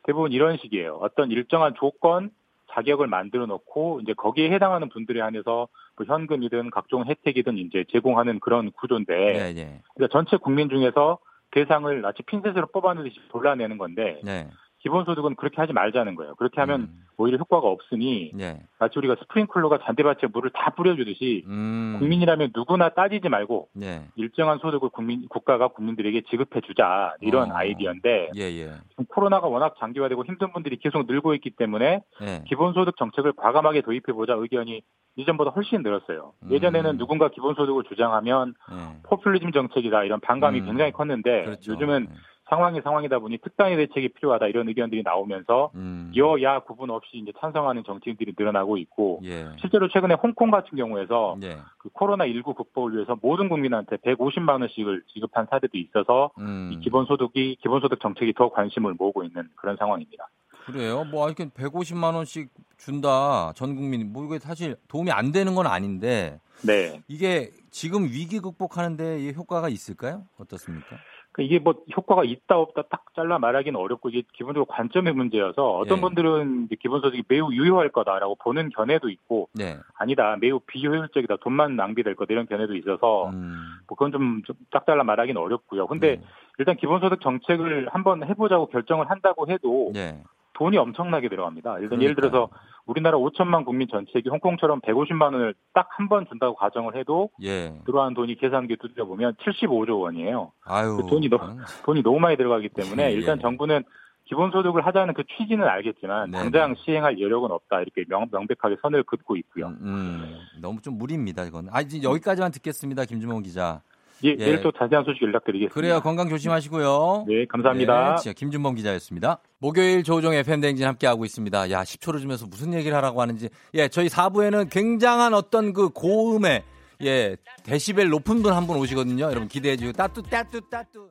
대부분 0.05 0.32
이런 0.32 0.57
식이에요. 0.59 0.99
어떤 1.01 1.30
일정한 1.30 1.74
조건, 1.74 2.30
자격을 2.72 3.07
만들어 3.07 3.47
놓고 3.47 4.01
이제 4.03 4.12
거기에 4.12 4.51
해당하는 4.51 4.89
분들에 4.89 5.20
한해서 5.20 5.68
뭐 5.97 6.07
현금이든 6.07 6.70
각종 6.70 7.05
혜택이든 7.07 7.57
이제 7.59 7.84
제공하는 7.91 8.41
그런 8.41 8.70
구조인데 8.72 9.14
네, 9.14 9.55
네. 9.55 9.82
그러니까 9.95 10.12
전체 10.12 10.36
국민 10.36 10.68
중에서 10.68 11.18
대상을 11.51 12.01
마치 12.03 12.22
핀셋으로 12.22 12.66
뽑아내듯이 12.66 13.20
골라내는 13.32 13.78
건데 13.78 14.20
네. 14.22 14.49
기본소득은 14.80 15.34
그렇게 15.36 15.60
하지 15.60 15.72
말자는 15.72 16.14
거예요. 16.14 16.34
그렇게 16.36 16.60
하면 16.60 16.82
음. 16.82 17.04
오히려 17.16 17.36
효과가 17.38 17.66
없으니 17.66 18.30
네. 18.34 18.62
마치 18.78 18.98
우리가 18.98 19.16
스프링클러가 19.20 19.78
잔디밭에 19.84 20.28
물을 20.32 20.50
다 20.50 20.70
뿌려주듯이 20.70 21.44
음. 21.46 21.96
국민이라면 21.98 22.52
누구나 22.54 22.90
따지지 22.90 23.28
말고 23.28 23.68
네. 23.74 24.06
일정한 24.14 24.58
소득을 24.58 24.90
국민 24.90 25.28
국가가 25.28 25.68
국민들에게 25.68 26.22
지급해 26.30 26.60
주자 26.60 27.14
이런 27.20 27.50
어. 27.50 27.54
아이디어인데 27.54 28.30
예, 28.36 28.40
예. 28.40 28.70
지금 28.90 29.04
코로나가 29.06 29.48
워낙 29.48 29.74
장기화되고 29.78 30.24
힘든 30.24 30.52
분들이 30.52 30.76
계속 30.76 31.06
늘고 31.06 31.34
있기 31.34 31.50
때문에 31.50 32.02
네. 32.20 32.44
기본소득 32.46 32.96
정책을 32.96 33.32
과감하게 33.32 33.80
도입해 33.80 34.12
보자 34.12 34.34
의견이 34.34 34.82
이전보다 35.16 35.50
훨씬 35.50 35.82
늘었어요. 35.82 36.32
음. 36.44 36.52
예전에는 36.52 36.98
누군가 36.98 37.28
기본소득을 37.28 37.82
주장하면 37.88 38.54
네. 38.70 39.00
포퓰리즘 39.02 39.50
정책이다 39.50 40.04
이런 40.04 40.20
반감이 40.20 40.60
음. 40.60 40.66
굉장히 40.66 40.92
컸는데 40.92 41.44
그렇죠. 41.44 41.72
요즘은 41.72 42.06
네. 42.08 42.14
상황이 42.49 42.80
상황이다 42.82 43.18
보니 43.18 43.38
특단의 43.38 43.76
대책이 43.76 44.14
필요하다 44.14 44.46
이런 44.46 44.68
의견들이 44.68 45.03
나오면서 45.03 45.70
음. 45.74 46.11
여야 46.16 46.61
구분 46.61 46.90
없이 46.90 47.18
이제 47.18 47.32
찬성하는 47.40 47.84
정치인들이 47.84 48.34
늘어나고 48.38 48.78
있고 48.78 49.20
예. 49.24 49.49
실제로 49.61 49.88
최근에 49.88 50.14
홍콩 50.14 50.51
같은 50.51 50.76
경우에서 50.76 51.36
예. 51.42 51.59
그 51.78 51.88
코로나 51.90 52.26
19 52.26 52.55
극복을 52.55 52.94
위해서 52.94 53.16
모든 53.20 53.49
국민한테 53.49 53.96
150만 53.96 54.61
원씩을 54.61 55.03
지급한 55.12 55.46
사례도 55.51 55.76
있어서 55.76 56.30
음. 56.38 56.70
이 56.72 56.80
기본소득이 56.80 57.57
기본소득 57.61 58.01
정책이 58.01 58.34
더 58.34 58.51
관심을 58.51 58.94
모으고 58.99 59.24
있는 59.24 59.49
그런 59.57 59.76
상황입니다. 59.76 60.28
그래요. 60.66 61.05
뭐 61.05 61.26
이렇게 61.26 61.46
150만 61.46 62.14
원씩 62.14 62.51
준다. 62.76 63.53
전 63.55 63.74
국민 63.74 64.12
뭐 64.12 64.26
이게 64.26 64.38
사실 64.38 64.76
도움이 64.88 65.11
안 65.11 65.32
되는 65.32 65.55
건 65.55 65.66
아닌데 65.66 66.40
네. 66.62 67.01
이게 67.09 67.51
지금 67.70 68.05
위기 68.05 68.40
극복하는데 68.40 69.20
이 69.20 69.32
효과가 69.32 69.68
있을까요? 69.68 70.24
어떻습니까? 70.38 70.96
그 71.39 71.43
이게 71.45 71.61
뭐 71.61 71.74
효과가 71.97 72.24
있다 72.24 72.59
없다 72.59 72.82
딱 72.91 73.05
잘라 73.14 73.39
말하기는 73.39 73.78
어렵고 73.78 74.09
이게 74.09 74.24
기본적으로 74.32 74.64
관점의 74.64 75.12
문제여서 75.12 75.76
어떤 75.78 75.99
예. 75.99 76.01
분들은 76.01 76.68
기본소득이 76.80 77.22
매우 77.28 77.53
유효할 77.53 77.91
거다라고 77.91 78.34
보는 78.34 78.70
견해도 78.70 79.09
있고 79.09 79.49
네. 79.55 79.76
아니다 79.95 80.36
매우 80.41 80.59
비효율적이다 80.59 81.36
돈만 81.36 81.76
낭비될 81.76 82.16
거다 82.16 82.32
이런 82.32 82.49
견해도 82.49 82.74
있어서 82.74 83.30
음. 83.30 83.55
뭐 83.86 83.97
그건 83.97 84.11
좀, 84.11 84.43
좀딱 84.43 84.84
잘라 84.84 85.05
말하기는 85.05 85.41
어렵고요. 85.41 85.86
근데 85.86 86.16
네. 86.16 86.22
일단 86.59 86.76
기본소득 86.76 87.20
정책을 87.20 87.86
한번 87.93 88.24
해보자고 88.24 88.66
결정을 88.66 89.09
한다고 89.09 89.49
해도 89.49 89.93
네. 89.95 90.20
돈이 90.55 90.76
엄청나게 90.76 91.28
들어갑니다. 91.28 91.78
일단 91.78 92.03
예를 92.03 92.16
그러니까요. 92.16 92.30
들어서 92.30 92.49
우리나라 92.89 93.18
5천만 93.18 93.64
국민 93.66 93.86
전체에게 93.89 94.30
홍콩처럼 94.30 94.80
150만 94.80 95.22
원을 95.34 95.55
딱 95.74 95.89
한 95.99 96.09
번 96.09 96.26
준다고 96.26 96.55
가정을 96.57 96.97
해도 96.97 97.28
예. 97.43 97.74
들어간 97.84 98.14
돈이 98.14 98.36
계산기 98.36 98.76
두드려 98.80 99.05
보면 99.05 99.34
75조 99.34 100.01
원이에요. 100.01 100.53
아유. 100.64 100.97
그 100.97 101.07
돈이 101.07 101.28
너- 101.28 101.36
그건- 101.39 101.59
돈이 101.84 102.03
너무 102.03 102.18
많이 102.18 102.36
들어가기 102.36 102.70
때문에 102.70 103.09
예, 103.09 103.12
일단 103.12 103.36
예. 103.39 103.43
정부는 103.43 103.84
기본소득을 104.24 104.84
하자는 104.86 105.14
그 105.14 105.24
취지는 105.36 105.66
알겠지만 105.66 106.30
네, 106.30 106.39
당장 106.39 106.74
시행할 106.76 107.18
여력은 107.20 107.51
없다 107.51 107.80
이렇게 107.80 108.05
명, 108.09 108.26
명백하게 108.30 108.76
선을 108.82 109.03
긋고 109.05 109.36
있고요. 109.36 109.68
음, 109.80 110.36
너무 110.61 110.80
좀 110.82 110.99
무리입니다, 110.99 111.45
이건. 111.45 111.68
아, 111.70 111.80
이제 111.80 112.03
여기까지만 112.03 112.51
듣겠습니다, 112.53 113.05
김주모 113.07 113.41
기자. 113.41 113.80
예, 114.24 114.30
예. 114.30 114.36
내일 114.36 114.62
또 114.62 114.72
자세한 114.72 115.04
소식 115.04 115.22
연락드리겠습니다. 115.22 115.74
그래요, 115.74 116.00
건강 116.00 116.28
조심하시고요. 116.28 117.26
네, 117.28 117.46
감사합니다. 117.46 118.16
네, 118.16 118.32
김준범 118.32 118.74
기자였습니다. 118.74 119.38
목요일 119.58 120.02
조종의 120.02 120.42
팬댕진 120.42 120.86
함께하고 120.86 121.24
있습니다. 121.24 121.70
야, 121.70 121.82
10초를 121.82 122.20
주면서 122.20 122.46
무슨 122.46 122.74
얘기를 122.74 122.96
하라고 122.96 123.20
하는지. 123.20 123.48
예, 123.74 123.88
저희 123.88 124.08
4부에는 124.08 124.70
굉장한 124.70 125.34
어떤 125.34 125.72
그 125.72 125.88
고음의, 125.90 126.62
예, 127.04 127.36
데시벨 127.62 128.08
높은 128.08 128.42
분 128.42 128.52
한분 128.52 128.76
오시거든요. 128.76 129.24
여러분 129.24 129.46
기대해 129.48 129.76
주시고, 129.76 129.92
따뚜, 129.92 130.22
따뚜, 130.22 130.60
따뚜. 130.68 131.10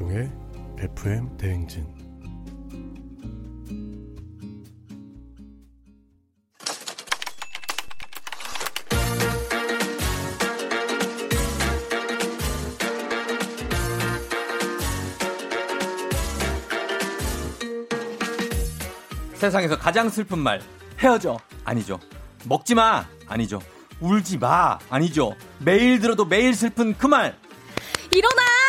조우종의 0.00 0.30
FM 0.78 1.36
대행진. 1.36 1.86
세상에서 19.34 19.78
가장 19.78 20.08
슬픈 20.08 20.38
말 20.38 20.60
헤어져. 20.98 21.38
아니죠. 21.64 22.00
먹지 22.46 22.74
마. 22.74 23.06
아니죠. 23.26 23.60
울지 24.00 24.38
마. 24.38 24.78
아니죠. 24.88 25.34
매일 25.58 26.00
들어도 26.00 26.24
매일 26.24 26.54
슬픈 26.54 26.96
그 26.96 27.06
말. 27.06 27.36
일어나! 28.10 28.59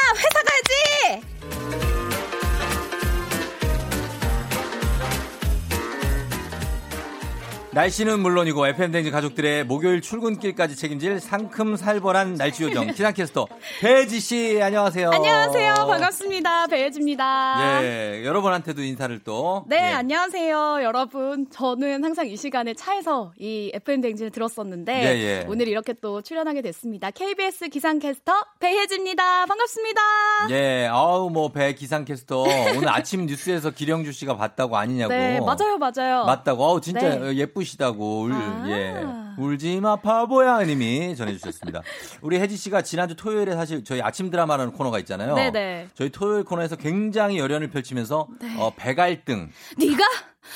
날씨는 7.74 8.20
물론이고 8.20 8.68
FM 8.68 8.92
댕진 8.92 9.14
가족들의 9.14 9.64
목요일 9.64 10.02
출근길까지 10.02 10.76
책임질 10.76 11.22
상큼 11.22 11.78
살벌한 11.78 12.34
날씨 12.34 12.64
요정 12.64 12.88
기상캐스터 12.92 13.48
배지 13.80 14.20
씨 14.20 14.62
안녕하세요. 14.62 15.10
안녕하세요. 15.10 15.74
반갑습니다. 15.76 16.68
배혜지입니다. 16.68 17.80
예, 17.82 18.24
여러분한테도 18.26 18.84
인사를 18.84 19.18
또. 19.24 19.64
네, 19.70 19.78
예. 19.78 19.94
안녕하세요, 19.94 20.80
여러분. 20.84 21.50
저는 21.50 22.04
항상 22.04 22.28
이 22.28 22.36
시간에 22.36 22.74
차에서 22.74 23.32
이 23.40 23.72
FM 23.74 24.02
댕진을 24.02 24.32
들었었는데 24.32 24.94
예, 25.06 25.22
예. 25.22 25.46
오늘 25.48 25.70
이렇게 25.70 25.94
또 25.94 26.22
출연하게 26.22 26.62
됐습니다. 26.64 27.10
KBS 27.10 27.70
기상캐스터 27.70 28.34
배혜지입니다. 28.60 29.46
반갑습니다. 29.46 30.02
예, 30.50 30.88
아우 30.92 31.30
뭐 31.30 31.48
배 31.54 31.74
기상캐스터 31.74 32.42
오늘 32.76 32.90
아침 32.90 33.26
뉴스에서 33.28 33.72
기령주 33.72 34.12
씨가 34.12 34.36
봤다고 34.36 34.76
아니냐고. 34.76 35.14
네, 35.14 35.40
맞아요, 35.40 35.78
맞아요. 35.78 36.26
맞다고. 36.26 36.64
어우 36.66 36.82
진짜 36.82 37.16
네. 37.18 37.36
예쁘 37.36 37.61
시다고. 37.64 38.22
울, 38.24 38.34
아. 38.34 38.64
예. 38.68 39.22
울지마 39.38 39.98
바보야 39.98 40.62
님이 40.64 41.16
전해주셨습니다. 41.16 41.82
우리 42.22 42.40
혜지 42.40 42.58
씨가 42.58 42.82
지난주 42.82 43.16
토요일에 43.16 43.54
사실 43.56 43.84
저희 43.84 44.02
아침 44.02 44.30
드라마라는 44.30 44.74
코너가 44.74 45.00
있잖아요. 45.00 45.36
네네. 45.36 45.90
저희 45.94 46.10
토요일 46.10 46.44
코너에서 46.44 46.76
굉장히 46.76 47.40
열연을 47.40 47.70
펼치면서 47.70 48.28
어, 48.58 48.74
배갈등. 48.76 49.50
네가 49.78 50.04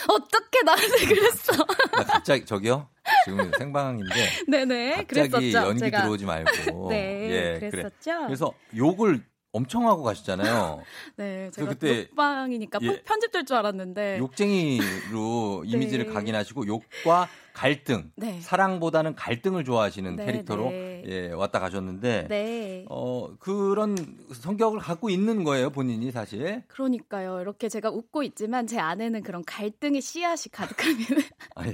어떻게 0.09 0.61
나한테 0.63 1.05
그랬어? 1.07 1.53
나 1.91 2.03
갑자기 2.03 2.45
저기요. 2.45 2.89
지금 3.23 3.51
생방인데 3.57 4.29
네네, 4.47 4.95
갑자기 5.07 5.29
그랬었죠. 5.29 5.67
연기 5.69 5.79
제가. 5.79 6.01
들어오지 6.01 6.25
말고. 6.25 6.89
네, 6.89 7.29
예, 7.29 7.59
그래. 7.59 7.69
그랬었죠. 7.71 8.25
그래서 8.25 8.53
욕을 8.75 9.23
엄청 9.55 9.87
하고 9.87 10.03
가시잖아요. 10.03 10.83
네, 11.15 11.49
제가 11.51 11.69
그때 11.69 12.07
녹방이니까 12.09 12.79
예. 12.81 13.01
편집될 13.03 13.45
줄 13.45 13.55
알았는데 13.55 14.17
욕쟁이로 14.19 15.63
이미지를 15.65 16.07
네. 16.07 16.13
각인하시고 16.13 16.67
욕과 16.67 17.29
갈등, 17.53 18.11
네. 18.17 18.41
사랑보다는 18.41 19.15
갈등을 19.15 19.63
좋아하시는 19.63 20.17
네, 20.17 20.25
캐릭터로 20.25 20.69
네. 20.71 21.03
예, 21.05 21.31
왔다 21.31 21.61
가셨는데 21.61 22.27
네. 22.27 22.85
어, 22.89 23.33
그런 23.39 23.95
성격을 24.33 24.79
갖고 24.79 25.09
있는 25.09 25.45
거예요, 25.45 25.69
본인이 25.69 26.11
사실. 26.11 26.63
그러니까요. 26.67 27.39
이렇게 27.39 27.69
제가 27.69 27.89
웃고 27.91 28.23
있지만 28.23 28.67
제 28.67 28.77
안에는 28.77 29.23
그런 29.23 29.45
갈등의 29.45 30.01
씨앗이 30.01 30.51
가득합니다. 30.51 31.15
아, 31.55 31.65
예. 31.65 31.73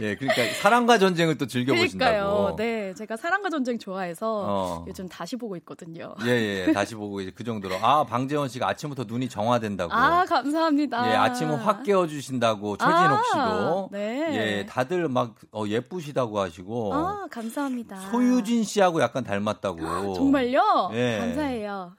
예, 0.00 0.16
그러니까 0.16 0.42
사랑과 0.60 0.98
전쟁을 0.98 1.36
또 1.36 1.46
즐겨. 1.46 1.74
보신다고. 1.74 2.56
네, 2.56 2.94
제가 2.94 3.16
사랑과 3.16 3.50
전쟁 3.50 3.78
좋아해서 3.78 4.44
어. 4.46 4.84
요즘 4.88 5.08
다시 5.08 5.36
보고 5.36 5.56
있거든요. 5.58 6.14
예, 6.24 6.66
예, 6.68 6.72
다시 6.72 6.94
보고 6.94 7.20
이제 7.20 7.30
그 7.34 7.44
정도로 7.44 7.76
아 7.82 8.04
방재원 8.04 8.48
씨가 8.48 8.68
아침부터 8.68 9.04
눈이 9.04 9.28
정화된다고. 9.28 9.92
아, 9.92 10.24
감사합니다. 10.24 11.10
예, 11.10 11.16
아침은 11.16 11.56
확 11.56 11.82
깨워주신다고 11.82 12.76
최진옥 12.76 13.18
아, 13.18 13.22
씨도. 13.24 13.88
네. 13.92 14.28
예, 14.32 14.66
다들 14.66 15.08
막 15.08 15.34
어, 15.52 15.64
예쁘시다고 15.66 16.38
하시고. 16.40 16.94
아, 16.94 17.26
감사합니다. 17.30 17.96
소유진 18.10 18.64
씨하고 18.64 19.00
약간 19.02 19.24
닮았다고. 19.24 20.14
정말요? 20.14 20.90
예. 20.94 21.18
감사해요. 21.18 21.92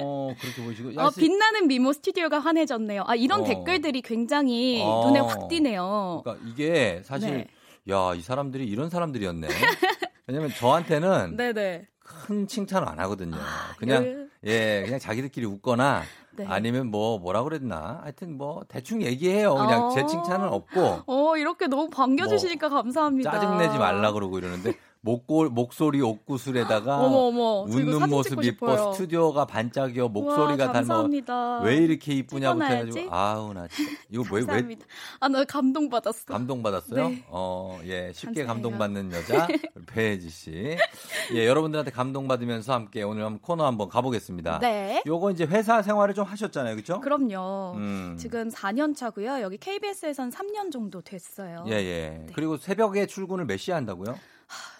어, 0.00 0.34
그렇게 0.40 0.62
보시고. 0.62 0.90
어, 1.00 1.10
빛나는 1.10 1.68
미모 1.68 1.92
스튜디오가 1.92 2.38
환해졌네요. 2.38 3.04
아, 3.06 3.14
이런 3.14 3.42
어. 3.42 3.44
댓글들이 3.44 4.02
굉장히 4.02 4.82
어. 4.84 5.06
눈에 5.06 5.20
확 5.20 5.48
띄네요. 5.48 6.22
그러니까 6.24 6.46
이게 6.48 7.02
사실 7.04 7.30
네. 7.30 7.33
야, 7.90 8.14
이 8.14 8.20
사람들이 8.20 8.66
이런 8.66 8.88
사람들이었네. 8.90 9.48
왜냐면 10.26 10.50
저한테는 10.50 11.36
네네. 11.36 11.88
큰 12.00 12.46
칭찬을 12.46 12.88
안 12.88 12.98
하거든요. 13.00 13.36
그냥 13.78 14.04
열- 14.04 14.30
예, 14.44 14.82
그냥 14.84 14.98
자기들끼리 14.98 15.46
웃거나 15.46 16.02
네. 16.36 16.44
아니면 16.46 16.88
뭐 16.88 17.18
뭐라 17.18 17.42
그랬나? 17.44 18.00
하여튼 18.02 18.36
뭐 18.36 18.62
대충 18.68 19.02
얘기해요. 19.02 19.54
그냥 19.54 19.84
어. 19.86 19.90
제 19.90 20.04
칭찬은 20.06 20.48
없고 20.48 21.02
어, 21.06 21.36
이렇게 21.36 21.66
너무 21.66 21.88
반겨주시니까 21.90 22.68
감사합니다. 22.68 23.30
뭐 23.30 23.40
짜증 23.40 23.58
내지 23.58 23.78
말라 23.78 24.12
그러고 24.12 24.38
이러는데 24.38 24.74
목골 25.04 25.50
목소리 25.50 26.00
옥구슬에다가 26.00 26.96
어머, 26.96 27.16
어머. 27.28 27.66
저 27.70 27.78
이거 27.78 27.96
웃는 27.96 28.08
모습 28.08 28.42
이뻐 28.42 28.74
싶어요. 28.74 28.92
스튜디오가 28.94 29.44
반짝여 29.44 30.08
목소리가 30.08 30.72
닮아. 30.72 31.60
왜 31.62 31.76
이렇게 31.76 32.14
이쁘냐고. 32.14 32.64
해가지고 32.64 33.14
아우 33.14 33.52
나 33.52 33.68
진짜 33.68 33.92
이거 34.08 34.22
왜왜 34.30 34.46
감사합니다. 34.46 34.86
아, 35.20 35.28
나 35.28 35.44
감동 35.44 35.90
받았어. 35.90 36.24
감동 36.24 36.62
받았어요? 36.62 37.08
네. 37.08 37.22
어, 37.28 37.78
예, 37.84 38.12
쉽게 38.14 38.44
감사해요. 38.44 38.46
감동 38.46 38.78
받는 38.78 39.12
여자, 39.12 39.46
배혜지 39.88 40.30
씨. 40.30 40.76
예, 41.34 41.46
여러분들한테 41.46 41.90
감동 41.90 42.26
받으면서 42.26 42.72
함께 42.72 43.02
오늘 43.02 43.24
한번 43.24 43.40
코너 43.42 43.66
한번 43.66 43.90
가보겠습니다. 43.90 44.60
네. 44.60 45.02
요거 45.06 45.32
이제 45.32 45.44
회사 45.44 45.82
생활을 45.82 46.14
좀 46.14 46.24
하셨잖아요, 46.24 46.76
그죠? 46.76 47.00
그럼요. 47.02 47.74
음. 47.76 48.16
지금 48.18 48.48
4년 48.48 48.96
차고요. 48.96 49.42
여기 49.42 49.58
KBS에선 49.58 50.30
3년 50.30 50.72
정도 50.72 51.02
됐어요. 51.02 51.66
예, 51.68 51.72
예. 51.74 52.26
그리고 52.34 52.56
새벽에 52.56 53.04
출근을 53.06 53.44
몇 53.44 53.58
시에 53.58 53.74
한다고요? 53.74 54.14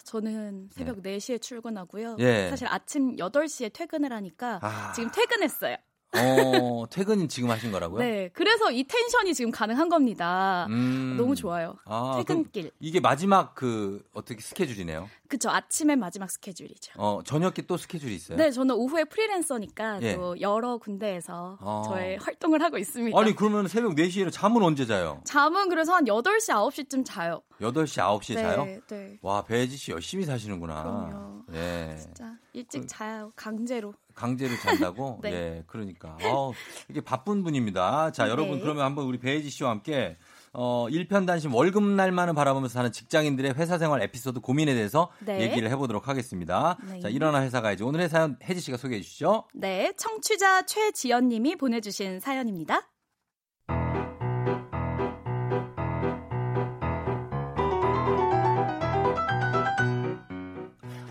저는 0.04 0.68
새벽 0.70 1.02
4시에 1.02 1.40
출근하고요. 1.40 2.16
예. 2.20 2.48
사실 2.50 2.68
아침 2.68 3.16
8시에 3.16 3.72
퇴근을 3.72 4.12
하니까 4.12 4.60
아. 4.62 4.92
지금 4.92 5.10
퇴근했어요. 5.10 5.76
어, 6.16 6.84
퇴근 6.90 7.28
지금 7.28 7.50
하신 7.50 7.72
거라고요? 7.72 7.98
네. 7.98 8.30
그래서 8.32 8.70
이 8.70 8.84
텐션이 8.84 9.34
지금 9.34 9.50
가능한 9.50 9.88
겁니다. 9.88 10.66
음. 10.70 11.16
너무 11.16 11.34
좋아요. 11.34 11.76
아, 11.86 12.14
퇴근길. 12.18 12.70
이게 12.78 13.00
마지막 13.00 13.54
그, 13.54 14.04
어떻게 14.14 14.40
스케줄이네요? 14.40 15.08
그쵸. 15.34 15.50
아침에 15.50 15.96
마지막 15.96 16.30
스케줄이죠. 16.30 16.92
어, 16.96 17.20
저녁에 17.24 17.54
또 17.66 17.76
스케줄이 17.76 18.14
있어요? 18.14 18.38
네, 18.38 18.52
저는 18.52 18.76
오후에 18.76 19.02
프리랜서니까 19.04 20.00
예. 20.02 20.14
또 20.14 20.40
여러 20.40 20.78
군데에서 20.78 21.58
아. 21.60 21.82
저의 21.86 22.18
활동을 22.18 22.62
하고 22.62 22.78
있습니다. 22.78 23.18
아니, 23.18 23.34
그러면 23.34 23.66
새벽 23.66 23.96
4시에 23.96 24.30
잠은 24.30 24.62
언제 24.62 24.86
자요? 24.86 25.20
잠은 25.24 25.68
그래서 25.68 25.92
한 25.92 26.04
8시, 26.04 26.50
9시쯤 26.54 27.04
자요. 27.04 27.42
8시, 27.60 28.20
9시에 28.20 28.34
네, 28.36 28.42
자요? 28.42 28.64
네. 28.88 29.18
와, 29.22 29.42
배혜지 29.42 29.76
씨 29.76 29.90
열심히 29.90 30.24
사시는구나. 30.24 30.82
그럼요. 30.82 31.42
예. 31.54 31.96
진짜 31.98 32.36
일찍 32.52 32.86
자요. 32.86 33.32
강제로. 33.34 33.92
강제로 34.14 34.54
잔다고? 34.56 35.18
네. 35.22 35.32
예, 35.32 35.64
그러니까. 35.66 36.16
아우, 36.22 36.52
이게 36.88 37.00
바쁜 37.00 37.42
분입니다. 37.42 38.12
자, 38.12 38.24
네. 38.26 38.30
여러분, 38.30 38.60
그러면 38.60 38.84
한번 38.84 39.06
우리 39.06 39.18
배혜지 39.18 39.50
씨와 39.50 39.70
함께, 39.70 40.16
어, 40.54 40.86
일편단심 40.88 41.52
월급날만을 41.52 42.32
바라보면서 42.34 42.72
사는 42.72 42.92
직장인들의 42.92 43.54
회사 43.56 43.76
생활 43.76 44.02
에피소드 44.02 44.40
고민에 44.40 44.74
대해서 44.74 45.10
네. 45.20 45.40
얘기를 45.42 45.68
해보도록 45.70 46.08
하겠습니다. 46.08 46.78
네. 46.88 47.00
자, 47.00 47.08
일어나 47.08 47.42
회사 47.42 47.60
가야지. 47.60 47.82
오늘의 47.82 48.08
사연 48.08 48.38
혜지 48.42 48.60
씨가 48.60 48.76
소개해 48.76 49.00
주시죠. 49.02 49.44
네, 49.52 49.92
청취자 49.96 50.62
최지연 50.66 51.28
님이 51.28 51.56
보내주신 51.56 52.20
사연입니다. 52.20 52.88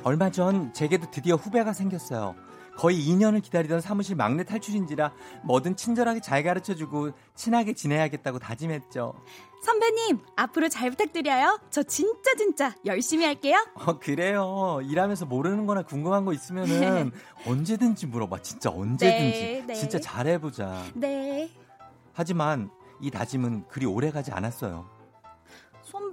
얼마 0.05 0.29
전 0.29 0.73
제게도 0.73 1.11
드디어 1.11 1.35
후배가 1.35 1.71
생겼어요. 1.73 2.35
거의 2.77 2.97
2년을 3.07 3.41
기다리던 3.43 3.81
사무실 3.81 4.15
막내 4.15 4.43
탈출인지라 4.43 5.13
뭐든 5.43 5.75
친절하게 5.75 6.21
잘 6.21 6.43
가르쳐주고 6.43 7.11
친하게 7.35 7.73
지내야겠다고 7.73 8.39
다짐했죠. 8.39 9.13
선배님, 9.63 10.19
앞으로 10.35 10.67
잘 10.67 10.89
부탁드려요. 10.89 11.57
저 11.69 11.83
진짜 11.83 12.35
진짜 12.35 12.75
열심히 12.85 13.23
할게요. 13.25 13.55
어, 13.75 13.97
그래요. 13.97 14.79
일하면서 14.83 15.25
모르는 15.25 15.65
거나 15.65 15.83
궁금한 15.83 16.25
거 16.25 16.33
있으면은 16.33 17.11
언제든지 17.47 18.07
물어봐. 18.07 18.41
진짜 18.41 18.69
언제든지. 18.69 19.39
네, 19.39 19.63
네. 19.65 19.73
진짜 19.73 19.99
잘해보자. 20.01 20.83
네. 20.95 21.49
하지만 22.11 22.69
이 22.99 23.09
다짐은 23.09 23.67
그리 23.69 23.85
오래 23.85 24.11
가지 24.11 24.31
않았어요. 24.31 24.85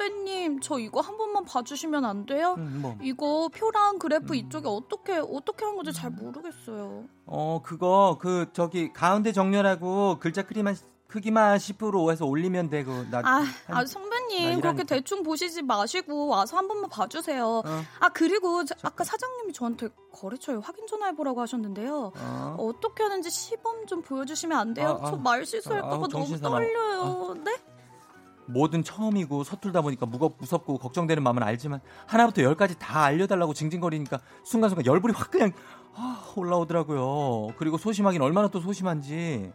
선배님, 0.01 0.61
저 0.61 0.79
이거 0.79 1.01
한 1.01 1.17
번만 1.19 1.45
봐주시면 1.45 2.05
안 2.07 2.25
돼요? 2.25 2.57
뭐. 2.57 2.97
이거 3.03 3.49
표랑 3.55 3.99
그래프 3.99 4.35
이쪽에 4.35 4.67
어떻게 4.67 5.19
어떻게 5.19 5.65
한 5.67 5.77
건지 5.77 5.93
잘 5.93 6.11
모르겠어요. 6.11 7.05
어, 7.27 7.61
그거, 7.63 8.17
그, 8.21 8.47
저기, 8.55 8.93
가운데 8.93 9.31
정렬하고 9.33 10.17
글자 10.19 10.43
크기만, 10.43 10.75
크기만 11.07 11.59
10% 11.59 12.11
해서 12.11 12.25
올리면 12.25 12.71
되고. 12.71 12.93
나, 13.11 13.19
아, 13.19 13.23
한- 13.41 13.47
아나 13.69 13.85
선배님. 13.87 14.61
그렇게 14.61 14.85
대충 14.85 15.23
보시지 15.23 15.61
마시고 15.63 16.29
와서 16.29 16.57
한 16.57 16.67
번만 16.69 16.89
봐주세요. 16.89 17.45
어. 17.47 17.63
아 17.99 18.09
그리고 18.11 18.65
저- 18.65 18.75
아까 18.83 19.03
사장님이 19.05 19.53
저한테 19.53 19.89
거래처에 20.13 20.57
확인 20.63 20.87
전화해보라고 20.87 21.41
하셨는데요. 21.41 22.13
어. 22.17 22.57
어떻게 22.59 23.03
하는지 23.03 23.29
시범 23.29 23.87
좀 23.87 24.03
보여주시면 24.03 24.57
안 24.57 24.73
돼요? 24.73 24.99
아, 25.03 25.07
아. 25.09 25.11
저 25.11 25.17
말 25.17 25.45
실수할까봐 25.45 25.97
아, 26.05 26.09
너무. 26.09 26.39
떨려요. 26.41 27.35
네? 27.45 27.57
뭐든 28.53 28.85
처음이고 28.85 29.45
서툴다 29.45 29.83
보니까 29.83 30.07
무겁, 30.07 30.37
무섭고 30.39 30.79
걱정되는 30.79 31.23
마음은 31.23 31.43
알지만 31.43 31.81
하나부터 32.07 32.43
열까지 32.43 32.79
다 32.79 33.05
알려달라고 33.05 33.55
징징거리니까 33.55 34.21
순간순간 34.45 34.87
열불이 34.87 35.15
확 35.17 35.31
그냥 35.31 35.53
아, 35.95 36.33
올라오더라고요. 36.37 37.55
그리고 37.57 37.77
소심하긴 37.79 38.23
얼마나 38.23 38.49
또 38.49 38.61
소심한지. 38.61 39.53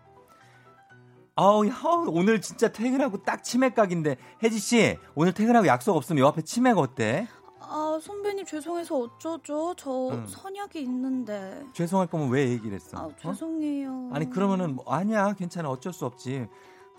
아우, 1.37 1.67
야, 1.67 1.73
오늘 2.07 2.39
진짜 2.39 2.71
퇴근하고 2.71 3.23
딱 3.23 3.43
치맥각인데 3.43 4.15
혜지 4.41 4.57
씨 4.59 4.97
오늘 5.15 5.33
퇴근하고 5.33 5.67
약속 5.67 5.95
없으면 5.95 6.21
요 6.23 6.27
앞에 6.27 6.41
치맥 6.41 6.77
어때? 6.77 7.27
아 7.59 7.99
선배님 8.01 8.45
죄송해서 8.45 8.95
어쩌죠? 8.97 9.73
저 9.75 10.09
응. 10.11 10.25
선약이 10.27 10.79
있는데. 10.81 11.63
죄송할 11.73 12.07
거면 12.07 12.29
왜 12.29 12.47
얘기를 12.49 12.73
했어? 12.73 12.97
아 12.97 13.01
어? 13.05 13.11
죄송해요. 13.19 14.11
아니 14.13 14.29
그러면은 14.29 14.75
뭐, 14.75 14.85
아니야 14.87 15.33
괜찮아 15.33 15.69
어쩔 15.69 15.91
수 15.91 16.05
없지. 16.05 16.47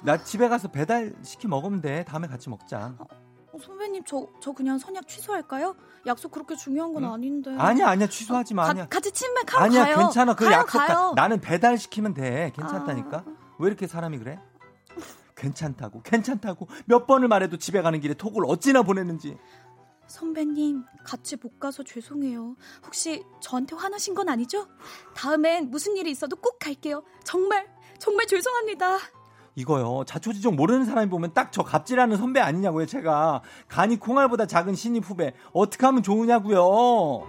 나 0.03 0.23
집에 0.23 0.49
가서 0.49 0.69
배달 0.69 1.15
시켜 1.23 1.49
먹으면 1.49 1.81
돼. 1.81 2.05
다음에 2.05 2.29
같이 2.29 2.49
먹자. 2.49 2.95
어, 2.99 3.59
선배님 3.61 4.05
저 4.05 4.27
저 4.41 4.53
그냥 4.53 4.79
선약 4.79 5.09
취소할까요? 5.09 5.75
약속 6.07 6.31
그렇게 6.31 6.55
중요한 6.57 6.93
건 6.93 7.05
아닌데. 7.05 7.55
아니야, 7.59 7.89
아니야. 7.89 8.07
취소하지 8.07 8.55
마. 8.55 8.65
가- 8.65 8.71
아니야. 8.71 8.87
같이 8.87 9.11
치맥하러 9.11 9.65
아니야, 9.65 9.85
가요. 9.85 9.97
괜찮아. 9.97 10.35
그 10.35 10.45
가요, 10.45 10.55
약속 10.59 10.79
다- 10.79 10.87
가요. 10.87 11.13
나는 11.17 11.41
배달 11.41 11.79
시키면 11.79 12.15
돼. 12.15 12.53
괜찮다니까. 12.55 13.25
왜 13.59 13.67
이렇게 13.69 13.87
사람이 13.87 14.19
그래? 14.19 14.39
괜찮다고, 15.35 16.03
괜찮다고. 16.03 16.67
몇 16.87 17.07
번을 17.07 17.29
말해도 17.29 17.59
집에 17.59 17.83
가는 17.83 18.01
길에 18.01 18.15
톡을 18.15 18.45
어찌나 18.47 18.83
보냈는지. 18.83 19.37
선배님 20.07 20.85
같이 21.05 21.37
못 21.37 21.59
가서 21.59 21.83
죄송해요. 21.83 22.57
혹시 22.85 23.25
저한테 23.41 23.75
화나신 23.77 24.15
건 24.15 24.29
아니죠? 24.29 24.67
다음엔 25.15 25.71
무슨 25.71 25.97
일이 25.97 26.11
있어도 26.11 26.37
꼭 26.37 26.59
갈게요. 26.61 27.03
정말 27.25 27.67
정말 27.99 28.27
죄송합니다. 28.27 28.99
이거요. 29.57 30.05
자초지종 30.07 30.55
모르는 30.55 30.85
사람이 30.85 31.09
보면 31.11 31.33
딱 31.33 31.47
저 31.57 31.63
갑질하는 31.63 32.19
선배 32.19 32.41
아니냐고요, 32.41 32.85
제가. 32.87 33.41
간이 33.69 33.97
콩알보다 33.99 34.47
작은 34.47 34.75
신입 34.75 35.09
후배. 35.09 35.33
어떻게 35.55 35.87
하면 35.87 36.03
좋으냐고요. 36.03 37.23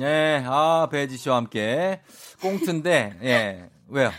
예, 0.00 0.42
아, 0.46 0.88
배지 0.90 1.16
씨와 1.16 1.36
함께 1.36 2.02
꽁트인데, 2.42 3.18
예, 3.22 3.70
왜요? 3.88 4.10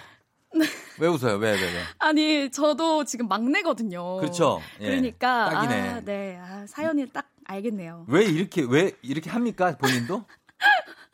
왜 0.99 1.08
웃어요? 1.08 1.36
왜, 1.38 1.51
왜, 1.51 1.62
왜? 1.62 1.82
아니 1.99 2.49
저도 2.49 3.03
지금 3.05 3.28
막내거든요. 3.28 4.18
그렇죠. 4.18 4.60
예, 4.82 4.88
그러니까 4.88 5.49
딱이네. 5.51 5.89
아, 5.89 6.01
네 6.01 6.39
아, 6.41 6.66
사연이 6.68 7.08
딱 7.12 7.28
알겠네요. 7.45 8.05
왜 8.08 8.26
이렇게, 8.26 8.66
왜 8.68 8.91
이렇게 9.03 9.30
합니까, 9.30 9.78
본인도? 9.78 10.26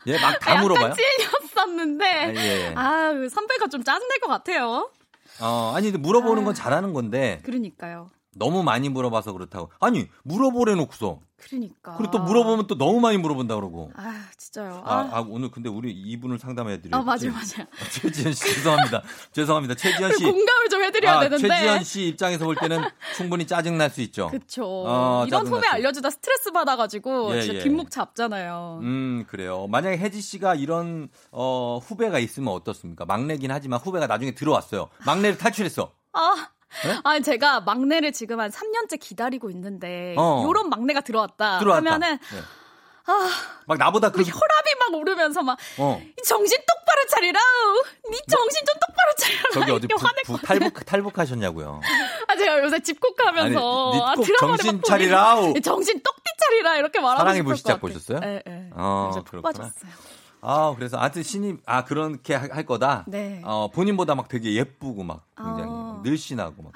예, 0.07 0.19
막다 0.19 0.59
아, 0.59 0.61
물어봐요. 0.61 0.93
찔렸었는데 0.93 2.05
아, 2.05 2.33
예. 2.35 2.73
아, 2.75 3.13
그 3.13 3.29
선배가 3.29 3.67
좀 3.67 3.83
짜증날 3.83 4.19
것 4.19 4.27
같아요. 4.27 4.89
어, 5.39 5.73
아니, 5.75 5.91
근데 5.91 5.97
물어보는 5.97 6.43
건 6.45 6.53
잘하는 6.53 6.93
건데, 6.93 7.41
그러니까요. 7.43 8.11
너무 8.35 8.63
많이 8.63 8.89
물어봐서 8.89 9.33
그렇다고. 9.33 9.69
아니, 9.79 10.09
물어보래 10.23 10.75
놓고서. 10.75 11.19
그러니까. 11.43 11.95
그리고 11.97 12.11
또 12.11 12.19
물어보면 12.19 12.67
또 12.67 12.77
너무 12.77 12.99
많이 12.99 13.17
물어본다 13.17 13.55
그러고. 13.55 13.91
아 13.95 14.25
진짜요. 14.37 14.81
아, 14.85 14.93
아, 14.95 15.09
아, 15.17 15.25
오늘 15.27 15.49
근데 15.51 15.69
우리 15.69 15.91
이분을 15.91 16.39
상담해 16.39 16.81
드려요. 16.81 17.01
아, 17.01 17.03
맞아요, 17.03 17.31
맞아요. 17.31 17.67
최지현 17.91 18.33
씨 18.33 18.43
죄송합니다. 18.55 19.03
죄송합니다. 19.33 19.75
최지현 19.75 20.13
씨. 20.17 20.23
공감을 20.23 20.69
좀 20.69 20.83
해드려야 20.83 21.17
아, 21.17 21.19
되는데. 21.21 21.47
최지현 21.47 21.83
씨 21.83 22.07
입장에서 22.07 22.45
볼 22.45 22.55
때는 22.55 22.81
충분히 23.15 23.45
짜증 23.47 23.77
날 23.77 23.93
수 23.93 24.01
있죠. 24.01 24.29
그쵸. 24.29 24.63
어, 24.65 25.23
이런 25.27 25.45
수 25.45 25.53
알려주다 25.55 26.09
스트레스 26.09 26.51
받아가지고 26.51 27.35
예, 27.35 27.41
진짜 27.41 27.59
예. 27.59 27.63
뒷목 27.63 27.91
잡잖아요. 27.91 28.79
음, 28.81 29.25
그래요. 29.27 29.67
만약에 29.67 29.97
혜지 29.97 30.19
씨가 30.21 30.55
이런 30.55 31.09
어, 31.31 31.79
후배가 31.83 32.17
있으면 32.19 32.53
어떻습니까? 32.53 33.05
막내긴 33.05 33.51
하지만 33.51 33.79
후배가 33.79 34.07
나중에 34.07 34.31
들어왔어요. 34.33 34.89
막내를 35.05 35.37
탈출했어. 35.37 35.91
아. 36.13 36.47
네? 36.85 36.99
아니 37.03 37.21
제가 37.23 37.61
막내를 37.61 38.11
지금 38.11 38.39
한 38.39 38.51
3년째 38.51 38.99
기다리고 38.99 39.49
있는데 39.51 40.15
어. 40.17 40.43
요런 40.45 40.69
막내가 40.69 41.01
들어왔다, 41.01 41.59
들어왔다. 41.59 41.77
하면은 41.93 42.17
네. 42.17 42.39
아 43.05 43.53
막 43.65 43.77
나보다 43.77 44.09
그 44.11 44.21
혈압이 44.21 44.75
막 44.79 44.93
오르면서 44.99 45.41
막 45.41 45.57
어. 45.77 46.01
정신 46.25 46.57
똑바로 46.67 47.05
차리라 47.09 47.39
니 48.09 48.17
정신 48.29 48.65
좀 48.65 48.75
똑바로 48.79 49.13
차리라 49.17 49.43
저기 49.53 49.71
어디 49.71 49.87
부, 49.87 49.95
부, 50.25 50.33
것 50.33 50.41
탈북 50.41 50.85
탈북하셨냐고요. 50.85 51.81
아 52.27 52.35
제가 52.35 52.59
요새 52.59 52.79
집콕하면서 52.81 53.91
아니, 53.91 54.21
아, 54.21 54.35
정신 54.39 54.81
차리라우. 54.83 55.53
정신 55.61 56.01
똑띠 56.01 56.23
차리라 56.39 56.77
이렇게 56.77 56.99
말하고 56.99 57.19
사랑의 57.19 57.43
불시착. 57.43 57.79
보셨어요? 57.79 58.19
예, 58.23 58.43
예. 58.47 58.69
어. 58.73 59.11
빠졌어요. 59.41 59.91
아, 60.45 60.73
그래서 60.75 60.97
하여튼 60.97 61.23
신입 61.23 61.61
아 61.65 61.85
그렇게 61.85 62.35
할, 62.35 62.51
할 62.51 62.65
거다. 62.65 63.05
네. 63.07 63.41
어, 63.45 63.69
본인보다 63.73 64.15
막 64.15 64.27
되게 64.27 64.53
예쁘고 64.55 65.03
막 65.03 65.25
굉장히 65.37 65.63
어. 65.69 65.82
늘씬하고 66.03 66.63
막 66.63 66.73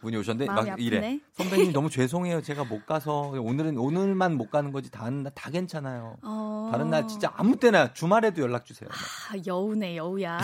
분이 0.00 0.16
오셨는데 0.16 0.50
막 0.50 0.80
이래. 0.80 0.96
아프네. 0.96 1.20
선배님 1.34 1.72
너무 1.74 1.90
죄송해요. 1.90 2.40
제가 2.40 2.64
못 2.64 2.86
가서 2.86 3.34
오늘은 3.38 3.76
오늘만 3.76 4.34
못 4.38 4.50
가는 4.50 4.72
거지 4.72 4.90
다른 4.90 5.22
날 5.22 5.30
다 5.34 5.50
괜찮아요. 5.50 6.16
어. 6.22 6.70
다른 6.72 6.88
날 6.88 7.06
진짜 7.06 7.32
아무 7.36 7.56
때나 7.56 7.92
주말에도 7.92 8.40
연락 8.42 8.64
주세요. 8.64 8.88
아, 8.90 9.34
여우네 9.46 9.96
여우야 9.98 10.38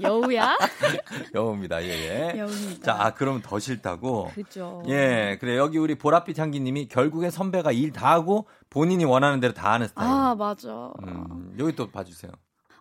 여우야 0.00 0.56
여우입니다. 1.34 1.82
예, 1.82 1.88
예. 1.88 2.38
여우입니다. 2.38 2.82
자, 2.84 3.04
아, 3.04 3.10
그러면 3.14 3.42
더 3.42 3.58
싫다고. 3.58 4.30
그죠. 4.34 4.82
예, 4.88 5.36
그래 5.40 5.56
여기 5.56 5.78
우리 5.78 5.96
보랏빛 5.96 6.38
향기님이 6.38 6.86
결국에 6.88 7.30
선배가 7.30 7.72
일 7.72 7.90
다 7.92 8.12
하고 8.12 8.46
본인이 8.70 9.04
원하는 9.04 9.40
대로 9.40 9.52
다 9.52 9.72
하는 9.72 9.88
스타일. 9.88 10.08
아 10.08 10.34
맞아. 10.36 10.92
음, 11.02 11.52
여기 11.58 11.74
또 11.74 11.90
봐주세요. 11.90 12.30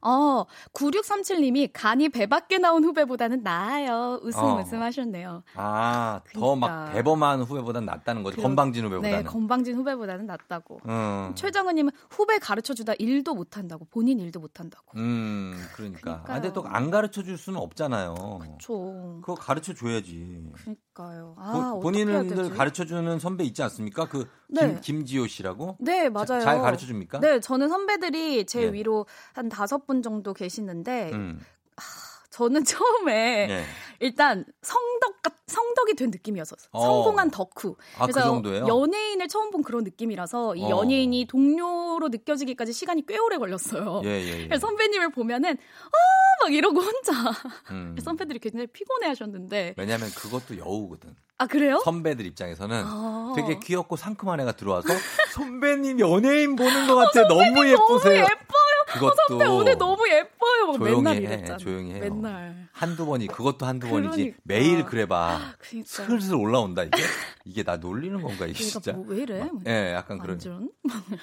어, 0.02 0.46
9637님이 0.74 1.70
간이 1.74 2.10
배 2.10 2.26
밖에 2.26 2.58
나온 2.58 2.84
후배보다는 2.84 3.44
나아요. 3.44 4.20
웃음 4.24 4.40
어. 4.44 4.60
웃음 4.60 4.82
하셨네요. 4.82 5.44
아, 5.56 6.22
더막 6.34 6.70
그러니까. 6.70 6.94
대범한 6.94 7.42
후배보단 7.42 7.86
낫다는 7.86 8.24
거죠. 8.24 8.36
그렇- 8.38 8.44
건방진 8.44 8.86
후배보다는. 8.86 9.18
네, 9.18 9.24
건방진 9.24 9.76
후배보다는 9.76 10.26
낫다고. 10.26 10.80
음, 10.88 11.32
최정은님은 11.36 11.92
후배 12.10 12.40
가르쳐 12.40 12.74
주다 12.74 12.94
일도 13.00 13.34
못한다고. 13.36 13.86
본인 13.86 14.20
일도 14.20 14.40
못한다고. 14.40 14.98
음, 14.98 15.54
그러니까. 15.76 16.00
그러니까요. 16.02 16.24
아, 16.28 16.40
근데 16.42 16.54
또 16.54 16.64
안 16.70 16.92
가르쳐 16.92 17.24
줄 17.24 17.38
수는 17.38 17.60
없잖아요. 17.60 18.40
저 18.62 18.74
그거 19.22 19.34
가르쳐 19.36 19.74
줘야지. 19.74 20.44
그러니까 20.54 20.82
요. 21.04 21.36
아, 21.38 21.52
그 21.52 21.58
어떻게 21.88 22.00
해야 22.00 22.06
본인들 22.08 22.36
되지? 22.36 22.50
가르쳐 22.52 22.86
주는 22.86 23.20
선배 23.20 23.44
있지 23.44 23.64
않습니까? 23.64 24.08
그 24.08 24.28
네. 24.48 24.80
김, 24.82 24.82
김지호 24.82 25.28
씨라고? 25.28 25.78
네, 25.80 26.10
맞아요. 26.10 26.42
잘 26.42 26.62
가르쳐 26.62 26.86
줍니까? 26.86 27.20
네, 27.20 27.40
저는 27.40 27.70
선배들이 27.70 28.46
제 28.46 28.66
네. 28.66 28.74
위로 28.74 29.06
한 29.34 29.50
다섯 29.50 29.86
분 29.86 30.02
정도 30.02 30.34
계시는데 30.34 31.12
음. 31.14 31.40
저는 32.40 32.64
처음에 32.64 33.48
네. 33.48 33.66
일단 34.00 34.46
성덕 34.62 35.22
같- 35.22 35.34
성덕이 35.48 35.96
된 35.96 36.10
느낌이었어요. 36.10 36.58
어. 36.72 36.82
성공한 36.82 37.30
덕후. 37.32 37.76
아, 37.98 38.08
그 38.08 38.14
정도예요? 38.14 38.66
연예인을 38.66 39.28
처음 39.28 39.52
본 39.52 39.62
그런 39.62 39.84
느낌이라서 39.84 40.56
이 40.56 40.64
어. 40.64 40.70
연예인이 40.70 41.26
동료로 41.28 42.08
느껴지기까지 42.08 42.72
시간이 42.72 43.06
꽤 43.08 43.18
오래 43.18 43.38
걸렸어요. 43.38 44.02
예, 44.06 44.10
예, 44.10 44.40
예. 44.44 44.48
그래서 44.48 44.68
선배님을 44.68 45.12
보면은 45.12 45.52
아, 45.52 46.44
막 46.46 46.54
이러고 46.54 46.80
혼자 46.80 47.12
음. 47.72 47.98
선배들이 48.02 48.40
굉장히 48.40 48.68
피곤해하셨는데 48.68 49.74
왜냐면 49.76 50.10
그것도 50.12 50.58
여우거든. 50.60 51.14
아 51.40 51.48
그래요? 51.48 51.82
선배들 51.84 52.26
입장에서는 52.26 52.84
아. 52.86 53.34
되게 53.36 53.60
귀엽고 53.60 53.98
상큼한 53.98 54.40
애가 54.40 54.54
들어와서 54.54 54.88
선배님 55.34 56.00
연예인 56.00 56.56
보는 56.56 56.88
것 56.88 56.96
같아 57.12 57.28
너무 57.28 57.68
예쁘세요. 57.68 58.24
너무. 58.24 58.28
그것도 58.94 59.12
어, 59.12 59.16
선배 59.30 59.46
오늘 59.46 59.78
너무 59.78 60.08
예뻐요. 60.10 60.68
막 60.68 60.78
조용히 60.78 60.96
맨날 61.04 61.16
해, 61.16 61.20
이랬잖아요. 61.22 61.58
조용히 61.58 61.92
해요. 61.94 62.00
맨날. 62.02 62.68
한두 62.72 63.06
번이 63.06 63.28
그것도 63.28 63.66
한두 63.66 63.88
번이지 63.90 64.16
그러니까. 64.18 64.38
매일 64.44 64.86
그래봐 64.86 65.40
그러니까. 65.60 65.88
슬슬 65.90 66.36
올라온다 66.36 66.84
이게 66.84 66.98
이게 67.46 67.64
나 67.64 67.78
놀리는 67.78 68.16
건가 68.22 68.46
이게 68.46 68.54
그러니까 68.54 68.80
진짜. 68.80 68.92
뭐 68.94 69.06
왜 69.08 69.22
이래? 69.24 69.50
예, 69.68 69.94
약간 69.94 70.18
그런. 70.18 70.32
완전. 70.32 70.72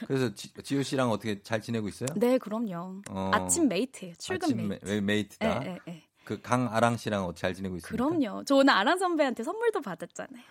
그래서 0.06 0.34
지, 0.34 0.52
지호 0.62 0.82
씨랑 0.82 1.10
어떻게 1.10 1.42
잘 1.42 1.60
지내고 1.60 1.88
있어요? 1.88 2.08
네, 2.16 2.38
그럼요. 2.38 3.02
어. 3.10 3.30
아침 3.32 3.68
mate예요. 3.68 4.14
출근 4.18 4.46
아침 4.46 4.68
mate. 4.68 4.84
메, 4.86 5.00
mate다. 5.00 5.62
예, 5.64 5.68
예, 5.70 5.78
예. 5.92 6.02
그 6.24 6.40
강아랑 6.42 6.96
씨랑 6.96 7.32
잘 7.36 7.54
지내고 7.54 7.76
있습니까? 7.76 8.04
그럼요. 8.04 8.44
저 8.44 8.56
오늘 8.56 8.72
아랑 8.74 8.98
선배한테 8.98 9.42
선물도 9.44 9.80
받았잖아요. 9.80 10.42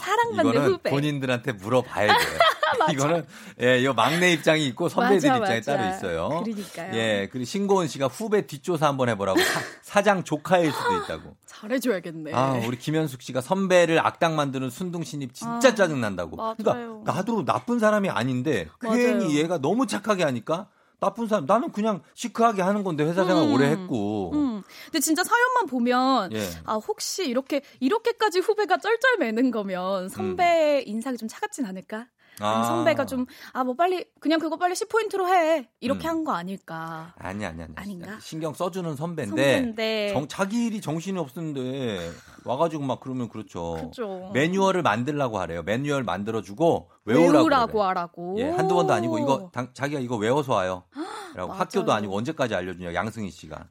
사랑받는 0.00 0.72
후배. 0.72 0.90
본인들한테 0.90 1.52
물어봐야 1.52 2.06
돼요. 2.06 2.38
이거는 2.92 3.24
예, 3.62 3.80
이 3.80 3.88
막내 3.88 4.32
입장이 4.32 4.66
있고 4.68 4.88
선배들 4.88 5.30
맞아, 5.30 5.54
입장이 5.54 5.58
맞아. 5.60 5.76
따로 5.76 5.94
있어요. 5.94 6.42
그러니까요. 6.42 6.94
예, 6.94 7.28
그리고 7.30 7.44
신고은 7.44 7.88
씨가 7.88 8.06
후배 8.08 8.46
뒷조사 8.46 8.86
한번 8.86 9.08
해보라고 9.08 9.38
사장 9.82 10.24
조카일 10.24 10.72
수도 10.72 10.96
있다고. 10.96 11.36
잘해줘야겠네. 11.46 12.32
아, 12.34 12.60
우리 12.66 12.76
김현숙 12.76 13.22
씨가 13.22 13.40
선배를 13.40 14.04
악당 14.04 14.34
만드는 14.36 14.70
순둥 14.70 15.04
신입 15.04 15.32
진짜 15.34 15.68
아, 15.68 15.74
짜증 15.74 16.00
난다고. 16.00 16.36
그러니까 16.36 17.12
나도 17.12 17.44
나쁜 17.44 17.78
사람이 17.78 18.10
아닌데 18.10 18.68
맞아요. 18.82 18.96
괜히 18.96 19.36
얘가 19.38 19.58
너무 19.58 19.86
착하게 19.86 20.24
하니까 20.24 20.66
나쁜 21.04 21.26
사람. 21.26 21.44
나는 21.46 21.70
그냥 21.70 22.02
시크하게 22.14 22.62
하는 22.62 22.82
건데 22.82 23.04
회사 23.04 23.24
생활 23.24 23.44
음. 23.44 23.54
오래 23.54 23.70
했고. 23.70 24.32
음. 24.34 24.62
근데 24.86 25.00
진짜 25.00 25.22
사연만 25.22 25.66
보면 25.66 26.32
예. 26.32 26.48
아 26.64 26.74
혹시 26.74 27.28
이렇게 27.28 27.62
이렇게까지 27.80 28.40
후배가 28.40 28.78
쩔쩔 28.78 29.18
매는 29.18 29.50
거면 29.50 30.08
선배 30.08 30.82
인상이 30.86 31.16
좀 31.16 31.28
차갑진 31.28 31.66
않을까? 31.66 32.06
아. 32.40 32.64
선배가 32.64 33.06
좀 33.06 33.26
아 33.52 33.62
뭐 33.64 33.74
빨리 33.74 34.04
그냥 34.20 34.38
그거 34.40 34.56
빨리 34.56 34.74
10포인트로 34.74 35.26
해 35.28 35.68
이렇게 35.80 36.06
음. 36.06 36.10
한거 36.10 36.32
아닐까? 36.32 37.14
아니 37.18 37.44
아니 37.46 37.62
아니. 37.62 37.72
아닌가? 37.76 38.18
신경 38.20 38.52
써주는 38.54 38.96
선배인데, 38.96 39.42
선배인데. 39.54 40.10
정, 40.12 40.28
자기 40.28 40.66
일이 40.66 40.80
정신이 40.80 41.18
없는데 41.18 42.10
와가지고 42.44 42.82
막 42.84 43.00
그러면 43.00 43.28
그렇죠. 43.28 43.76
그죠. 43.80 44.30
매뉴얼을 44.34 44.82
만들라고 44.82 45.38
하래요. 45.38 45.62
매뉴얼 45.62 46.02
만들어주고 46.02 46.90
외우라고. 47.04 47.38
외우라고. 47.38 47.82
하라고. 47.84 48.34
예, 48.38 48.50
한두 48.50 48.74
번도 48.74 48.92
아니고 48.92 49.18
이거 49.18 49.50
당- 49.52 49.72
자기가 49.72 50.00
이거 50.00 50.16
외워서 50.16 50.54
와요. 50.54 50.84
라고. 51.34 51.52
학교도 51.54 51.92
아니고 51.92 52.16
언제까지 52.16 52.54
알려주냐 52.54 52.94
양승희 52.94 53.30
씨가. 53.30 53.68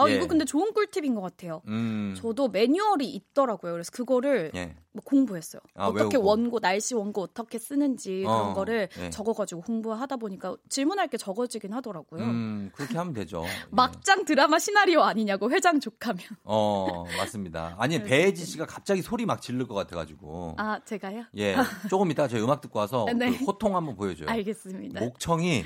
아 0.00 0.08
예. 0.08 0.14
이거 0.14 0.26
근데 0.28 0.44
좋은 0.44 0.72
꿀팁인 0.72 1.14
것 1.16 1.20
같아요. 1.22 1.60
음. 1.66 2.14
저도 2.16 2.48
매뉴얼이 2.48 3.04
있더라고요. 3.10 3.72
그래서 3.72 3.90
그거를 3.92 4.52
예. 4.54 4.76
뭐 4.92 5.02
공부했어요. 5.04 5.60
아, 5.74 5.86
어떻게 5.88 6.16
외우고. 6.16 6.28
원고 6.28 6.60
날씨 6.60 6.94
원고 6.94 7.22
어떻게 7.22 7.58
쓰는지 7.58 8.22
그런 8.24 8.50
어, 8.50 8.54
거를 8.54 8.88
예. 8.98 9.10
적어가지고 9.10 9.60
공부하다 9.60 10.16
보니까 10.16 10.56
질문할 10.68 11.08
게 11.08 11.16
적어지긴 11.18 11.72
하더라고요. 11.74 12.22
음, 12.24 12.70
그렇게 12.74 12.96
하면 12.96 13.12
되죠. 13.12 13.44
막장 13.70 14.24
드라마 14.24 14.58
시나리오 14.58 15.02
아니냐고 15.02 15.50
회장 15.50 15.78
족하면. 15.78 16.22
어, 16.44 17.04
맞습니다. 17.18 17.76
아니, 17.78 18.02
배혜지 18.02 18.44
씨가 18.46 18.66
갑자기 18.66 19.02
소리 19.02 19.26
막 19.26 19.42
지를 19.42 19.66
것 19.68 19.74
같아가지고. 19.74 20.54
아 20.58 20.80
제가요? 20.84 21.24
예. 21.36 21.54
조금 21.90 22.10
이따 22.10 22.26
저희 22.26 22.40
음악 22.42 22.60
듣고 22.62 22.78
와서 22.78 23.06
네. 23.14 23.30
그 23.30 23.44
호통 23.44 23.76
한번 23.76 23.94
보여줘요. 23.94 24.28
알겠습니다. 24.28 25.00
목청이 25.00 25.64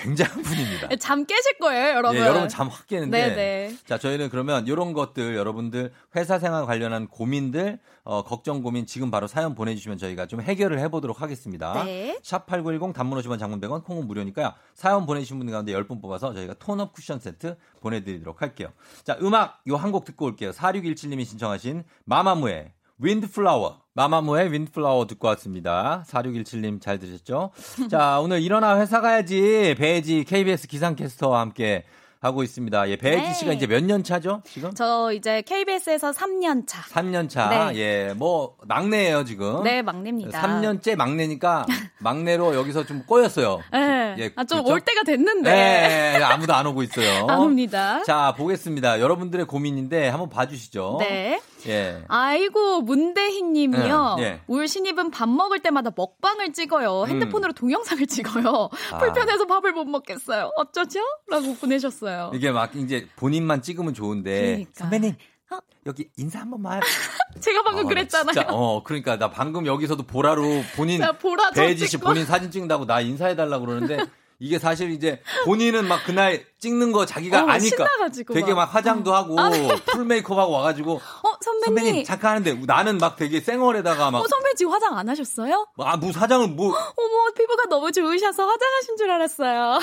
굉장한 0.00 0.42
분입니다. 0.42 0.88
잠 1.00 1.24
깨실 1.24 1.58
거예요, 1.58 1.96
여러분. 1.96 2.16
예, 2.16 2.20
여러분 2.22 2.48
잠 2.48 2.68
확 2.68 2.86
깨는데. 2.86 3.28
네네. 3.28 3.76
자, 3.86 3.98
저희는 3.98 4.30
그러면 4.30 4.66
이런 4.66 4.92
것들 4.94 5.36
여러분들 5.36 5.92
회사 6.16 6.38
생활 6.38 6.64
관련한 6.64 7.06
고민들, 7.06 7.78
어, 8.04 8.22
걱정 8.32 8.62
고민 8.62 8.86
지금 8.86 9.10
바로 9.10 9.26
사연 9.26 9.54
보내주시면 9.54 9.98
저희가 9.98 10.24
좀 10.24 10.40
해결을 10.40 10.78
해보도록 10.78 11.20
하겠습니다. 11.20 11.84
네. 11.84 12.18
샵8910 12.22 12.94
단문 12.94 13.20
50원 13.20 13.38
장문 13.38 13.60
100원 13.60 13.84
콩은 13.84 14.06
무료니까요. 14.06 14.54
사연 14.72 15.04
보내주신 15.04 15.36
분들 15.36 15.52
가운데 15.52 15.70
10분 15.74 16.00
뽑아서 16.00 16.32
저희가 16.32 16.54
톤업 16.54 16.94
쿠션 16.94 17.18
세트 17.18 17.58
보내드리도록 17.80 18.40
할게요. 18.40 18.68
자, 19.04 19.18
음악 19.20 19.60
요 19.68 19.76
한 19.76 19.92
곡 19.92 20.06
듣고 20.06 20.24
올게요. 20.24 20.50
4617님이 20.52 21.26
신청하신 21.26 21.84
마마무의 22.06 22.72
윈드플라워. 22.96 23.82
마마무의 23.92 24.50
윈드플라워 24.50 25.06
듣고 25.08 25.28
왔습니다. 25.28 26.02
4617님 26.08 26.80
잘 26.80 26.98
들으셨죠? 26.98 27.50
자, 27.90 28.18
오늘 28.20 28.40
일어나 28.40 28.80
회사 28.80 29.02
가야지. 29.02 29.74
배지 29.76 30.24
KBS 30.24 30.68
기상캐스터와 30.68 31.40
함께 31.40 31.84
하고 32.22 32.44
있습니다. 32.44 32.88
예, 32.88 32.96
배지 32.96 33.20
네. 33.20 33.34
씨가 33.34 33.52
이제 33.52 33.66
몇 33.66 33.82
년 33.82 34.04
차죠? 34.04 34.42
지금? 34.44 34.72
저 34.74 35.10
이제 35.12 35.42
KBS에서 35.42 36.12
3년 36.12 36.68
차. 36.68 36.82
3년 36.82 37.28
차. 37.28 37.48
네. 37.72 37.76
예, 37.78 38.14
뭐 38.14 38.54
막내예요, 38.64 39.24
지금. 39.24 39.64
네, 39.64 39.82
막내입니다. 39.82 40.40
3년째 40.40 40.94
막내니까 40.94 41.66
막내로 41.98 42.54
여기서 42.54 42.86
좀 42.86 43.02
꼬였어요. 43.06 43.60
네. 43.72 44.14
예, 44.18 44.30
아, 44.36 44.44
좀 44.44 44.58
그렇죠? 44.58 44.72
올 44.72 44.80
때가 44.80 45.02
됐는데. 45.02 45.50
네, 45.50 46.22
아무도 46.22 46.54
안 46.54 46.64
오고 46.66 46.84
있어요. 46.84 47.26
안 47.28 47.40
옵니다. 47.40 48.02
자, 48.04 48.32
보겠습니다. 48.36 49.00
여러분들의 49.00 49.44
고민인데 49.46 50.08
한번 50.08 50.28
봐 50.30 50.46
주시죠. 50.46 50.98
네. 51.00 51.40
예. 51.68 52.04
아이고 52.08 52.82
문대희 52.82 53.42
님이요. 53.42 54.14
네, 54.18 54.22
네. 54.22 54.40
울 54.46 54.66
신입은 54.68 55.10
밥 55.10 55.28
먹을 55.28 55.60
때마다 55.60 55.90
먹방을 55.94 56.52
찍어요. 56.52 57.04
핸드폰으로 57.06 57.52
동영상을 57.52 58.06
찍어요. 58.06 58.68
아. 58.92 58.98
불편해서 58.98 59.46
밥을 59.46 59.72
못 59.72 59.84
먹겠어요. 59.84 60.50
어쩌죠? 60.56 61.00
라고 61.30 61.54
보내셨어요. 61.54 62.32
이게 62.34 62.50
막 62.50 62.74
이제 62.76 63.06
본인만 63.16 63.62
찍으면 63.62 63.94
좋은데 63.94 64.40
그러니까. 64.46 64.70
선배님 64.74 65.14
어? 65.52 65.58
여기 65.86 66.08
인사 66.16 66.40
한 66.40 66.50
번만. 66.50 66.80
제가 67.40 67.62
방금 67.62 67.84
어, 67.86 67.88
그랬잖아요. 67.88 68.32
진짜, 68.32 68.48
어, 68.50 68.82
그러니까 68.82 69.18
나 69.18 69.30
방금 69.30 69.66
여기서도 69.66 70.04
보라로 70.04 70.42
본인 70.76 71.00
나 71.00 71.12
보라 71.12 71.50
좀 71.52 71.64
배지 71.64 71.86
씨. 71.86 71.96
본인 71.98 72.24
사진 72.24 72.50
찍는다고 72.50 72.86
나 72.86 73.00
인사해 73.00 73.36
달라고 73.36 73.66
그러는데 73.66 73.96
이게 74.42 74.58
사실 74.58 74.90
이제 74.90 75.22
본인은 75.44 75.86
막 75.86 76.04
그날 76.04 76.44
찍는 76.58 76.90
거 76.90 77.06
자기가 77.06 77.44
어, 77.44 77.46
아니까 77.46 77.86
되게 78.32 78.52
막. 78.54 78.62
막 78.62 78.74
화장도 78.74 79.14
하고 79.14 79.38
아, 79.38 79.48
네. 79.48 79.68
풀 79.86 80.04
메이크업하고 80.04 80.50
와가지고 80.50 80.94
어, 80.94 81.32
선배님. 81.40 81.76
선배님 81.76 82.04
잠깐 82.04 82.32
하는데 82.36 82.66
나는 82.66 82.98
막 82.98 83.14
되게 83.14 83.40
쌩얼에다가 83.40 84.10
막 84.10 84.18
어, 84.18 84.26
선배님 84.26 84.56
지금 84.56 84.72
화장 84.72 84.98
안 84.98 85.08
하셨어요? 85.08 85.68
아, 85.78 85.96
뭐 85.96 86.10
화장을 86.10 86.48
뭐 86.48 86.70
어머, 86.70 87.30
피부가 87.36 87.66
너무 87.68 87.92
좋으셔서 87.92 88.44
화장하신 88.44 88.96
줄 88.96 89.10
알았어요. 89.12 89.78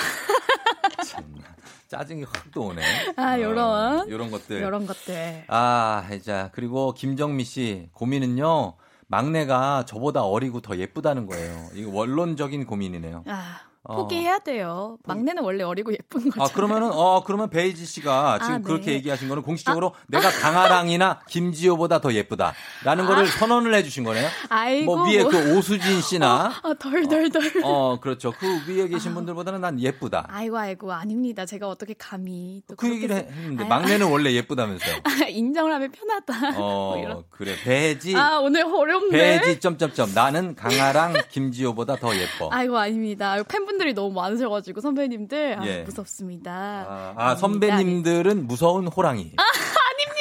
짜증이 1.88 2.24
확 2.24 2.51
또 2.51 2.64
오네. 2.64 2.82
아, 3.16 3.39
요런. 3.39 4.07
이런 4.10 4.30
것들. 4.32 4.57
이런 4.57 4.86
것들. 4.86 5.45
아, 5.47 6.03
자, 6.26 6.49
그리고 6.53 6.93
김정미 6.93 7.43
씨 7.45 7.89
고민은요. 7.93 8.76
막내가 9.07 9.86
저보다 9.88 10.24
어리고 10.24 10.62
더 10.62 10.76
예쁘다는 10.78 11.26
거예요. 11.28 11.68
이거 11.74 11.91
원론적인 11.91 12.66
고민이네요. 12.66 13.24
아, 13.28 13.62
어. 13.64 13.68
포기해야 13.84 14.40
돼요. 14.40 14.98
막내는 15.06 15.42
원래 15.42 15.64
어리고 15.64 15.92
예쁜 15.94 16.30
거죠. 16.30 16.44
아, 16.44 16.48
그러면은, 16.54 16.92
어, 16.94 17.24
그러면 17.24 17.50
베이지 17.50 17.86
씨가 17.86 18.40
지금 18.40 18.54
아, 18.54 18.58
네. 18.58 18.64
그렇게 18.64 18.92
얘기하신 18.94 19.30
거는 19.30 19.42
공식적으로 19.42 19.94
내가 20.08 20.30
강아랑이나 20.30 21.22
김지호보다 21.28 22.00
더 22.02 22.14
예쁘다. 22.14 22.54
라는 22.84 23.06
거를 23.06 23.26
선언을 23.28 23.74
해주신 23.76 24.04
거네요. 24.04 24.28
아이고. 24.50 24.96
뭐 24.98 25.08
위에 25.08 25.22
뭐. 25.24 25.32
그 25.32 25.58
오수진 25.58 26.02
씨나, 26.02 26.52
아, 26.62 26.74
덜덜덜. 26.78 27.64
어, 27.64 28.00
그렇죠. 28.00 28.34
그 28.38 28.46
위에 28.68 28.88
계신 28.90 29.14
분들보다는 29.14 29.62
난 29.62 29.80
예쁘다. 29.80 30.26
아이고 30.30 30.58
아이고 30.58 30.92
아닙니다. 30.92 31.46
제가 31.46 31.68
어떻게 31.70 31.94
감히 31.98 32.62
또 32.68 32.76
그 32.76 32.90
얘기를 32.90 33.16
세- 33.16 33.28
했는데, 33.32 33.64
아유, 33.64 33.70
막내는 33.70 34.12
원래 34.12 34.34
예쁘다면서요. 34.34 34.96
아, 35.04 35.26
인정을 35.28 35.74
하면 35.74 35.92
편하다. 35.92 36.60
어, 36.62 36.96
뭐. 36.98 37.24
그래. 37.30 37.56
배지. 37.64 38.16
아 38.16 38.40
오늘 38.40 38.64
어렵네. 38.66 39.18
배지 39.42 39.60
점점점 39.60 40.14
나는 40.14 40.56
강아랑 40.56 41.14
김지호보다 41.30 41.96
더 41.96 42.14
예뻐. 42.16 42.50
아이고 42.52 42.78
아닙니다. 42.78 43.32
아이고, 43.32 43.46
팬분들이 43.70 43.93
너무 43.93 44.13
많으셔가지고 44.13 44.82
선배님들 44.82 45.59
아, 45.59 45.65
예. 45.67 45.82
무섭습니다. 45.84 46.51
아, 46.88 47.13
아, 47.15 47.36
선배님들은 47.36 48.47
무서운 48.47 48.88
호랑이. 48.88 49.34
아 49.38 49.43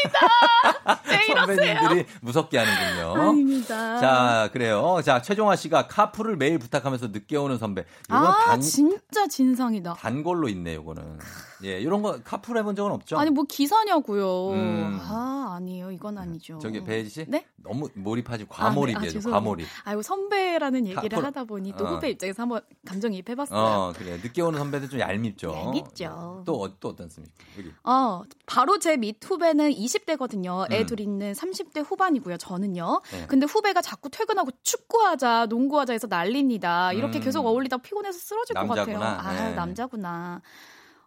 닙니다. 0.02 0.98
왜 1.08 1.16
이러세요? 1.26 1.46
선배님들이 1.56 2.06
무섭게 2.20 2.58
하는군요. 2.58 3.22
아닙니다. 3.22 3.98
자, 4.00 4.50
그래요. 4.52 5.00
자, 5.04 5.20
최종화 5.22 5.56
씨가 5.56 5.86
카풀을 5.88 6.36
매일 6.36 6.58
부탁하면서 6.58 7.08
늦게 7.08 7.36
오는 7.36 7.58
선배. 7.58 7.84
아 8.08 8.44
단, 8.46 8.60
진짜 8.60 9.26
진상이다. 9.26 9.94
단골로 9.94 10.48
있네, 10.48 10.74
요거는. 10.76 11.18
예, 11.64 11.80
이런 11.80 12.02
거 12.02 12.20
카풀 12.22 12.56
해본 12.58 12.76
적은 12.76 12.92
없죠? 12.92 13.18
아니 13.18 13.30
뭐 13.30 13.44
기사냐고요. 13.48 14.50
음. 14.50 14.98
아 15.02 15.54
아니에요. 15.56 15.90
이건 15.90 16.16
아니죠. 16.18 16.58
저기 16.62 16.84
배지 16.84 17.10
씨? 17.10 17.24
네? 17.26 17.44
너무 17.56 17.88
몰입하지, 17.94 18.44
아, 18.44 18.46
네. 18.46 18.48
과몰입이에요, 18.48 19.20
아. 19.26 19.30
과몰입. 19.30 19.66
아이고 19.84 20.02
선배라는 20.02 20.86
얘기를 20.86 21.08
카풀. 21.08 21.24
하다 21.26 21.44
보니 21.44 21.72
또 21.76 21.84
어. 21.84 21.94
후배 21.94 22.10
입장에서 22.10 22.42
한번 22.42 22.60
감정이입 22.86 23.28
해봤어요. 23.28 23.58
어, 23.60 23.92
그래. 23.96 24.18
늦게 24.22 24.40
오는 24.42 24.56
선배들 24.58 24.88
좀 24.88 25.00
얄밉죠. 25.00 25.52
얄밉죠. 25.52 26.44
또, 26.46 26.62
어- 26.62 26.78
또 26.78 26.88
어떻습니까? 26.90 27.34
여기. 27.58 27.72
어, 27.82 28.22
바로 28.46 28.78
제 28.78 28.96
밑 28.98 29.18
후배는 29.24 29.70
20대거든요. 29.88 30.70
애 30.72 30.80
음. 30.80 30.86
둘 30.86 31.00
있는 31.00 31.32
30대 31.32 31.84
후반이고요. 31.84 32.36
저는요. 32.36 33.00
네. 33.10 33.26
근데 33.28 33.46
후배가 33.46 33.80
자꾸 33.82 34.08
퇴근하고 34.10 34.50
축구하자, 34.62 35.46
농구하자 35.46 35.92
해서 35.94 36.06
난립니다. 36.08 36.92
이렇게 36.92 37.18
음. 37.18 37.22
계속 37.24 37.46
어울리다 37.46 37.78
피곤해서 37.78 38.18
쓰러질 38.18 38.54
것 38.54 38.68
같아요. 38.68 38.98
남자구나. 38.98 39.20
아, 39.20 39.32
네. 39.32 39.54
남자구나. 39.54 40.40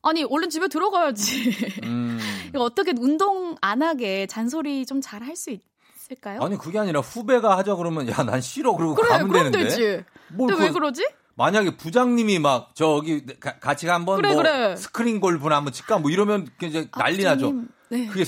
아니, 0.03 0.23
얼른 0.23 0.49
집에 0.49 0.67
들어가야지. 0.67 1.51
음. 1.83 2.19
이거 2.49 2.63
어떻게 2.63 2.93
운동 2.99 3.55
안 3.61 3.81
하게 3.83 4.25
잔소리 4.27 4.85
좀 4.85 4.99
잘 5.01 5.21
할 5.21 5.35
수 5.35 5.55
있을까요? 5.95 6.41
아니, 6.41 6.57
그게 6.57 6.79
아니라 6.79 6.99
후배가 7.01 7.57
하자 7.57 7.75
그러면, 7.75 8.09
야, 8.09 8.23
난 8.23 8.41
싫어. 8.41 8.73
그러고 8.75 8.95
그래, 8.95 9.09
가면 9.09 9.27
그럼 9.29 9.51
되는데. 9.51 9.63
되지. 9.75 10.03
뭘 10.29 10.49
근데 10.49 10.63
왜 10.63 10.67
그- 10.69 10.73
그러지? 10.73 11.07
만약에 11.35 11.77
부장님이 11.77 12.39
막 12.39 12.71
저기 12.75 13.25
가- 13.39 13.57
같이 13.59 13.87
한번 13.87 14.17
그래, 14.17 14.33
뭐 14.33 14.41
그래. 14.43 14.75
스크린 14.75 15.19
골프나 15.21 15.55
한번 15.57 15.71
칠까 15.71 15.97
뭐 15.99 16.11
이러면 16.11 16.47
이제 16.61 16.89
난리 16.91 17.23
나죠. 17.23 17.47
부장님, 17.51 17.67
네. 17.89 18.05
그게 18.07 18.25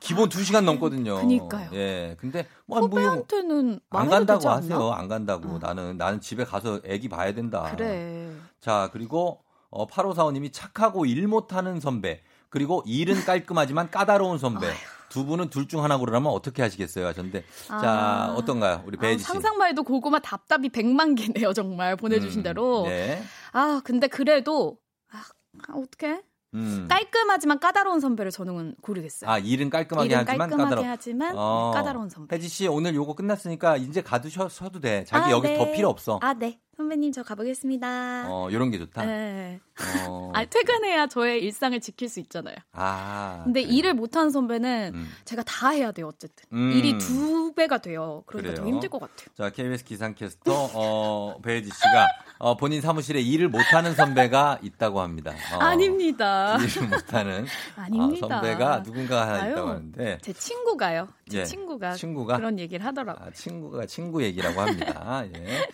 기본 0.00 0.28
2시간 0.28 0.64
넘거든요. 0.64 1.16
그니까요. 1.16 1.70
예. 1.74 2.16
근데 2.20 2.46
뭐, 2.66 2.80
후배한테는 2.80 3.80
안 3.90 4.08
간다고? 4.08 4.48
하세요. 4.48 4.90
안 4.92 5.08
간다고. 5.08 5.58
나는 5.58 5.96
나는 5.96 6.20
집에 6.20 6.44
가서 6.44 6.80
애기 6.84 7.08
봐야 7.08 7.32
된다. 7.34 7.72
그래. 7.76 8.30
자, 8.60 8.90
그리고 8.92 9.42
어 9.70 9.86
8545님이 9.86 10.50
착하고 10.52 11.04
일 11.06 11.26
못하는 11.28 11.80
선배. 11.80 12.22
그리고 12.50 12.82
일은 12.86 13.24
깔끔하지만 13.24 13.90
까다로운 13.90 14.38
선배. 14.38 14.66
두 15.10 15.24
분은 15.24 15.48
둘 15.50 15.66
중 15.68 15.82
하나 15.84 15.96
고르라면 15.96 16.30
어떻게 16.30 16.62
하시겠어요? 16.62 17.06
하셨는데. 17.06 17.44
자, 17.66 17.80
아. 17.82 18.34
어떤가요? 18.36 18.82
우리 18.86 18.96
아, 18.98 19.00
배지 19.00 19.22
씨. 19.22 19.24
상상만 19.26 19.70
해도 19.70 19.82
고구마 19.82 20.18
답답이 20.18 20.68
100만 20.70 21.16
개네요, 21.16 21.52
정말. 21.54 21.96
보내주신 21.96 22.40
음, 22.40 22.42
대로. 22.42 22.84
네. 22.86 23.22
아, 23.52 23.80
근데 23.84 24.06
그래도, 24.06 24.76
아, 25.10 25.22
어떡해? 25.74 26.20
음. 26.54 26.86
깔끔하지만 26.88 27.60
까다로운 27.60 28.00
선배를 28.00 28.32
저는 28.32 28.74
고르겠어요. 28.80 29.30
아, 29.30 29.38
일은 29.38 29.68
깔끔하게 29.70 30.06
일은 30.08 30.18
하지만 30.18 30.38
깔끔하게 30.38 30.70
까다로. 30.74 30.88
하지만 30.88 31.34
어. 31.36 31.70
까다로운 31.74 32.08
선배. 32.08 32.34
혜지 32.36 32.48
씨 32.48 32.66
오늘 32.66 32.94
요거 32.94 33.14
끝났으니까 33.14 33.76
이제 33.76 34.00
가두셔도 34.02 34.80
돼. 34.80 35.04
자기 35.04 35.26
아, 35.26 35.30
여기 35.30 35.48
네. 35.48 35.58
더 35.58 35.70
필요 35.72 35.88
없어. 35.88 36.18
아, 36.22 36.34
네. 36.34 36.58
선배님, 36.78 37.10
저 37.10 37.24
가보겠습니다. 37.24 38.26
어, 38.28 38.48
요런 38.52 38.70
게 38.70 38.78
좋다. 38.78 39.04
네. 39.04 39.58
어. 40.06 40.30
아, 40.32 40.44
퇴근해야 40.44 41.08
저의 41.08 41.42
일상을 41.42 41.78
지킬 41.80 42.08
수 42.08 42.20
있잖아요. 42.20 42.54
아. 42.70 43.40
근데 43.42 43.60
일을 43.62 43.94
못하는 43.94 44.30
선배는 44.30 44.92
음. 44.94 45.08
제가 45.24 45.42
다 45.42 45.70
해야 45.70 45.90
돼요, 45.90 46.06
어쨌든. 46.06 46.44
음. 46.52 46.70
일이 46.70 46.96
두 46.98 47.52
배가 47.52 47.78
돼요. 47.78 48.22
그러니까 48.26 48.54
더 48.54 48.62
그래요? 48.62 48.72
힘들 48.74 48.88
것 48.90 49.00
같아요. 49.00 49.26
자, 49.36 49.50
KBS 49.50 49.84
기상캐스터 49.86 50.70
어, 50.74 51.38
배혜지 51.42 51.68
씨가 51.68 52.06
어, 52.38 52.56
본인 52.56 52.80
사무실에 52.80 53.20
일을 53.20 53.48
못하는 53.48 53.96
선배가 53.96 54.60
있다고 54.62 55.00
합니다. 55.00 55.32
어, 55.54 55.58
아닙니다. 55.58 56.58
일을 56.62 56.88
못하는 56.88 57.44
아닙니다. 57.74 58.26
어, 58.26 58.28
선배가 58.28 58.82
누군가 58.84 59.22
하나 59.22 59.42
아유, 59.42 59.50
있다고 59.52 59.68
하는데 59.70 60.18
제 60.22 60.32
친구가요. 60.32 61.08
제 61.28 61.40
예, 61.40 61.44
친구가, 61.44 61.94
친구가? 61.94 62.36
그런 62.36 62.58
얘기를 62.60 62.86
하더라고요. 62.86 63.26
아, 63.26 63.30
친구가 63.32 63.86
친구 63.86 64.22
얘기라고 64.22 64.60
합니다. 64.60 65.24
예. 65.34 65.68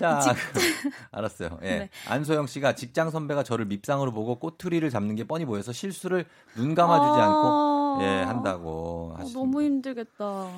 자, 0.00 0.34
알았어요. 1.12 1.58
예. 1.62 1.78
네. 1.78 1.90
안소영 2.08 2.46
씨가 2.46 2.74
직장 2.74 3.10
선배가 3.10 3.42
저를 3.42 3.64
밉상으로 3.66 4.12
보고 4.12 4.38
꼬투리를 4.38 4.88
잡는 4.90 5.14
게 5.14 5.24
뻔히 5.24 5.44
보여서 5.44 5.72
실수를 5.72 6.26
눈 6.56 6.74
감아주지 6.74 7.20
아. 7.20 7.24
않고 7.24 8.04
예 8.04 8.22
한다고 8.22 9.12
어, 9.14 9.18
하시습니다 9.18 9.38
너무 9.38 9.62
힘들겠다. 9.62 10.48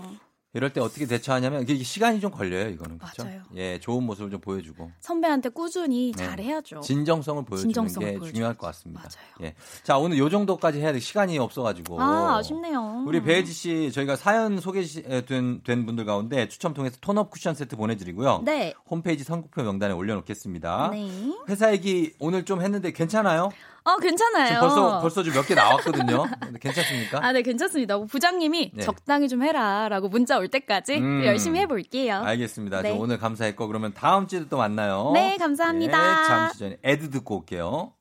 이럴 0.52 0.72
때 0.72 0.80
어떻게 0.80 1.06
대처하냐면 1.06 1.62
이게 1.62 1.76
시간이 1.76 2.18
좀 2.20 2.32
걸려요 2.32 2.68
이거는 2.70 2.98
그렇죠? 2.98 3.22
맞아요. 3.24 3.42
예 3.54 3.78
좋은 3.78 4.02
모습을 4.02 4.30
좀 4.30 4.40
보여주고 4.40 4.90
선배한테 4.98 5.50
꾸준히 5.50 6.12
네. 6.16 6.26
잘해야죠. 6.26 6.80
진정성을 6.80 7.44
보여주는 7.44 7.68
진정성을 7.68 8.06
게 8.06 8.12
보여줘야죠. 8.14 8.34
중요할 8.34 8.56
것 8.56 8.66
같습니다. 8.66 9.08
예. 9.42 9.54
자 9.84 9.96
오늘 9.98 10.18
요 10.18 10.28
정도까지 10.28 10.80
해야 10.80 10.92
돼 10.92 10.98
시간이 10.98 11.38
없어가지고 11.38 12.00
아, 12.00 12.38
아쉽네요. 12.38 13.04
우리 13.06 13.22
배혜지 13.22 13.52
씨 13.52 13.92
저희가 13.92 14.16
사연 14.16 14.58
소개된 14.58 15.62
된 15.62 15.86
분들 15.86 16.04
가운데 16.04 16.48
추첨 16.48 16.74
통해서 16.74 16.96
톤업 17.00 17.30
쿠션 17.30 17.54
세트 17.54 17.76
보내드리고요. 17.76 18.42
네. 18.44 18.74
홈페이지 18.90 19.22
선곡표 19.22 19.62
명단에 19.62 19.92
올려놓겠습니다. 19.94 20.90
네. 20.92 21.08
회사 21.48 21.72
얘기 21.72 22.12
오늘 22.18 22.44
좀 22.44 22.60
했는데 22.60 22.90
괜찮아요? 22.90 23.50
어, 23.84 23.96
괜찮아요. 23.96 24.46
지금 24.48 24.60
벌써 24.60 25.00
벌써 25.00 25.22
좀 25.22 25.32
몇 25.34 25.46
개 25.46 25.54
나왔거든요. 25.54 26.24
근데 26.40 26.58
괜찮습니까? 26.60 27.20
아, 27.24 27.32
네, 27.32 27.42
괜찮습니다. 27.42 27.98
부장님이 27.98 28.72
네. 28.74 28.82
적당히 28.82 29.28
좀 29.28 29.42
해라라고 29.42 30.08
문자 30.08 30.38
올 30.38 30.48
때까지 30.48 30.98
음. 30.98 31.22
열심히 31.24 31.60
해볼게요. 31.60 32.16
알겠습니다. 32.24 32.82
네. 32.82 32.90
저 32.92 32.96
오늘 32.98 33.18
감사했고 33.18 33.66
그러면 33.66 33.92
다음 33.94 34.26
주에도 34.26 34.48
또 34.48 34.56
만나요. 34.58 35.10
네, 35.14 35.36
감사합니다. 35.38 35.98
네, 36.22 36.28
잠시 36.28 36.58
전에 36.58 36.76
ad 36.84 37.10
듣고 37.10 37.38
올게요. 37.38 37.92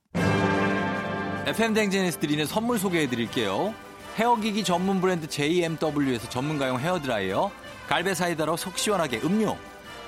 FM 1.48 1.74
대행진에서 1.74 2.20
드리는 2.20 2.46
선물 2.46 2.78
소개해 2.78 3.08
드릴게요. 3.08 3.74
헤어기기 4.18 4.64
전문 4.64 5.02
브랜드 5.02 5.28
JMW에서 5.28 6.30
전문가용 6.30 6.80
헤어드라이어, 6.80 7.50
갈배 7.88 8.14
사이다로 8.14 8.58
속 8.58 8.78
시원하게 8.78 9.22
음료, 9.24 9.58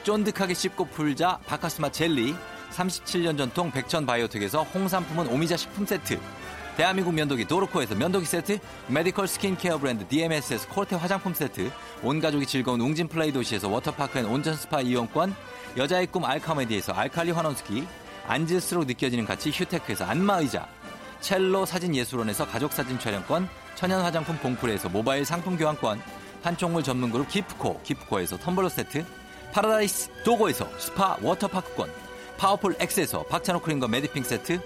쫀득하게 0.03 0.53
씹고 0.53 0.85
풀자 0.85 1.39
박카스맛 1.47 1.91
젤리, 1.91 2.35
37년 2.73 3.37
전통 3.37 3.71
백천 3.71 4.05
바이오텍에서 4.05 4.63
홍삼품은 4.63 5.27
오미자 5.27 5.57
식품 5.57 5.85
세트, 5.85 6.19
대한민국 6.77 7.13
면도기 7.13 7.45
도루코에서 7.45 7.95
면도기 7.95 8.25
세트, 8.25 8.59
메디컬 8.87 9.27
스킨케어 9.27 9.77
브랜드 9.77 10.07
DMS에서 10.07 10.67
코르테 10.69 10.95
화장품 10.95 11.33
세트, 11.33 11.69
온 12.01 12.19
가족이 12.19 12.45
즐거운 12.45 12.79
웅진 12.79 13.07
플레이 13.07 13.31
도시에서 13.31 13.69
워터파크 13.69 14.19
and 14.19 14.25
온천 14.25 14.55
스파 14.55 14.81
이용권, 14.81 15.35
여자의 15.77 16.07
꿈 16.07 16.25
알카메디에서 16.25 16.93
알칼리 16.93 17.31
환원수기, 17.31 17.85
앉을수록 18.27 18.85
느껴지는 18.85 19.25
가치 19.25 19.51
휴테크에서 19.51 20.05
안마의자, 20.05 20.67
첼로 21.19 21.65
사진 21.65 21.95
예술원에서 21.95 22.47
가족 22.47 22.71
사진 22.71 22.97
촬영권, 22.97 23.47
천연 23.75 24.01
화장품 24.01 24.37
봉프레에서 24.37 24.89
모바일 24.89 25.25
상품 25.25 25.57
교환권, 25.57 26.01
판촉물 26.41 26.83
전문 26.83 27.11
그룹 27.11 27.27
기프코, 27.27 27.81
기프코에서 27.83 28.37
텀블러 28.37 28.69
세트, 28.69 29.05
파라다이스 29.53 30.09
도고에서 30.23 30.67
스파 30.79 31.17
워터파크권, 31.21 31.91
파워풀 32.41 32.75
X에서 32.79 33.21
박찬호 33.25 33.61
크림과 33.61 33.87
매디핑 33.87 34.23
세트, 34.23 34.59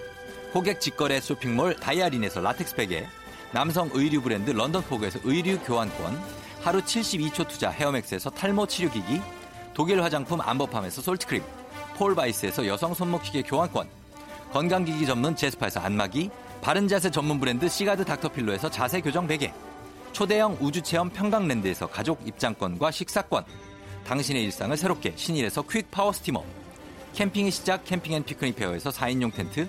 고객 0.50 0.80
직거래 0.80 1.20
쇼핑몰 1.20 1.76
다이아린에서 1.76 2.40
라텍스 2.40 2.74
베개, 2.74 3.06
남성 3.52 3.90
의류 3.92 4.22
브랜드 4.22 4.50
런던포그에서 4.50 5.20
의류 5.24 5.58
교환권, 5.58 6.18
하루 6.62 6.80
72초 6.80 7.46
투자 7.46 7.68
헤어맥스에서 7.68 8.30
탈모 8.30 8.66
치료기기, 8.66 9.20
독일 9.74 10.02
화장품 10.02 10.40
암버팜에서 10.40 11.02
솔트크림, 11.02 11.42
폴바이스에서 11.98 12.66
여성 12.66 12.94
손목시계 12.94 13.42
교환권, 13.42 13.86
건강기기 14.54 15.04
전문 15.04 15.36
제스파에서 15.36 15.80
안마기, 15.80 16.30
바른자세 16.62 17.10
전문 17.10 17.38
브랜드 17.38 17.68
시가드 17.68 18.06
닥터필로에서 18.06 18.70
자세 18.70 19.02
교정 19.02 19.26
베개, 19.26 19.52
초대형 20.12 20.56
우주체험 20.62 21.10
평강랜드에서 21.10 21.88
가족 21.88 22.26
입장권과 22.26 22.90
식사권, 22.90 23.44
당신의 24.06 24.44
일상을 24.44 24.74
새롭게 24.78 25.12
신일에서 25.14 25.60
퀵 25.68 25.90
파워 25.90 26.10
스티머, 26.10 26.42
캠핑의 27.16 27.50
시작 27.50 27.82
캠핑 27.86 28.12
앤 28.12 28.24
피크닉 28.24 28.56
페어에서 28.56 28.90
4인용 28.90 29.32
텐트, 29.32 29.66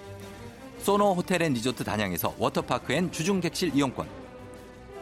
소노 0.80 1.14
호텔 1.14 1.42
앤 1.42 1.54
리조트 1.54 1.86
단양에서 1.86 2.36
워터파크 2.38 2.92
and 2.92 3.10
주중객실 3.10 3.74
이용권, 3.74 4.06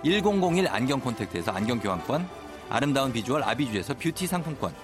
1001 0.03 0.67
안경 0.67 0.99
콘택트에서 0.99 1.51
안경 1.51 1.79
교환권, 1.79 2.29
아름다운 2.69 3.11
비주얼 3.11 3.41
아비주에서 3.41 3.95
뷰티 3.95 4.27
상품권, 4.27 4.75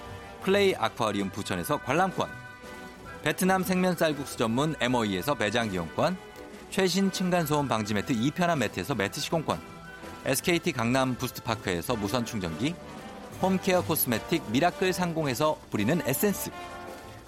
플레이 0.42 0.74
아쿠아리움 0.74 1.30
부천에서 1.30 1.78
관람권, 1.78 2.28
베트남 3.22 3.62
생면 3.62 3.96
쌀국수 3.96 4.38
전문 4.38 4.74
MOE에서 4.80 5.36
매장 5.36 5.72
이용권, 5.72 6.16
최신 6.70 7.12
층간소음 7.12 7.68
방지 7.68 7.94
매트 7.94 8.12
2편한 8.12 8.58
매트에서 8.58 8.96
매트 8.96 9.20
시공권, 9.20 9.60
SKT 10.24 10.72
강남 10.72 11.14
부스트파크에서 11.14 11.94
무선 11.94 12.24
충전기, 12.24 12.74
홈케어 13.40 13.84
코스메틱 13.84 14.50
미라클 14.50 14.92
상공에서 14.92 15.60
뿌리는 15.70 16.00
에센스, 16.06 16.50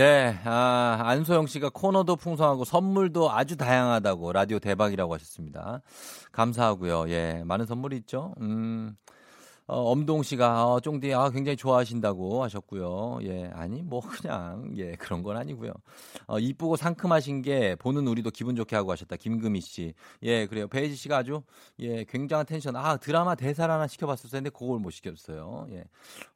네, 0.00 0.34
아, 0.44 0.98
안소영 0.98 1.46
씨가 1.46 1.68
코너도 1.74 2.16
풍성하고 2.16 2.64
선물도 2.64 3.30
아주 3.30 3.58
다양하다고 3.58 4.32
라디오 4.32 4.58
대박이라고 4.58 5.12
하셨습니다. 5.12 5.82
감사하고요. 6.32 7.10
예, 7.10 7.42
많은 7.44 7.66
선물이 7.66 7.98
있죠. 7.98 8.34
음, 8.40 8.96
어, 9.66 9.92
엄동 9.92 10.22
씨가 10.22 10.66
어, 10.66 10.80
쫑디 10.80 11.14
아 11.14 11.30
굉장히 11.30 11.56
좋아하신다고 11.56 12.42
하셨고요. 12.42 13.20
예, 13.22 13.50
아니 13.54 13.82
뭐 13.82 14.00
그냥 14.00 14.72
예 14.76 14.96
그런 14.96 15.22
건 15.22 15.36
아니고요. 15.36 15.72
어, 16.26 16.38
이쁘고 16.38 16.76
상큼하신 16.76 17.42
게 17.42 17.76
보는 17.76 18.06
우리도 18.08 18.30
기분 18.30 18.56
좋게 18.56 18.74
하고 18.74 18.90
하셨다. 18.90 19.16
김금희 19.16 19.60
씨. 19.60 19.94
예, 20.22 20.46
그래요. 20.46 20.66
배혜지 20.66 20.96
씨가 20.96 21.18
아주 21.18 21.42
예 21.78 22.04
굉장한 22.04 22.46
텐션. 22.46 22.74
아 22.74 22.96
드라마 22.96 23.36
대사를 23.36 23.72
하나 23.72 23.86
시켜봤었어요. 23.86 24.40
근데 24.40 24.50
그걸 24.50 24.80
못 24.80 24.90
시켰어요. 24.90 25.66
예. 25.70 25.84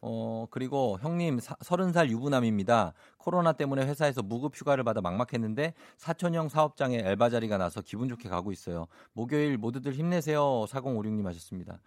어 0.01 0.47
그리고 0.51 0.99
형님 1.01 1.41
서른 1.61 1.93
살 1.93 2.11
유부남입니다. 2.11 2.93
코로나 3.19 3.53
때문에 3.53 3.87
회사에서 3.87 4.23
무급 4.23 4.55
휴가를 4.55 4.85
받아 4.85 5.01
막막했는데 5.01 5.75
사촌형 5.97 6.51
사업장에 6.51 7.03
알바 7.03 7.31
자리가 7.31 7.59
나서 7.59 7.81
기분 7.81 8.09
좋게 8.09 8.29
가고 8.29 8.53
있어요. 8.53 8.87
목요일 9.13 9.57
모두들 9.57 9.95
힘내세요. 9.95 10.67
4056님 10.69 11.25
하셨습니다. 11.25 11.81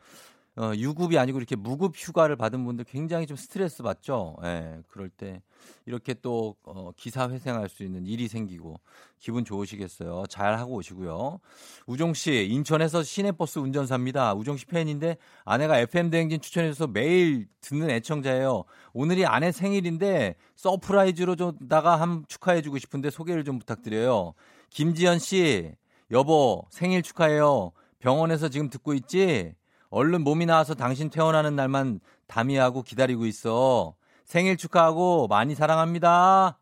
어, 0.57 0.73
유급이 0.75 1.19
아니고 1.19 1.37
이렇게 1.37 1.55
무급 1.55 1.93
휴가를 1.95 2.35
받은 2.35 2.65
분들 2.65 2.85
굉장히 2.85 3.27
좀 3.27 3.37
스트레스 3.37 3.83
받죠. 3.83 4.37
예, 4.43 4.81
그럴 4.87 5.07
때 5.07 5.43
이렇게 5.85 6.15
또 6.15 6.55
어, 6.63 6.91
기사 6.97 7.29
회생할 7.29 7.69
수 7.69 7.83
있는 7.83 8.07
일이 8.07 8.27
생기고 8.27 8.79
기분 9.19 9.45
좋으시겠어요. 9.45 10.23
잘 10.29 10.57
하고 10.57 10.73
오시고요. 10.75 11.39
우종 11.85 12.15
씨 12.15 12.47
인천에서 12.49 13.03
시내버스 13.03 13.59
운전사입니다. 13.59 14.33
우종 14.33 14.57
씨 14.57 14.65
팬인데 14.65 15.17
아내가 15.45 15.77
FM 15.77 16.09
대행진 16.09 16.41
추천해줘서 16.41 16.87
매일 16.87 17.47
듣는 17.61 17.91
애청자예요. 17.91 18.63
오늘이 18.93 19.27
아내 19.27 19.51
생일인데 19.51 20.35
서프라이즈로 20.55 21.35
좀다가 21.35 22.01
한 22.01 22.25
축하해주고 22.27 22.79
싶은데 22.79 23.11
소개를 23.11 23.43
좀 23.43 23.59
부탁드려요. 23.59 24.33
김지연 24.71 25.19
씨 25.19 25.71
여보 26.09 26.65
생일 26.71 27.03
축하해요. 27.03 27.73
병원에서 27.99 28.49
지금 28.49 28.71
듣고 28.71 28.95
있지? 28.95 29.53
얼른 29.89 30.23
몸이 30.23 30.45
나아서 30.45 30.73
당신 30.73 31.09
퇴원하는 31.09 31.55
날만 31.55 31.99
담이하고 32.27 32.83
기다리고 32.83 33.25
있어. 33.25 33.95
생일 34.25 34.57
축하하고 34.57 35.27
많이 35.27 35.55
사랑합니다. 35.55 36.59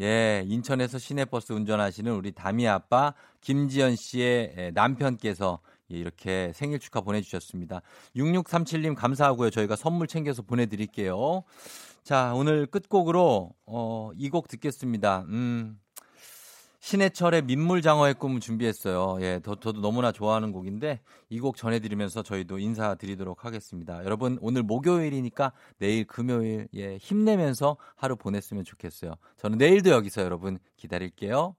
예, 0.00 0.44
인천에서 0.46 0.98
시내버스 0.98 1.52
운전하시는 1.52 2.12
우리 2.12 2.32
담이 2.32 2.66
아빠 2.68 3.12
김지연 3.40 3.96
씨의 3.96 4.54
예, 4.56 4.70
남편께서 4.72 5.58
예, 5.92 5.96
이렇게 5.96 6.52
생일 6.54 6.78
축하 6.78 7.00
보내주셨습니다. 7.00 7.82
6637님 8.16 8.94
감사하고요. 8.94 9.50
저희가 9.50 9.74
선물 9.76 10.06
챙겨서 10.06 10.42
보내드릴게요. 10.42 11.42
자, 12.04 12.32
오늘 12.34 12.66
끝곡으로, 12.66 13.50
어, 13.66 14.10
이 14.16 14.30
곡 14.30 14.48
듣겠습니다. 14.48 15.24
음. 15.28 15.78
신해철의 16.80 17.42
민물 17.42 17.82
장어의 17.82 18.14
꿈 18.14 18.40
준비했어요. 18.40 19.18
예, 19.22 19.40
저, 19.44 19.54
저도 19.54 19.80
너무나 19.80 20.12
좋아하는 20.12 20.50
곡인데 20.52 21.00
이 21.28 21.38
곡 21.40 21.56
전해드리면서 21.56 22.22
저희도 22.22 22.58
인사드리도록 22.58 23.44
하겠습니다. 23.44 24.04
여러분 24.04 24.38
오늘 24.40 24.62
목요일이니까 24.62 25.52
내일 25.78 26.06
금요일 26.06 26.68
예, 26.74 26.96
힘내면서 26.96 27.76
하루 27.96 28.16
보냈으면 28.16 28.64
좋겠어요. 28.64 29.14
저는 29.36 29.58
내일도 29.58 29.90
여기서 29.90 30.22
여러분 30.22 30.58
기다릴게요. 30.76 31.54